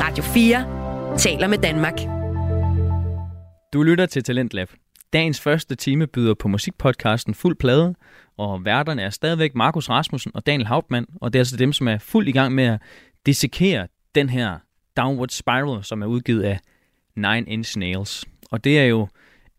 Radio 0.00 0.24
4 0.24 0.64
taler 1.18 1.48
med 1.48 1.58
Danmark. 1.58 2.15
Du 3.72 3.82
lytter 3.82 4.06
til 4.06 4.24
Talentlab. 4.24 4.70
Dagens 5.12 5.40
første 5.40 5.74
time 5.74 6.06
byder 6.06 6.34
på 6.34 6.48
musikpodcasten 6.48 7.34
Fuld 7.34 7.56
Plade, 7.56 7.94
og 8.36 8.64
værterne 8.64 9.02
er 9.02 9.10
stadigvæk 9.10 9.54
Markus 9.54 9.88
Rasmussen 9.88 10.32
og 10.34 10.46
Daniel 10.46 10.66
Hauptmann, 10.66 11.06
og 11.20 11.32
det 11.32 11.38
er 11.38 11.40
altså 11.40 11.56
dem, 11.56 11.72
som 11.72 11.88
er 11.88 11.98
fuld 11.98 12.28
i 12.28 12.32
gang 12.32 12.54
med 12.54 12.64
at 12.64 12.80
dissekere 13.26 13.88
den 14.14 14.28
her 14.28 14.58
Downward 14.96 15.28
Spiral, 15.28 15.84
som 15.84 16.02
er 16.02 16.06
udgivet 16.06 16.42
af 16.42 16.60
Nine 17.16 17.42
Inch 17.46 17.78
Nails. 17.78 18.24
Og 18.50 18.64
det 18.64 18.78
er 18.78 18.84
jo 18.84 19.08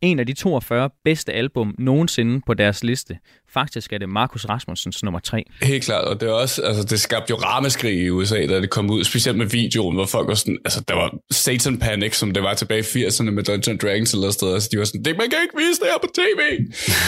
en 0.01 0.20
af 0.20 0.26
de 0.26 0.34
42 0.34 0.89
bedste 1.03 1.34
album 1.34 1.76
nogensinde 1.78 2.41
på 2.45 2.53
deres 2.53 2.84
liste. 2.84 3.20
Faktisk 3.58 3.93
er 3.93 3.97
det 3.97 4.10
Markus 4.10 4.45
Rasmussens 4.45 5.03
nummer 5.03 5.20
3. 5.20 5.43
Helt 5.62 5.84
klart, 5.84 6.05
og 6.05 6.22
det 6.22 6.30
er 6.30 6.34
også, 6.34 6.62
altså 6.62 6.84
det 6.84 6.99
skabte 6.99 7.32
jo 7.32 7.36
ramaskrig 7.36 7.93
i 7.93 8.10
USA, 8.10 8.45
da 8.45 8.62
det 8.62 8.70
kom 8.70 8.89
ud, 8.89 9.03
specielt 9.03 9.38
med 9.38 9.45
videoen, 9.45 9.95
hvor 9.95 10.05
folk 10.05 10.28
var 10.28 10.34
sådan, 10.34 10.58
altså 10.66 10.84
der 10.88 10.93
var 10.93 11.14
Satan 11.32 11.80
Panic, 11.80 12.16
som 12.16 12.32
det 12.32 12.43
var 12.43 12.53
tilbage 12.53 12.80
i 12.80 13.05
80'erne 13.05 13.30
med 13.30 13.43
Dungeons 13.43 13.68
and 13.68 13.80
Dragons 13.80 14.14
eller 14.14 14.32
sted, 14.32 14.53
altså 14.53 14.70
de 14.72 14.80
var 14.80 14.86
sådan, 14.86 15.03
det 15.03 15.18
man 15.18 15.30
kan 15.30 15.39
ikke 15.43 15.58
vise 15.58 15.80
det 15.80 15.88
her 15.91 15.99
på 16.01 16.10
tv. 16.20 16.41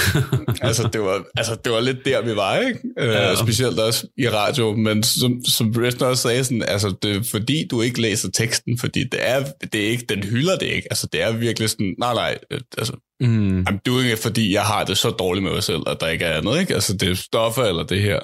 altså, 0.68 0.90
det 0.94 1.02
var, 1.02 1.24
altså 1.38 1.56
det 1.64 1.72
var 1.72 1.80
lidt 1.80 2.06
der, 2.06 2.22
vi 2.22 2.36
var, 2.36 2.58
ikke? 2.58 2.80
Ja. 2.98 3.32
Uh, 3.32 3.38
specielt 3.38 3.80
også 3.80 4.08
i 4.18 4.30
radio, 4.30 4.76
men 4.76 5.04
som, 5.04 5.46
som 5.46 5.74
Breston 5.74 6.08
også 6.08 6.22
sagde, 6.22 6.44
sådan, 6.44 6.64
altså 6.68 6.96
det 7.02 7.16
er 7.16 7.24
fordi, 7.32 7.68
du 7.72 7.82
ikke 7.82 8.02
læser 8.02 8.30
teksten, 8.32 8.78
fordi 8.78 9.04
det 9.04 9.20
er, 9.22 9.44
det 9.74 9.86
er 9.86 9.90
ikke, 9.90 10.06
den 10.10 10.24
hylder 10.24 10.58
det 10.58 10.66
ikke, 10.66 10.88
altså 10.92 11.08
det 11.12 11.22
er 11.22 11.32
virkelig 11.32 11.70
sådan, 11.70 11.96
nej 12.00 12.14
nej, 12.14 12.38
øh, 12.52 12.60
altså 12.78 12.94
Mm. 13.22 13.60
I'm 13.70 13.78
doing 13.86 14.12
it, 14.12 14.20
fordi 14.20 14.54
jeg 14.54 14.62
har 14.62 14.84
det 14.84 14.98
så 14.98 15.10
dårligt 15.10 15.44
med 15.44 15.52
mig 15.52 15.64
selv, 15.64 15.82
at 15.88 15.98
der 16.02 16.08
ikke 16.08 16.26
er 16.26 16.38
andet, 16.38 16.60
ikke? 16.60 16.74
Altså, 16.74 16.94
det 16.98 17.10
er 17.10 17.16
stoffer 17.16 17.64
eller 17.64 17.84
det 17.84 18.02
her. 18.02 18.20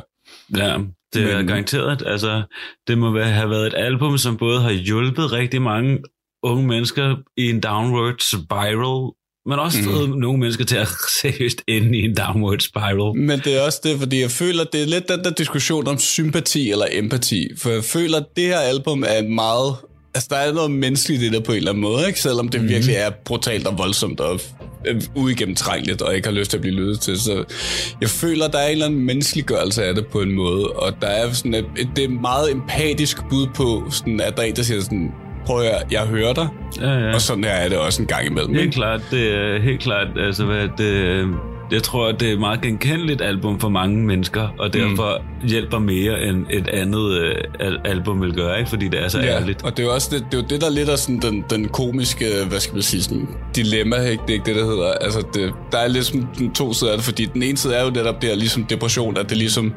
Ja, 0.57 0.77
det 1.13 1.31
er 1.31 1.37
Men- 1.37 1.47
garanteret. 1.47 2.03
Altså, 2.05 2.43
det 2.87 2.97
må 2.97 3.19
have 3.21 3.49
været 3.49 3.67
et 3.67 3.73
album, 3.77 4.17
som 4.17 4.37
både 4.37 4.61
har 4.61 4.71
hjulpet 4.71 5.31
rigtig 5.31 5.61
mange 5.61 5.97
unge 6.43 6.67
mennesker 6.67 7.15
i 7.37 7.49
en 7.49 7.59
downward 7.59 8.15
spiral, 8.31 9.11
men 9.45 9.59
også 9.59 9.77
Mhm. 9.81 9.91
fået 9.91 10.09
nogle 10.19 10.39
mennesker 10.39 10.65
til 10.65 10.75
at 10.77 10.87
seriøst 11.21 11.61
ende 11.67 11.97
i 11.97 12.01
en 12.01 12.15
downward 12.15 12.59
spiral. 12.59 13.21
Men 13.21 13.39
det 13.39 13.57
er 13.57 13.61
også 13.61 13.79
det, 13.83 13.99
fordi 13.99 14.21
jeg 14.21 14.31
føler, 14.31 14.63
det 14.63 14.81
er 14.81 14.85
lidt 14.85 15.09
den 15.09 15.23
der 15.23 15.29
diskussion 15.31 15.87
om 15.87 15.97
sympati 15.99 16.71
eller 16.71 16.85
empati. 16.91 17.47
For 17.57 17.69
jeg 17.69 17.83
føler, 17.83 18.17
at 18.17 18.25
det 18.35 18.43
her 18.43 18.59
album 18.59 19.03
er 19.07 19.27
meget... 19.27 19.75
Altså, 20.16 20.28
der 20.32 20.36
er 20.36 20.53
noget 20.53 20.72
menneskeligt 20.72 21.22
i 21.24 21.30
det 21.30 21.43
på 21.43 21.51
en 21.51 21.57
eller 21.57 21.72
anden 21.72 21.82
måde, 21.82 22.07
ikke? 22.07 22.20
Selvom 22.20 22.49
det 22.49 22.61
mm. 22.61 22.70
virkelig 22.70 22.95
er 22.95 23.09
brutalt 23.26 23.68
og 23.68 23.78
voldsomt 23.78 24.20
og 24.20 24.39
øh, 24.88 25.01
uigennemtrængeligt, 25.16 26.01
og 26.01 26.16
ikke 26.16 26.28
har 26.28 26.36
lyst 26.36 26.49
til 26.51 26.57
at 26.57 26.61
blive 26.61 26.76
lyttet 26.76 26.99
til. 26.99 27.22
Så 27.22 27.43
jeg 28.01 28.09
føler, 28.09 28.47
der 28.47 28.57
er 28.57 28.66
en 28.66 28.72
eller 28.72 28.86
anden 28.86 29.05
menneskeliggørelse 29.05 29.84
af 29.86 29.95
det 29.95 30.07
på 30.07 30.22
en 30.22 30.32
måde, 30.32 30.68
og 30.68 30.93
der 31.01 31.07
er 31.07 31.32
sådan 31.32 31.53
et, 31.53 31.66
et, 31.78 31.89
det 31.95 32.03
er 32.03 32.07
et 32.07 32.22
meget 32.22 32.51
empatisk 32.51 33.18
bud 33.30 33.47
på, 33.55 33.84
sådan, 33.91 34.20
at 34.22 34.36
der 34.38 34.43
er 34.43 34.47
en, 34.47 34.55
der 34.55 34.63
siger 34.63 34.82
sådan, 34.82 35.11
prøv 35.45 35.59
at 35.59 35.63
høre, 35.66 35.82
jeg 35.91 36.01
hører 36.01 36.34
dig, 36.34 36.47
Ja, 36.82 36.91
ja. 36.91 37.13
og 37.13 37.22
sådan 37.22 37.43
her 37.43 37.51
er 37.51 37.70
det 37.70 37.78
også 37.78 38.01
en 38.01 38.07
gang 38.07 38.26
imellem. 38.28 38.53
Helt 38.53 38.66
Ikke? 38.66 38.76
klart, 38.76 39.01
det 39.11 39.36
er 39.36 39.61
helt 39.61 39.82
klart, 39.82 40.07
altså 40.20 40.45
hvad 40.45 40.68
det, 40.78 41.26
jeg 41.72 41.84
tror, 41.84 42.11
det 42.11 42.30
er 42.30 42.34
et 42.34 42.39
meget 42.39 42.61
genkendeligt 42.61 43.22
album 43.22 43.59
for 43.59 43.70
mange 43.70 43.97
mennesker, 43.97 44.47
og 44.59 44.74
derfor 44.74 45.22
mm. 45.41 45.47
hjælper 45.47 45.80
mere 45.80 46.24
end 46.24 46.45
et 46.49 46.68
andet 46.68 47.11
øh, 47.11 47.36
al- 47.59 47.80
album 47.86 48.22
vil 48.22 48.34
gøre, 48.34 48.57
ikke? 48.59 48.70
fordi 48.70 48.88
det 48.88 49.03
er 49.03 49.07
så 49.07 49.20
Ja, 49.20 49.26
ærligt. 49.26 49.63
og 49.63 49.78
det 49.78 49.84
er 49.84 49.88
jo 49.88 49.93
også 49.93 50.09
det, 50.11 50.26
det, 50.32 50.38
er 50.38 50.41
jo 50.41 50.47
det 50.49 50.61
der 50.61 50.70
lidt 50.70 50.89
er 50.89 50.95
sådan 50.95 51.20
den, 51.20 51.43
den 51.49 51.68
komiske, 51.68 52.26
hvad 52.49 52.59
skal 52.59 52.74
man 52.74 52.84
sige, 52.84 53.03
sådan 53.03 53.28
dilemma, 53.55 53.95
ikke? 53.95 54.22
det 54.28 54.30
er 54.30 54.34
ikke 54.34 54.45
det, 54.45 54.55
der 54.55 54.66
hedder. 54.66 54.91
Altså, 54.91 55.24
det, 55.34 55.53
der 55.72 55.78
er 55.78 55.88
lidt 55.88 56.05
sådan 56.05 56.51
to 56.55 56.74
sider 56.74 56.91
af 56.91 56.97
det, 56.97 57.05
fordi 57.05 57.26
den 57.26 57.43
ene 57.43 57.57
side 57.57 57.74
er 57.76 57.84
jo 57.86 57.89
netop 57.89 58.22
det 58.22 58.30
her, 58.30 58.36
ligesom 58.38 58.63
depression, 58.63 59.18
at 59.18 59.30
det 59.30 59.38
ligesom 59.38 59.74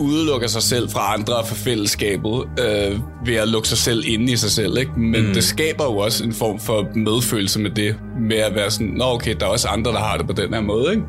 udelukker 0.00 0.48
sig 0.48 0.62
selv 0.62 0.90
fra 0.90 1.14
andre 1.14 1.36
og 1.36 1.46
fra 1.48 1.54
fællesskabet, 1.54 2.44
øh, 2.60 2.98
ved 3.26 3.34
at 3.34 3.48
lukke 3.48 3.68
sig 3.68 3.78
selv 3.78 4.02
inde 4.06 4.32
i 4.32 4.36
sig 4.36 4.50
selv, 4.50 4.78
ikke? 4.78 4.90
Men 4.96 5.26
mm. 5.26 5.32
det 5.34 5.44
skaber 5.44 5.84
jo 5.84 5.96
også 5.96 6.24
en 6.24 6.32
form 6.32 6.60
for 6.60 6.86
medfølelse 6.94 7.60
med 7.60 7.70
det, 7.70 7.96
med 8.20 8.36
at 8.36 8.54
være 8.54 8.70
sådan, 8.70 8.86
nå 8.86 9.04
okay, 9.04 9.34
der 9.40 9.46
er 9.46 9.50
også 9.50 9.68
andre, 9.68 9.90
der 9.92 9.98
har 9.98 10.16
det 10.16 10.26
på 10.26 10.32
den 10.32 10.54
her 10.54 10.60
måde, 10.60 10.90
ikke? 10.90 11.02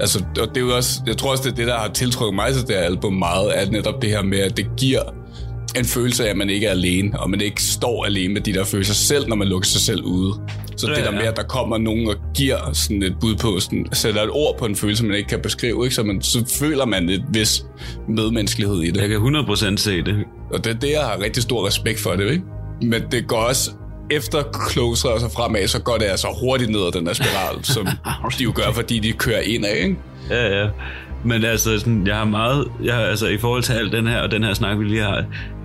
Altså, 0.00 0.24
og 0.40 0.48
det 0.48 0.56
er 0.56 0.60
jo 0.60 0.76
også, 0.76 1.00
jeg 1.06 1.16
tror 1.16 1.30
også, 1.30 1.42
det 1.42 1.52
er 1.52 1.56
det, 1.56 1.66
der 1.66 1.78
har 1.78 1.88
tiltrukket 1.88 2.34
mig 2.34 2.52
til 2.52 2.62
det 2.62 2.76
her 2.76 2.82
album 2.82 3.12
meget, 3.12 3.62
er 3.62 3.70
netop 3.70 4.02
det 4.02 4.10
her 4.10 4.22
med, 4.22 4.38
at 4.38 4.56
det 4.56 4.66
giver 4.76 5.02
en 5.76 5.84
følelse 5.84 6.26
af, 6.26 6.30
at 6.30 6.36
man 6.36 6.50
ikke 6.50 6.66
er 6.66 6.70
alene, 6.70 7.20
og 7.20 7.30
man 7.30 7.40
ikke 7.40 7.62
står 7.62 8.04
alene 8.04 8.34
med 8.34 8.40
de 8.40 8.52
der 8.52 8.64
følelser 8.64 8.94
selv, 8.94 9.28
når 9.28 9.36
man 9.36 9.48
lukker 9.48 9.66
sig 9.66 9.80
selv 9.80 10.02
ude. 10.02 10.34
Så 10.76 10.88
Ja, 10.88 10.94
det 10.94 11.04
der 11.04 11.10
med, 11.10 11.22
at 11.22 11.36
der 11.36 11.42
kommer 11.42 11.78
nogen 11.78 12.08
og 12.08 12.14
giver 12.34 12.72
sådan 12.72 13.02
et 13.02 13.16
bud 13.20 13.36
på, 13.36 13.60
sådan, 13.60 13.86
sætter 13.92 14.22
et 14.22 14.30
ord 14.30 14.58
på 14.58 14.66
en 14.66 14.76
følelse, 14.76 15.04
man 15.04 15.16
ikke 15.16 15.28
kan 15.28 15.40
beskrive, 15.40 15.84
ikke? 15.84 15.94
Så, 15.94 16.02
man, 16.02 16.22
så 16.22 16.44
føler 16.60 16.84
man 16.84 17.08
et 17.08 17.24
vis 17.32 17.64
medmenneskelighed 18.08 18.82
i 18.82 18.90
det. 18.90 19.00
Jeg 19.00 19.08
kan 19.08 19.18
100% 19.18 19.76
se 19.76 20.02
det. 20.02 20.16
Og 20.52 20.64
det 20.64 20.74
er 20.74 20.78
det, 20.78 20.90
jeg 20.90 21.00
har 21.00 21.20
rigtig 21.20 21.42
stor 21.42 21.66
respekt 21.66 22.00
for 22.00 22.10
det, 22.10 22.30
ikke? 22.30 22.44
Men 22.82 23.02
det 23.12 23.26
går 23.26 23.36
også 23.36 23.70
efter 24.10 24.42
closer 24.70 25.08
og 25.08 25.20
så 25.20 25.28
fremad, 25.28 25.68
så 25.68 25.82
går 25.82 25.96
det 25.96 26.04
altså 26.04 26.26
hurtigt 26.40 26.70
ned 26.70 26.80
ad 26.80 26.92
den 26.92 27.06
der 27.06 27.12
spiral, 27.12 27.64
som 27.64 27.86
de 28.38 28.44
jo 28.44 28.52
gør, 28.54 28.72
fordi 28.74 28.98
de 28.98 29.12
kører 29.12 29.40
ind 29.40 29.64
af, 29.64 29.76
ikke? 29.82 29.96
Ja, 30.30 30.60
ja. 30.60 30.68
Men 31.24 31.44
altså, 31.44 31.78
sådan, 31.78 32.06
jeg 32.06 32.16
har 32.16 32.24
meget, 32.24 32.68
jeg 32.82 32.94
har, 32.94 33.02
altså, 33.02 33.26
i 33.26 33.38
forhold 33.38 33.62
til 33.62 33.72
alt 33.72 33.92
den 33.92 34.06
her, 34.06 34.20
og 34.20 34.30
den 34.30 34.44
her 34.44 34.54
snak, 34.54 34.78
vi 34.78 34.84
lige 34.84 35.02
har, 35.02 35.24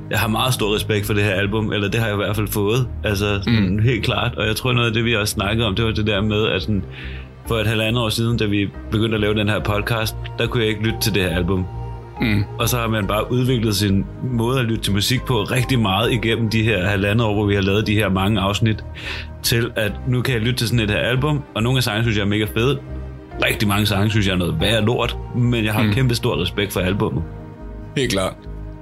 jeg 0.10 0.20
har 0.20 0.28
meget 0.28 0.54
stor 0.54 0.76
respekt 0.76 1.06
for 1.06 1.14
det 1.14 1.24
her 1.24 1.34
album, 1.34 1.74
eller 1.74 1.90
det 1.90 2.00
har 2.00 2.08
jeg 2.08 2.16
i 2.16 2.18
hvert 2.18 2.36
fald 2.36 2.48
fået, 2.48 2.88
altså 3.04 3.40
sådan, 3.44 3.70
mm. 3.70 3.80
helt 3.80 4.06
klart. 4.06 4.36
Og 4.36 4.48
jeg 4.48 4.56
tror 4.56 4.74
noget 4.74 4.88
af 4.88 4.94
det, 4.94 5.06
vi 5.06 5.16
også 5.16 5.32
snakkede 5.32 5.68
om, 5.68 5.76
det 5.76 5.86
var 5.86 5.92
det 5.92 6.08
der 6.08 6.22
med, 6.22 6.48
at 6.48 6.62
sådan, 6.62 6.84
for 7.48 7.56
et 7.56 7.68
halvandet 7.68 8.04
år 8.04 8.10
siden, 8.10 8.38
da 8.38 8.46
vi 8.46 8.70
begyndte 8.92 9.16
at 9.16 9.22
lave 9.22 9.34
den 9.34 9.50
her 9.50 9.60
podcast, 9.60 10.16
der 10.38 10.48
kunne 10.48 10.64
jeg 10.64 10.70
ikke 10.70 10.84
lytte 10.84 11.00
til 11.02 11.14
det 11.16 11.24
her 11.24 11.36
album. 11.36 11.66
Mm. 12.22 12.44
Og 12.60 12.70
så 12.70 12.78
har 12.78 12.88
man 12.88 13.08
bare 13.08 13.32
udviklet 13.32 13.76
sin 13.76 14.06
måde 14.24 14.60
at 14.60 14.66
lytte 14.66 14.84
til 14.84 14.94
musik 14.94 15.24
på 15.24 15.44
rigtig 15.44 15.80
meget 15.80 16.12
igennem 16.12 16.50
de 16.50 16.64
her 16.64 16.88
halvandet 16.88 17.28
år, 17.28 17.34
hvor 17.34 17.46
vi 17.46 17.56
har 17.56 17.62
lavet 17.62 17.88
de 17.88 17.94
her 17.94 18.10
mange 18.10 18.42
afsnit, 18.42 18.84
til 19.44 19.72
at 19.76 19.92
nu 20.08 20.22
kan 20.22 20.34
jeg 20.34 20.42
lytte 20.42 20.58
til 20.58 20.68
sådan 20.68 20.80
et 20.80 20.90
her 20.90 20.98
album, 20.98 21.44
og 21.56 21.64
nogle 21.64 21.78
af 21.78 21.84
sangene 21.84 22.04
synes 22.04 22.18
jeg 22.18 22.24
er 22.24 22.28
mega 22.28 22.46
fede. 22.56 22.80
Rigtig 23.46 23.68
mange 23.68 23.86
sange 23.86 24.10
synes 24.10 24.28
jeg 24.28 24.34
er 24.34 24.38
noget 24.38 24.60
værd 24.60 24.84
lort, 24.84 25.18
men 25.36 25.66
jeg 25.66 25.74
har 25.74 25.84
mm. 25.84 25.94
kæmpe 25.94 26.16
stor 26.16 26.42
respekt 26.42 26.74
for 26.74 26.80
albummet. 26.80 27.24
Helt 27.98 28.12
klart. 28.12 28.34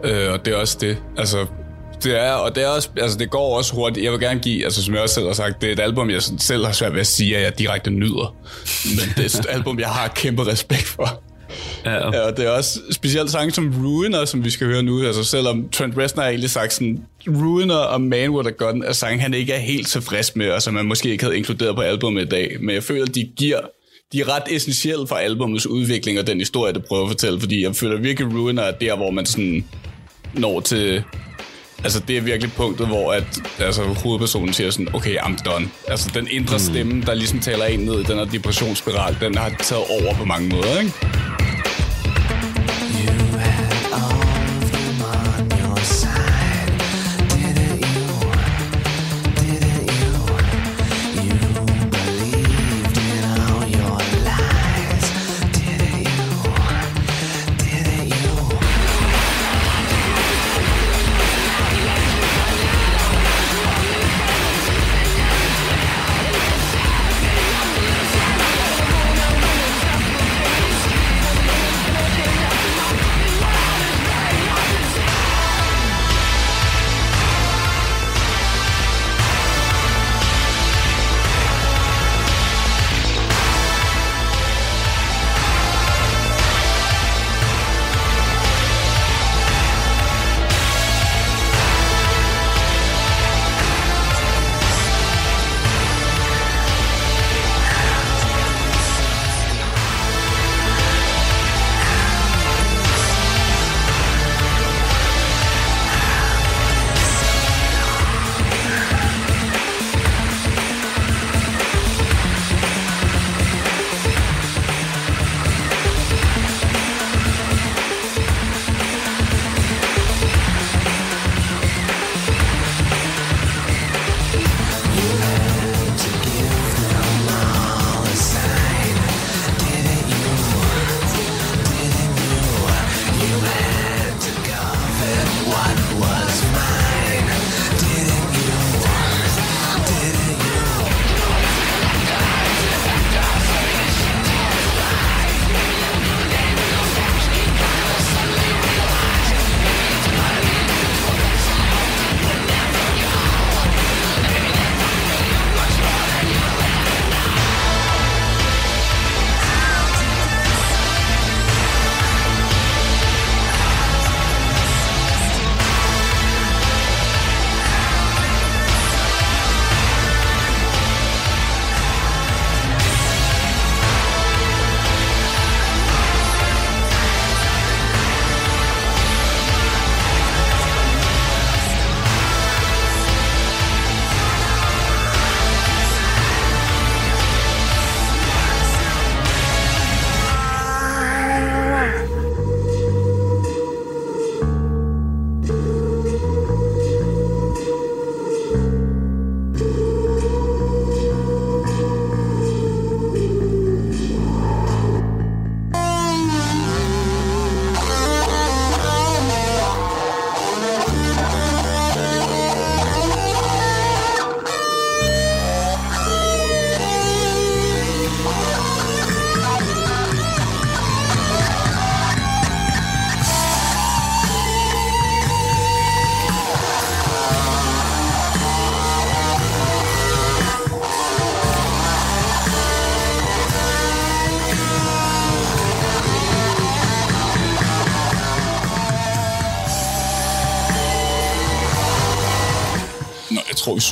Øh, 0.04 0.32
og 0.34 0.46
det 0.46 0.54
er 0.54 0.58
også 0.58 0.78
det. 0.82 0.98
Altså, 1.18 1.38
det 2.04 2.22
er, 2.22 2.32
og 2.32 2.56
det 2.56 2.64
er 2.64 2.68
også, 2.68 2.90
altså 2.98 3.18
det 3.18 3.30
går 3.30 3.58
også 3.58 3.76
hurtigt. 3.76 4.04
Jeg 4.04 4.12
vil 4.12 4.20
gerne 4.20 4.40
give, 4.40 4.64
altså 4.64 4.84
som 4.84 4.94
jeg 4.94 5.04
også 5.04 5.16
selv 5.16 5.28
har 5.28 5.34
sagt, 5.34 5.62
det 5.62 5.70
er 5.70 5.74
et 5.74 5.80
album, 5.80 6.10
jeg 6.10 6.22
selv 6.22 6.66
har 6.66 6.74
svært 6.74 6.94
ved 6.94 7.00
at 7.00 7.08
sige, 7.08 7.38
at 7.38 7.44
jeg 7.44 7.60
direkte 7.60 7.90
nyder. 7.90 8.36
Men 8.86 9.14
det 9.16 9.36
er 9.36 9.40
et 9.40 9.46
album, 9.50 9.80
jeg 9.80 9.88
har 9.88 10.08
kæmpe 10.08 10.48
respekt 10.48 10.84
for. 10.84 11.24
Ja, 11.86 11.94
Ja, 11.96 12.20
og 12.20 12.38
det 12.38 12.46
er 12.46 12.50
også 12.50 12.80
specielt 12.92 13.32
sange 13.32 13.52
som 13.52 13.86
Ruiner, 13.86 14.26
som 14.26 14.44
vi 14.44 14.50
skal 14.50 14.68
høre 14.68 14.84
nu. 14.84 15.06
Altså 15.06 15.24
selvom 15.24 15.70
Trent 15.70 15.98
Reznor 15.98 16.24
egentlig 16.24 16.50
sagt 16.50 16.74
sådan, 16.74 17.06
Ruiner 17.28 17.76
og 17.76 18.02
Man 18.02 18.30
With 18.30 18.48
A 18.48 18.52
Gun 18.52 18.84
er 18.84 18.94
sange, 18.94 19.20
han 19.20 19.34
ikke 19.34 19.54
er 19.54 19.60
helt 19.60 19.88
tilfreds 19.88 20.36
med, 20.36 20.50
og 20.50 20.62
som 20.62 20.74
man 20.74 20.86
måske 20.86 21.10
ikke 21.10 21.24
havde 21.24 21.38
inkluderet 21.38 21.76
på 21.76 21.82
albumet 21.82 22.22
i 22.22 22.26
dag. 22.26 22.58
Men 22.60 22.76
jeg 22.76 22.84
føler, 22.84 23.06
at 23.06 23.16
de 23.16 23.30
giver 23.36 23.60
de 24.14 24.22
er 24.22 24.36
ret 24.36 24.44
essentielle 24.52 25.08
for 25.08 25.16
albumets 25.16 25.68
udvikling 25.68 26.20
og 26.20 26.28
den 26.28 26.40
historie, 26.40 26.74
det 26.74 26.86
prøver 26.86 27.04
at 27.04 27.10
fortælle, 27.10 27.40
fordi 27.40 27.64
jeg 27.64 27.76
føler 27.76 27.98
virkelig, 27.98 28.34
Ruiner 28.34 28.64
er 28.64 28.72
der, 28.72 28.96
hvor 28.96 29.12
man 29.12 29.26
sådan 29.26 29.66
når 30.34 30.60
til... 30.60 31.04
Altså, 31.84 32.00
det 32.00 32.18
er 32.18 32.22
virkelig 32.22 32.54
punktet, 32.54 32.88
hvor 32.88 33.14
at, 33.14 33.24
altså, 33.60 33.84
hovedpersonen 33.84 34.54
siger 34.54 34.72
sådan, 34.72 34.96
okay, 34.96 35.16
I'm 35.18 35.44
done. 35.46 35.70
Altså, 35.88 36.12
den 36.14 36.28
indre 36.32 36.60
stemme, 36.60 37.02
der 37.02 37.14
ligesom 37.14 37.40
taler 37.40 37.66
en 37.66 37.80
ned 37.80 38.00
i 38.00 38.04
den 38.04 38.18
her 38.18 38.26
depressionsspiral, 38.26 39.18
den 39.22 39.38
har 39.38 39.50
taget 39.50 39.84
over 39.90 40.16
på 40.16 40.26
mange 40.26 40.50
måder, 40.50 40.80
ikke? 40.80 40.94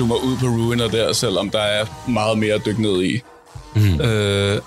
Zoomer 0.02 0.16
ud 0.16 0.38
på 0.38 0.46
Ruiner 0.46 0.88
der, 0.88 1.14
selvom 1.14 1.50
der 1.50 1.60
er 1.60 2.10
meget 2.10 2.38
mere 2.38 2.54
at 2.54 2.66
dykke 2.66 2.82
ned 2.82 3.04
i. 3.04 3.20
Mm. 3.76 4.02
Øh, 4.02 4.58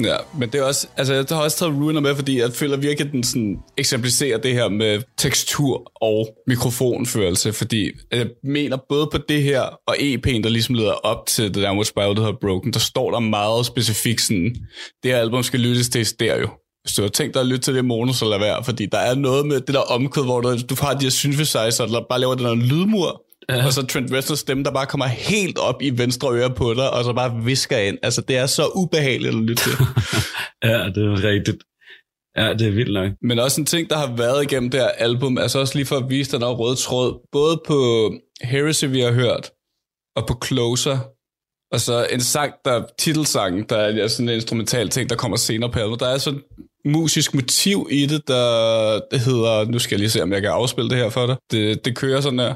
ja, 0.00 0.16
men 0.38 0.48
det 0.52 0.60
er 0.60 0.64
også, 0.64 0.86
altså 0.96 1.14
jeg 1.14 1.24
har 1.28 1.42
også 1.42 1.58
taget 1.58 1.74
Ruiner 1.74 2.00
med, 2.00 2.14
fordi 2.14 2.40
jeg 2.40 2.52
føler 2.52 2.76
virkelig, 2.76 3.06
at 3.06 3.12
den 3.12 3.24
sådan 3.24 3.58
eksemplificerer 3.76 4.38
det 4.38 4.52
her 4.52 4.68
med 4.68 5.02
tekstur 5.18 5.92
og 6.02 6.28
mikrofonførelse, 6.46 7.52
fordi 7.52 7.90
jeg 8.12 8.26
mener 8.44 8.76
både 8.88 9.08
på 9.12 9.18
det 9.28 9.42
her 9.42 9.60
og 9.60 9.96
EP'en, 9.96 10.42
der 10.42 10.48
ligesom 10.48 10.74
leder 10.74 10.92
op 10.92 11.26
til 11.26 11.52
The 11.52 11.62
Downward 11.64 11.84
Spiral, 11.84 12.16
der 12.16 12.20
hedder 12.20 12.38
Broken, 12.40 12.72
der 12.72 12.78
står 12.78 13.10
der 13.10 13.18
meget 13.18 13.66
specifikt 13.66 14.20
sådan, 14.20 14.56
det 15.02 15.10
her 15.10 15.18
album 15.18 15.42
skal 15.42 15.60
lyttes 15.60 15.88
til 15.88 16.00
i 16.00 16.04
stereo. 16.04 16.48
hvis 16.82 16.94
du 16.94 17.02
har 17.02 17.08
tænkt 17.08 17.34
dig 17.34 17.40
at 17.40 17.46
lytte 17.46 17.60
til 17.60 17.74
det 17.74 17.84
mono, 17.84 18.12
så 18.12 18.24
lad 18.24 18.38
være, 18.38 18.64
fordi 18.64 18.86
der 18.86 18.98
er 18.98 19.14
noget 19.14 19.46
med 19.46 19.60
det 19.60 19.74
der 19.74 19.80
omkød, 19.80 20.24
hvor 20.24 20.40
du, 20.40 20.56
du 20.70 20.76
har 20.80 20.94
de 20.94 21.04
her 21.04 21.10
synthesizer, 21.10 21.86
der 21.86 22.00
bare 22.08 22.20
laver 22.20 22.34
den 22.34 22.44
der 22.44 22.54
lydmur, 22.54 23.22
ja. 23.48 23.66
og 23.66 23.72
så 23.72 23.86
Trent 23.86 24.12
Reznors 24.12 24.38
stemme, 24.38 24.64
der 24.64 24.70
bare 24.70 24.86
kommer 24.86 25.06
helt 25.06 25.58
op 25.58 25.82
i 25.82 25.90
venstre 25.98 26.34
øre 26.34 26.50
på 26.50 26.74
dig, 26.74 26.90
og 26.90 27.04
så 27.04 27.12
bare 27.12 27.44
visker 27.44 27.78
ind. 27.78 27.98
Altså, 28.02 28.20
det 28.20 28.36
er 28.36 28.46
så 28.46 28.66
ubehageligt 28.74 29.34
at 29.34 29.40
lytte 29.40 29.62
til. 29.62 29.72
Ja, 30.64 30.78
det 30.94 31.04
er 31.04 31.24
rigtigt. 31.24 31.62
Ja, 32.36 32.52
det 32.52 32.66
er 32.66 32.70
vildt 32.70 32.92
nok. 32.92 33.12
Men 33.22 33.38
også 33.38 33.60
en 33.60 33.66
ting, 33.66 33.90
der 33.90 33.96
har 33.96 34.16
været 34.16 34.42
igennem 34.42 34.70
det 34.70 34.80
her 34.80 34.88
album, 34.88 35.38
altså 35.38 35.58
også 35.58 35.74
lige 35.74 35.86
for 35.86 35.96
at 35.96 36.10
vise 36.10 36.32
den 36.32 36.40
der 36.40 36.48
røde 36.48 36.76
tråd, 36.76 37.28
både 37.32 37.60
på 37.66 38.10
Heresy, 38.42 38.84
vi 38.84 39.00
har 39.00 39.12
hørt, 39.12 39.50
og 40.16 40.26
på 40.26 40.40
Closer, 40.46 40.98
og 41.72 41.80
så 41.80 42.06
en 42.12 42.20
sang, 42.20 42.52
der 42.64 42.84
titelsangen, 42.98 43.64
der 43.68 43.76
er 43.76 44.08
sådan 44.08 44.28
en 44.28 44.34
instrumental 44.34 44.88
ting, 44.88 45.10
der 45.10 45.16
kommer 45.16 45.36
senere 45.36 45.70
på 45.70 45.78
albumet. 45.78 46.00
Der 46.00 46.08
er 46.08 46.18
sådan 46.18 46.40
musisk 46.84 47.34
motiv 47.34 47.88
i 47.90 48.06
det, 48.06 48.28
der 48.28 49.00
det 49.10 49.20
hedder, 49.20 49.64
nu 49.64 49.78
skal 49.78 49.94
jeg 49.94 50.00
lige 50.00 50.10
se, 50.10 50.22
om 50.22 50.32
jeg 50.32 50.42
kan 50.42 50.50
afspille 50.50 50.90
det 50.90 50.98
her 50.98 51.10
for 51.10 51.26
dig. 51.26 51.36
Det, 51.50 51.84
det 51.84 51.96
kører 51.96 52.20
sådan 52.20 52.38
her. 52.38 52.54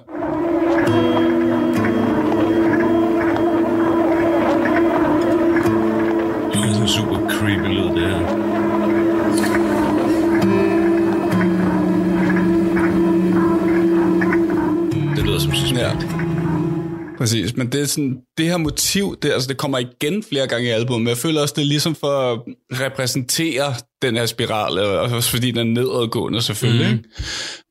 Præcis, 17.23 17.57
men 17.57 17.73
det 17.73 17.81
er 17.81 17.85
sådan, 17.85 18.21
det 18.39 18.47
her 18.47 18.57
motiv, 18.57 19.17
det, 19.23 19.33
altså 19.33 19.49
det 19.49 19.57
kommer 19.57 19.79
igen 19.79 20.23
flere 20.23 20.47
gange 20.47 20.69
i 20.69 20.71
albumet, 20.71 21.03
men 21.03 21.09
jeg 21.09 21.17
føler 21.17 21.41
også, 21.41 21.55
det 21.57 21.63
er 21.63 21.67
ligesom 21.67 21.95
for 21.95 22.33
at 22.33 22.41
repræsentere 22.73 23.75
den 24.03 24.17
her 24.17 24.27
spiral, 24.27 24.79
og 24.79 25.01
også 25.01 25.31
fordi 25.31 25.51
den 25.51 25.59
er 25.59 25.83
nedadgående 25.83 26.43
selvfølgelig, 26.43 26.93
mm. 26.93 27.05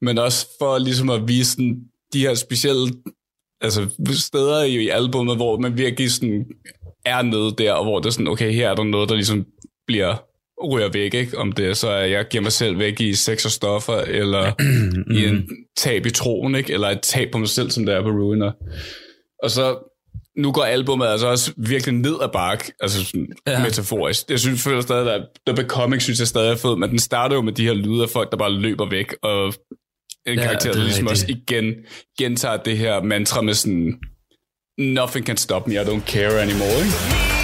men 0.02 0.18
også 0.18 0.48
for 0.60 0.78
ligesom 0.78 1.10
at 1.10 1.28
vise 1.28 1.52
sådan, 1.52 1.80
de 2.14 2.20
her 2.20 2.34
specielle 2.34 2.94
altså, 3.62 3.90
steder 4.14 4.64
i, 4.64 4.76
i 4.76 4.90
albumet, 4.90 5.36
hvor 5.36 5.60
man 5.60 5.78
virkelig 5.78 6.12
sådan 6.12 6.46
er 7.06 7.22
nede 7.22 7.56
der, 7.58 7.74
og 7.74 7.84
hvor 7.84 8.00
det 8.00 8.06
er 8.06 8.12
sådan, 8.12 8.28
okay, 8.28 8.54
her 8.54 8.70
er 8.70 8.76
der 8.76 8.84
noget, 8.84 9.10
der 9.10 9.16
ligesom 9.16 9.46
bliver 9.88 10.16
ryger 10.72 10.90
væk, 10.90 11.14
ikke? 11.14 11.38
om 11.38 11.52
det 11.52 11.66
er 11.66 11.74
så, 11.74 11.90
at 11.90 12.12
jeg 12.12 12.26
giver 12.30 12.42
mig 12.42 12.52
selv 12.52 12.80
væk 12.80 13.02
i 13.02 13.14
sex 13.14 13.46
og 13.46 13.52
stoffer, 13.52 13.98
eller 13.98 14.52
i 15.20 15.26
en 15.26 15.50
tab 15.78 16.06
i 16.06 16.10
troen, 16.10 16.56
ikke? 16.56 16.74
eller 16.74 16.88
et 16.88 17.02
tab 17.02 17.32
på 17.32 17.38
mig 17.38 17.50
selv, 17.50 17.72
som 17.72 17.86
det 17.86 17.96
er 17.96 18.02
på 18.02 18.10
Ruiner. 18.10 18.52
Og 19.44 19.52
så, 19.52 19.78
nu 20.38 20.52
går 20.52 20.64
albumet 20.64 21.08
altså 21.08 21.28
også 21.28 21.52
virkelig 21.58 21.96
ned 21.96 22.16
ad 22.22 22.30
bark, 22.34 22.70
altså 22.80 23.06
sådan 23.06 23.28
ja. 23.48 23.64
metaforisk. 23.64 24.30
Jeg 24.30 24.40
synes, 24.40 24.64
føler 24.64 24.82
stadig, 24.82 25.14
at 25.14 25.22
The 25.48 25.56
Becoming 25.56 26.02
synes 26.02 26.20
jeg 26.20 26.28
stadig 26.28 26.52
er 26.52 26.56
fed, 26.56 26.76
men 26.76 26.90
den 26.90 27.00
starter 27.00 27.36
jo 27.36 27.42
med 27.42 27.54
de 27.54 27.66
her 27.66 27.74
lyde 27.74 28.04
af 28.04 28.10
folk, 28.10 28.32
der 28.32 28.38
bare 28.38 28.52
løber 28.52 28.90
væk, 28.90 29.14
og 29.24 29.54
en 30.28 30.38
Ja, 30.38 30.44
karakter, 30.44 30.70
er 30.70 30.74
der 30.74 30.84
ligesom 30.84 31.08
også 31.08 31.26
rigtigt. 31.30 31.50
igen 31.52 31.74
gentager 32.20 32.58
det 32.58 32.78
her 32.78 33.04
mantra 33.04 33.42
med 33.42 33.54
sådan, 33.54 34.00
nothing 34.78 35.26
can 35.26 35.38
stop 35.38 35.68
me, 35.68 35.74
I 35.74 35.78
don't 35.78 36.06
care 36.06 36.42
anymore, 36.42 36.78
ikke? 36.86 37.41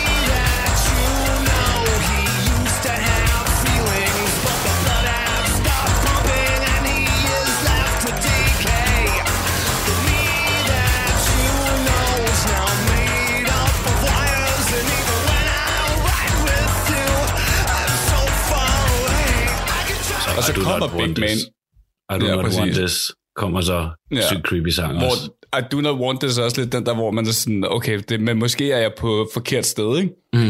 Så 20.48 20.54
kommer 20.62 20.88
Big 20.88 20.98
want 21.00 21.18
Man. 21.20 21.30
I 21.30 22.20
do 22.22 22.26
Ja, 22.26 22.36
not 22.36 22.46
want 22.46 22.56
præcis. 22.58 22.78
this. 22.78 23.12
Kommer 23.36 23.62
så 23.62 23.90
Ja. 24.12 24.28
sygt 24.28 24.42
creepy 24.48 24.68
sang 24.68 24.96
også. 24.96 25.30
hvor 25.52 25.60
I 25.60 25.62
do 25.72 25.82
not 25.82 26.00
want 26.00 26.22
this 26.22 26.38
er 26.38 26.44
også 26.44 26.62
lidt 26.62 26.72
den 26.72 26.86
der, 26.86 26.94
hvor 26.96 27.12
man 27.12 27.28
er 27.28 27.32
sådan, 27.32 27.64
okay, 27.68 28.02
det, 28.10 28.22
men 28.22 28.40
måske 28.40 28.72
er 28.72 28.78
jeg 28.78 28.92
på 28.98 29.30
forkert 29.34 29.66
sted, 29.66 29.98
ikke? 29.98 30.10
Mm. 30.34 30.50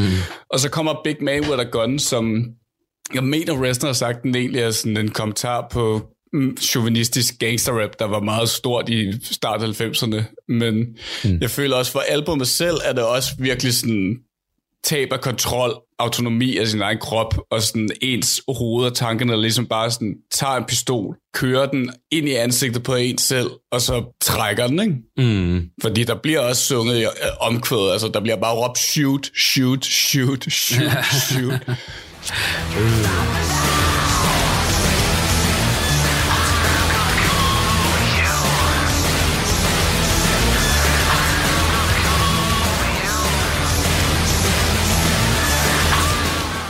Og 0.49 0.59
så 0.59 0.69
kommer 0.69 0.93
Big 1.03 1.15
Man 1.21 1.41
with 1.41 1.59
a 1.59 1.63
Gun, 1.63 1.99
som 1.99 2.45
jeg 3.13 3.23
mener, 3.23 3.63
Reznor 3.63 3.87
har 3.87 3.93
sagt, 3.93 4.23
den 4.23 4.35
egentlig 4.35 4.61
er 4.61 4.71
sådan 4.71 4.97
en 4.97 5.11
kommentar 5.11 5.67
på 5.71 6.01
mm, 6.33 6.57
chauvinistisk 6.57 7.39
gangsterrap, 7.39 7.99
der 7.99 8.05
var 8.05 8.19
meget 8.21 8.49
stort 8.49 8.89
i 8.89 9.13
start 9.31 9.63
af 9.63 9.81
90'erne. 9.81 10.43
Men 10.49 10.75
mm. 11.23 11.37
jeg 11.41 11.49
føler 11.49 11.75
også, 11.75 11.91
for 11.91 11.99
albumet 11.99 12.47
selv 12.47 12.77
er 12.85 12.93
det 12.93 13.03
også 13.03 13.29
virkelig 13.39 13.73
sådan 13.73 14.17
tab 14.83 15.13
af 15.13 15.21
kontrol, 15.21 15.81
autonomi 15.99 16.57
af 16.57 16.67
sin 16.67 16.81
egen 16.81 16.97
krop, 16.97 17.37
og 17.51 17.61
sådan 17.61 17.89
ens 18.01 18.41
hoved 18.57 18.85
og 18.85 18.95
tankerne, 18.95 19.41
ligesom 19.41 19.65
bare 19.65 19.91
sådan 19.91 20.15
tager 20.31 20.55
en 20.55 20.63
pistol, 20.65 21.15
kører 21.33 21.65
den 21.65 21.93
ind 22.11 22.29
i 22.29 22.33
ansigtet 22.33 22.83
på 22.83 22.95
en 22.95 23.17
selv, 23.17 23.49
og 23.71 23.81
så 23.81 24.17
trækker 24.21 24.67
den, 24.67 24.79
ikke? 24.79 24.95
Mm. 25.17 25.69
Fordi 25.81 26.03
der 26.03 26.15
bliver 26.15 26.39
også 26.39 26.65
sunget 26.65 26.97
i 26.97 27.03
øh, 27.03 27.07
omkvædet, 27.39 27.91
altså 27.91 28.07
der 28.07 28.19
bliver 28.19 28.37
bare 28.37 28.55
råbt 28.55 28.79
shoot, 28.79 29.29
shoot, 29.37 29.85
shoot, 29.85 30.51
shoot, 30.51 31.05
shoot. 31.05 31.61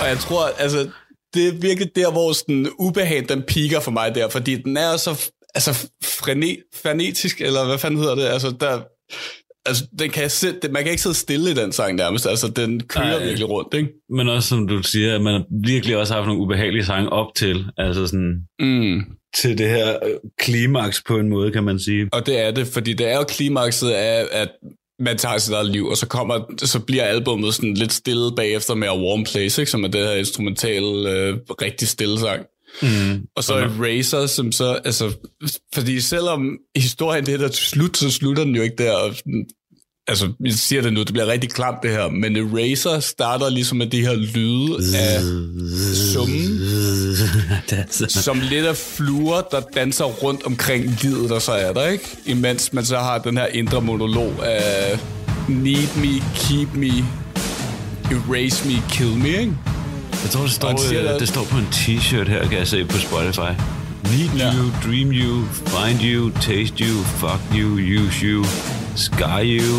Og 0.08 0.12
jeg 0.12 0.20
tror, 0.20 0.46
altså, 0.58 0.90
det 1.34 1.48
er 1.48 1.52
virkelig 1.52 1.96
der, 1.96 2.12
hvor 2.12 2.34
sådan 2.34 2.68
ubehag, 2.80 3.30
den 3.30 3.42
piker 3.42 3.80
for 3.80 3.92
mig 3.92 4.16
der, 4.16 4.30
fordi 4.30 4.56
den 4.56 4.78
er 4.78 4.98
så 4.98 5.32
altså, 5.56 5.90
frene, 6.04 6.58
frenetisk, 6.76 7.42
eller 7.42 7.66
hvad 7.66 7.78
fanden 7.78 8.00
hedder 8.00 8.16
det? 8.16 8.24
Altså, 8.24 8.56
der, 8.60 8.82
altså 9.66 9.88
den 10.00 10.10
kan 10.10 10.30
sidde, 10.30 10.70
man 10.72 10.84
kan 10.84 10.92
ikke 10.92 11.02
sidde 11.04 11.16
stille 11.16 11.52
i 11.52 11.54
den 11.54 11.72
sang 11.72 11.96
nærmest, 11.96 12.26
altså 12.28 12.48
den 12.48 12.84
kører 12.84 13.18
Ej. 13.18 13.26
Virkelig 13.26 13.50
rundt, 13.50 13.74
ikke? 13.74 13.90
Men 14.10 14.30
også 14.30 14.50
som 14.50 14.68
du 14.68 14.84
siger, 14.84 15.16
at 15.16 15.22
man 15.22 15.34
har 15.34 15.44
virkelig 15.64 15.98
også 15.98 16.14
haft 16.14 16.28
nogle 16.28 16.42
ubehagelige 16.42 16.86
sange 16.86 17.10
op 17.10 17.28
til. 17.36 17.66
Altså 17.78 18.08
sådan 18.08 18.36
Mm. 18.60 19.02
til 19.36 19.58
det 19.58 19.70
her 19.70 19.90
øh, 20.06 20.12
klimaks 20.40 21.04
på 21.08 21.18
en 21.18 21.30
måde, 21.30 21.52
kan 21.52 21.64
man 21.64 21.80
sige. 21.80 22.10
Og 22.14 22.26
det 22.26 22.40
er 22.40 22.52
det, 22.52 22.68
fordi 22.68 22.94
det 22.94 23.08
er 23.12 23.18
jo 23.18 23.24
klimakset 23.24 23.90
af, 23.90 24.28
at 24.32 24.50
man 25.00 25.18
tager 25.18 25.38
sit 25.38 25.54
eget 25.54 25.72
liv, 25.72 25.86
og 25.86 25.98
så, 25.98 26.08
kommer, 26.08 26.40
så 26.64 26.80
bliver 26.80 27.04
albummet 27.04 27.54
sådan 27.54 27.74
lidt 27.74 27.94
stille 27.94 28.36
bagefter 28.36 28.76
med 28.76 28.88
A 28.88 28.98
Warm 28.98 29.24
Place, 29.24 29.62
ikke? 29.62 29.72
som 29.72 29.84
er 29.84 29.88
det 29.88 30.02
her 30.02 30.14
instrumentale, 30.14 31.12
øh, 31.12 31.38
rigtig 31.62 31.88
stille 31.88 32.20
sang. 32.20 32.46
Mm. 32.82 33.28
Og 33.36 33.44
så 33.44 33.54
Eraser, 33.54 34.26
som 34.26 34.52
så, 34.52 34.80
altså, 34.86 35.18
fordi 35.74 36.00
selvom 36.00 36.58
historien 36.76 37.26
det 37.26 37.34
er 37.34 37.38
der 37.38 37.48
til 37.48 37.66
slut, 37.66 37.98
så 37.98 38.12
slutter 38.12 38.44
den 38.44 38.56
jo 38.56 38.62
ikke 38.62 38.76
der. 38.84 38.94
Og, 38.94 39.16
altså, 40.08 40.32
jeg 40.46 40.54
siger 40.54 40.82
det 40.82 40.94
nu, 40.94 41.00
det 41.04 41.14
bliver 41.14 41.28
rigtig 41.28 41.50
klamt 41.50 41.78
det 41.84 41.92
her, 41.92 42.10
men 42.10 42.36
Eraser 42.38 43.00
starter 43.00 43.50
ligesom 43.50 43.78
med 43.78 43.88
de 43.88 44.02
her 44.02 44.16
lyde 44.16 44.98
af 44.98 45.22
summen, 46.14 46.60
det 47.70 48.12
som 48.24 48.40
lidt 48.50 48.66
af 48.66 48.78
fluer, 48.78 49.42
der 49.52 49.60
danser 49.76 50.06
rundt 50.06 50.44
omkring 50.46 50.98
livet, 51.02 51.30
der 51.30 51.40
så 51.40 51.52
er 51.52 51.74
der, 51.74 51.88
ikke? 51.88 52.06
Imens 52.26 52.74
man 52.74 52.86
så 52.86 52.98
har 52.98 53.18
den 53.18 53.38
her 53.38 53.46
indre 53.46 53.82
monolog 53.82 54.34
af 54.46 55.00
need 55.50 55.88
me, 55.98 56.24
keep 56.36 56.74
me, 56.76 56.92
erase 58.12 58.68
me, 58.68 58.74
kill 58.90 59.10
me, 59.18 59.30
ikke? 59.30 59.54
Jeg 60.24 60.32
tror, 60.32 60.42
det 60.44 60.52
står, 60.52 60.68
øh, 60.72 61.04
det- 61.12 61.20
det 61.20 61.28
står 61.28 61.44
på 61.44 61.58
en 61.58 61.68
t-shirt 61.72 62.30
her, 62.30 62.48
kan 62.50 62.58
jeg 62.58 62.68
se 62.68 62.86
på 62.86 62.98
Spotify. 62.98 63.40
Need 64.12 64.30
Ja. 64.38 64.54
you, 64.54 64.72
dream 64.86 65.12
you, 65.12 65.46
find 65.66 66.00
you, 66.02 66.30
taste 66.30 66.76
you, 66.86 67.04
fuck 67.04 67.42
you, 67.60 67.70
use 68.02 68.26
you, 68.26 68.46
sky 68.96 69.44
you. 69.62 69.76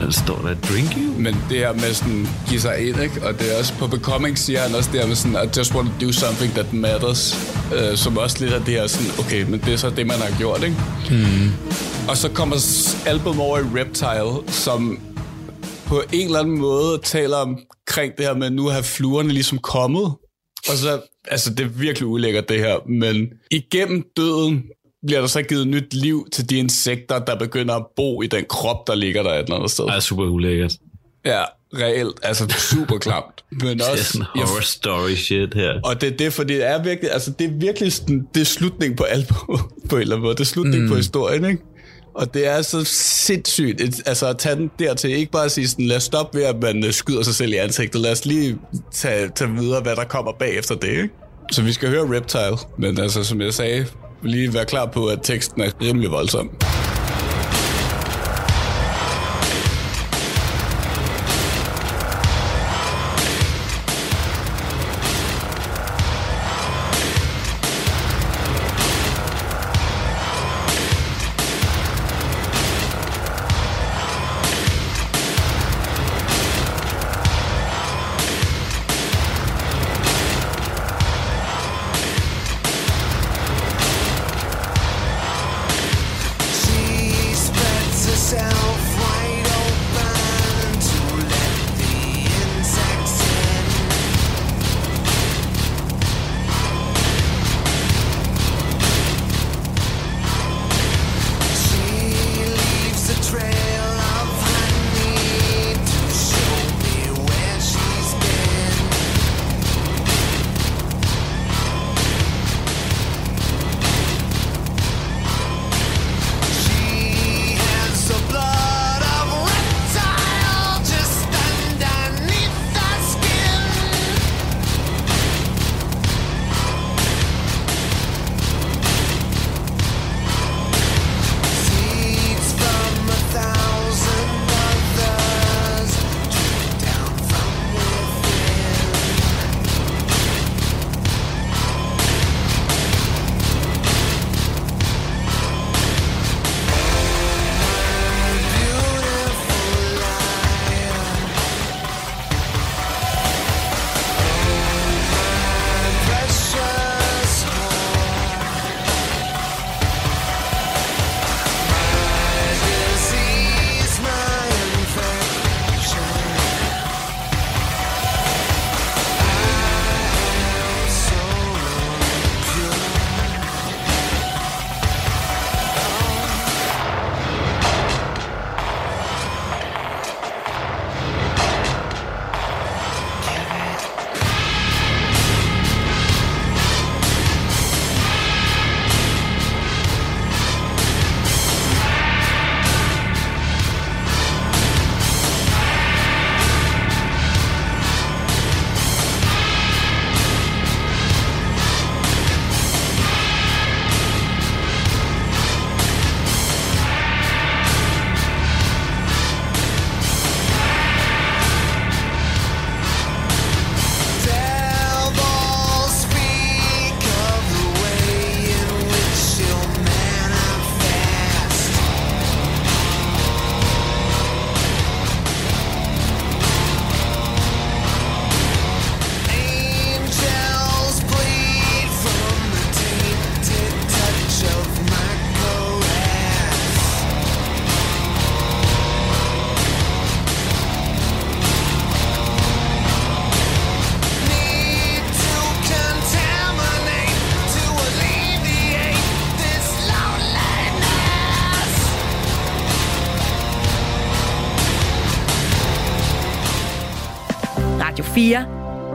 Der 0.00 0.10
står 0.10 0.36
der, 0.36 0.54
drink 0.54 0.94
you? 0.96 1.12
Men 1.18 1.34
det 1.50 1.58
her 1.58 1.72
med 1.72 1.94
sådan, 1.94 2.28
give 2.48 2.60
sig 2.60 2.88
ind, 2.88 3.00
ikke? 3.02 3.26
Og 3.26 3.38
det 3.38 3.54
er 3.54 3.58
også 3.58 3.72
på 3.78 3.86
Becoming, 3.86 4.38
siger 4.38 4.60
han 4.60 4.74
også 4.74 4.90
det 4.92 5.00
her 5.00 5.06
med 5.06 5.16
sådan, 5.16 5.36
I 5.44 5.58
just 5.58 5.74
want 5.74 5.88
to 6.00 6.06
do 6.06 6.12
something 6.12 6.52
that 6.52 6.72
matters. 6.72 7.36
Øh, 7.76 7.96
som 7.96 8.18
også 8.18 8.36
lidt 8.40 8.52
af 8.52 8.60
det 8.60 8.74
her 8.74 8.86
sådan, 8.86 9.10
okay, 9.18 9.42
men 9.42 9.60
det 9.60 9.72
er 9.72 9.76
så 9.76 9.90
det, 9.90 10.06
man 10.06 10.16
har 10.16 10.38
gjort, 10.38 10.62
ikke? 10.64 10.76
Mm. 11.10 11.50
Og 12.08 12.16
så 12.16 12.28
kommer 12.28 12.56
album 13.06 13.40
over 13.40 13.58
i 13.58 13.62
Reptile, 13.62 14.52
som 14.52 14.98
på 15.86 16.02
en 16.12 16.24
eller 16.26 16.38
anden 16.40 16.58
måde 16.58 16.98
taler 17.04 17.36
omkring 17.36 18.12
det 18.18 18.24
her 18.26 18.34
med, 18.34 18.46
at 18.46 18.52
nu 18.52 18.68
har 18.68 18.82
fluerne 18.82 19.28
ligesom 19.28 19.58
kommet. 19.58 20.12
Og 20.68 20.76
så, 20.76 21.00
altså 21.28 21.50
det 21.54 21.60
er 21.60 21.68
virkelig 21.68 22.06
ulækkert 22.06 22.48
det 22.48 22.58
her, 22.58 22.76
men 22.88 23.28
igennem 23.50 24.04
døden 24.16 24.64
bliver 25.06 25.20
der 25.20 25.26
så 25.28 25.42
givet 25.42 25.68
nyt 25.68 25.94
liv 25.94 26.28
til 26.32 26.50
de 26.50 26.56
insekter, 26.56 27.18
der 27.18 27.36
begynder 27.36 27.74
at 27.74 27.86
bo 27.96 28.22
i 28.22 28.26
den 28.26 28.44
krop, 28.48 28.86
der 28.86 28.94
ligger 28.94 29.22
der 29.22 29.30
et 29.30 29.38
eller 29.38 29.54
andet 29.54 29.70
sted. 29.70 29.84
Det 29.84 29.94
er 29.94 30.00
super 30.00 30.24
ulækkert. 30.24 30.72
Ja, 31.24 31.42
reelt. 31.74 32.20
Altså 32.22 32.54
super 32.58 32.98
klamt. 32.98 33.44
Men 33.50 33.78
Det 33.78 33.86
er 33.86 33.90
også... 33.90 34.04
sådan 34.04 34.26
jeg, 34.36 34.44
horror 34.44 34.60
story 34.60 35.14
shit 35.14 35.54
her. 35.54 35.80
og 35.84 36.00
det 36.00 36.12
er 36.12 36.16
det, 36.16 36.32
fordi 36.32 36.54
det 36.54 36.66
er 36.66 36.82
virkelig, 36.82 37.12
altså 37.12 37.30
det 37.30 37.46
er 37.46 37.50
virkelig 37.50 37.92
sådan, 37.92 38.26
det 38.34 38.40
er 38.40 38.44
slutning 38.44 38.96
på 38.96 39.04
albumet, 39.04 39.60
på 39.88 39.96
en 39.96 40.02
eller 40.02 40.14
anden 40.16 40.24
måde. 40.24 40.34
Det 40.34 40.40
er 40.40 40.44
slutning 40.44 40.82
mm. 40.82 40.88
på 40.88 40.96
historien, 40.96 41.44
ikke? 41.44 41.62
Og 42.20 42.34
det 42.34 42.46
er 42.46 42.62
så 42.62 42.84
sindssygt, 42.84 43.80
et, 43.80 44.02
altså 44.06 44.26
at 44.28 44.38
tage 44.38 44.56
den 44.56 44.70
dertil, 44.78 45.10
ikke 45.10 45.32
bare 45.32 45.44
at 45.44 45.52
sige 45.52 45.68
sådan, 45.68 45.84
lad 45.84 45.96
os 45.96 46.02
stoppe 46.02 46.38
ved, 46.38 46.44
at 46.44 46.56
man 46.62 46.84
øh, 46.84 46.92
skyder 46.92 47.22
sig 47.22 47.34
selv 47.34 47.52
i 47.52 47.56
ansigtet, 47.56 48.00
lad 48.00 48.12
os 48.12 48.24
lige 48.24 48.58
tage, 48.92 49.30
tage 49.36 49.50
videre, 49.50 49.80
hvad 49.80 49.96
der 49.96 50.04
kommer 50.04 50.32
bagefter 50.32 50.74
det, 50.74 50.88
ikke? 50.88 51.08
Så 51.52 51.62
vi 51.62 51.72
skal 51.72 51.88
høre 51.88 52.16
Reptile, 52.16 52.56
men 52.78 53.00
altså, 53.00 53.24
som 53.24 53.40
jeg 53.40 53.54
sagde, 53.54 53.86
lige 54.22 54.54
være 54.54 54.64
klar 54.64 54.86
på, 54.86 55.06
at 55.06 55.18
teksten 55.22 55.60
er 55.60 55.70
rimelig 55.82 56.10
voldsom. 56.10 56.50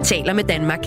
Taler 0.05 0.33
med 0.33 0.43
Danmark. 0.43 0.83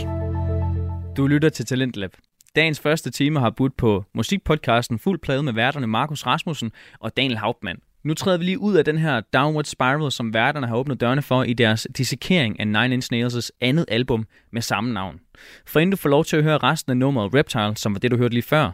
Du 1.17 1.27
lytter 1.27 1.49
til 1.49 1.67
Talentlab. 1.67 2.11
Dagens 2.57 2.81
første 2.81 3.11
time 3.11 3.41
har 3.41 3.51
budt 3.51 3.77
på 3.77 4.05
musikpodcasten 4.15 4.99
Fuld 4.99 5.19
Plade 5.19 5.43
med 5.43 5.53
værterne 5.53 5.87
Markus 5.87 6.27
Rasmussen 6.27 6.73
og 7.01 7.17
Daniel 7.17 7.37
Hauptmann. 7.37 7.79
Nu 8.05 8.15
træder 8.15 8.39
vi 8.39 8.45
lige 8.45 8.59
ud 8.59 8.75
af 8.75 8.85
den 8.85 8.99
her 8.99 9.21
downward 9.21 9.65
spiral, 9.65 10.13
som 10.13 10.35
værterne 10.35 10.67
har 10.67 10.77
åbnet 10.77 11.01
dørene 11.01 11.23
for 11.23 11.43
i 11.43 11.53
deres 11.53 11.87
dissekering 11.97 12.61
af 12.61 12.67
Nine 12.67 12.95
Inch 12.95 13.09
Nails' 13.13 13.51
andet 13.61 13.85
album 13.89 14.27
med 14.53 14.63
samme 14.63 14.93
navn. 14.93 15.21
For 15.67 15.81
inden 15.81 15.91
du 15.91 15.97
får 15.97 16.09
lov 16.09 16.25
til 16.25 16.37
at 16.37 16.43
høre 16.43 16.59
resten 16.59 16.91
af 16.91 16.97
nummeret 16.97 17.35
Reptile, 17.35 17.77
som 17.77 17.95
var 17.95 17.99
det 17.99 18.11
du 18.11 18.17
hørte 18.17 18.35
lige 18.35 18.43
før, 18.43 18.71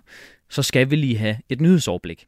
så 0.50 0.62
skal 0.62 0.90
vi 0.90 0.96
lige 0.96 1.18
have 1.18 1.36
et 1.48 1.60
nyhedsoverblik. 1.60 2.26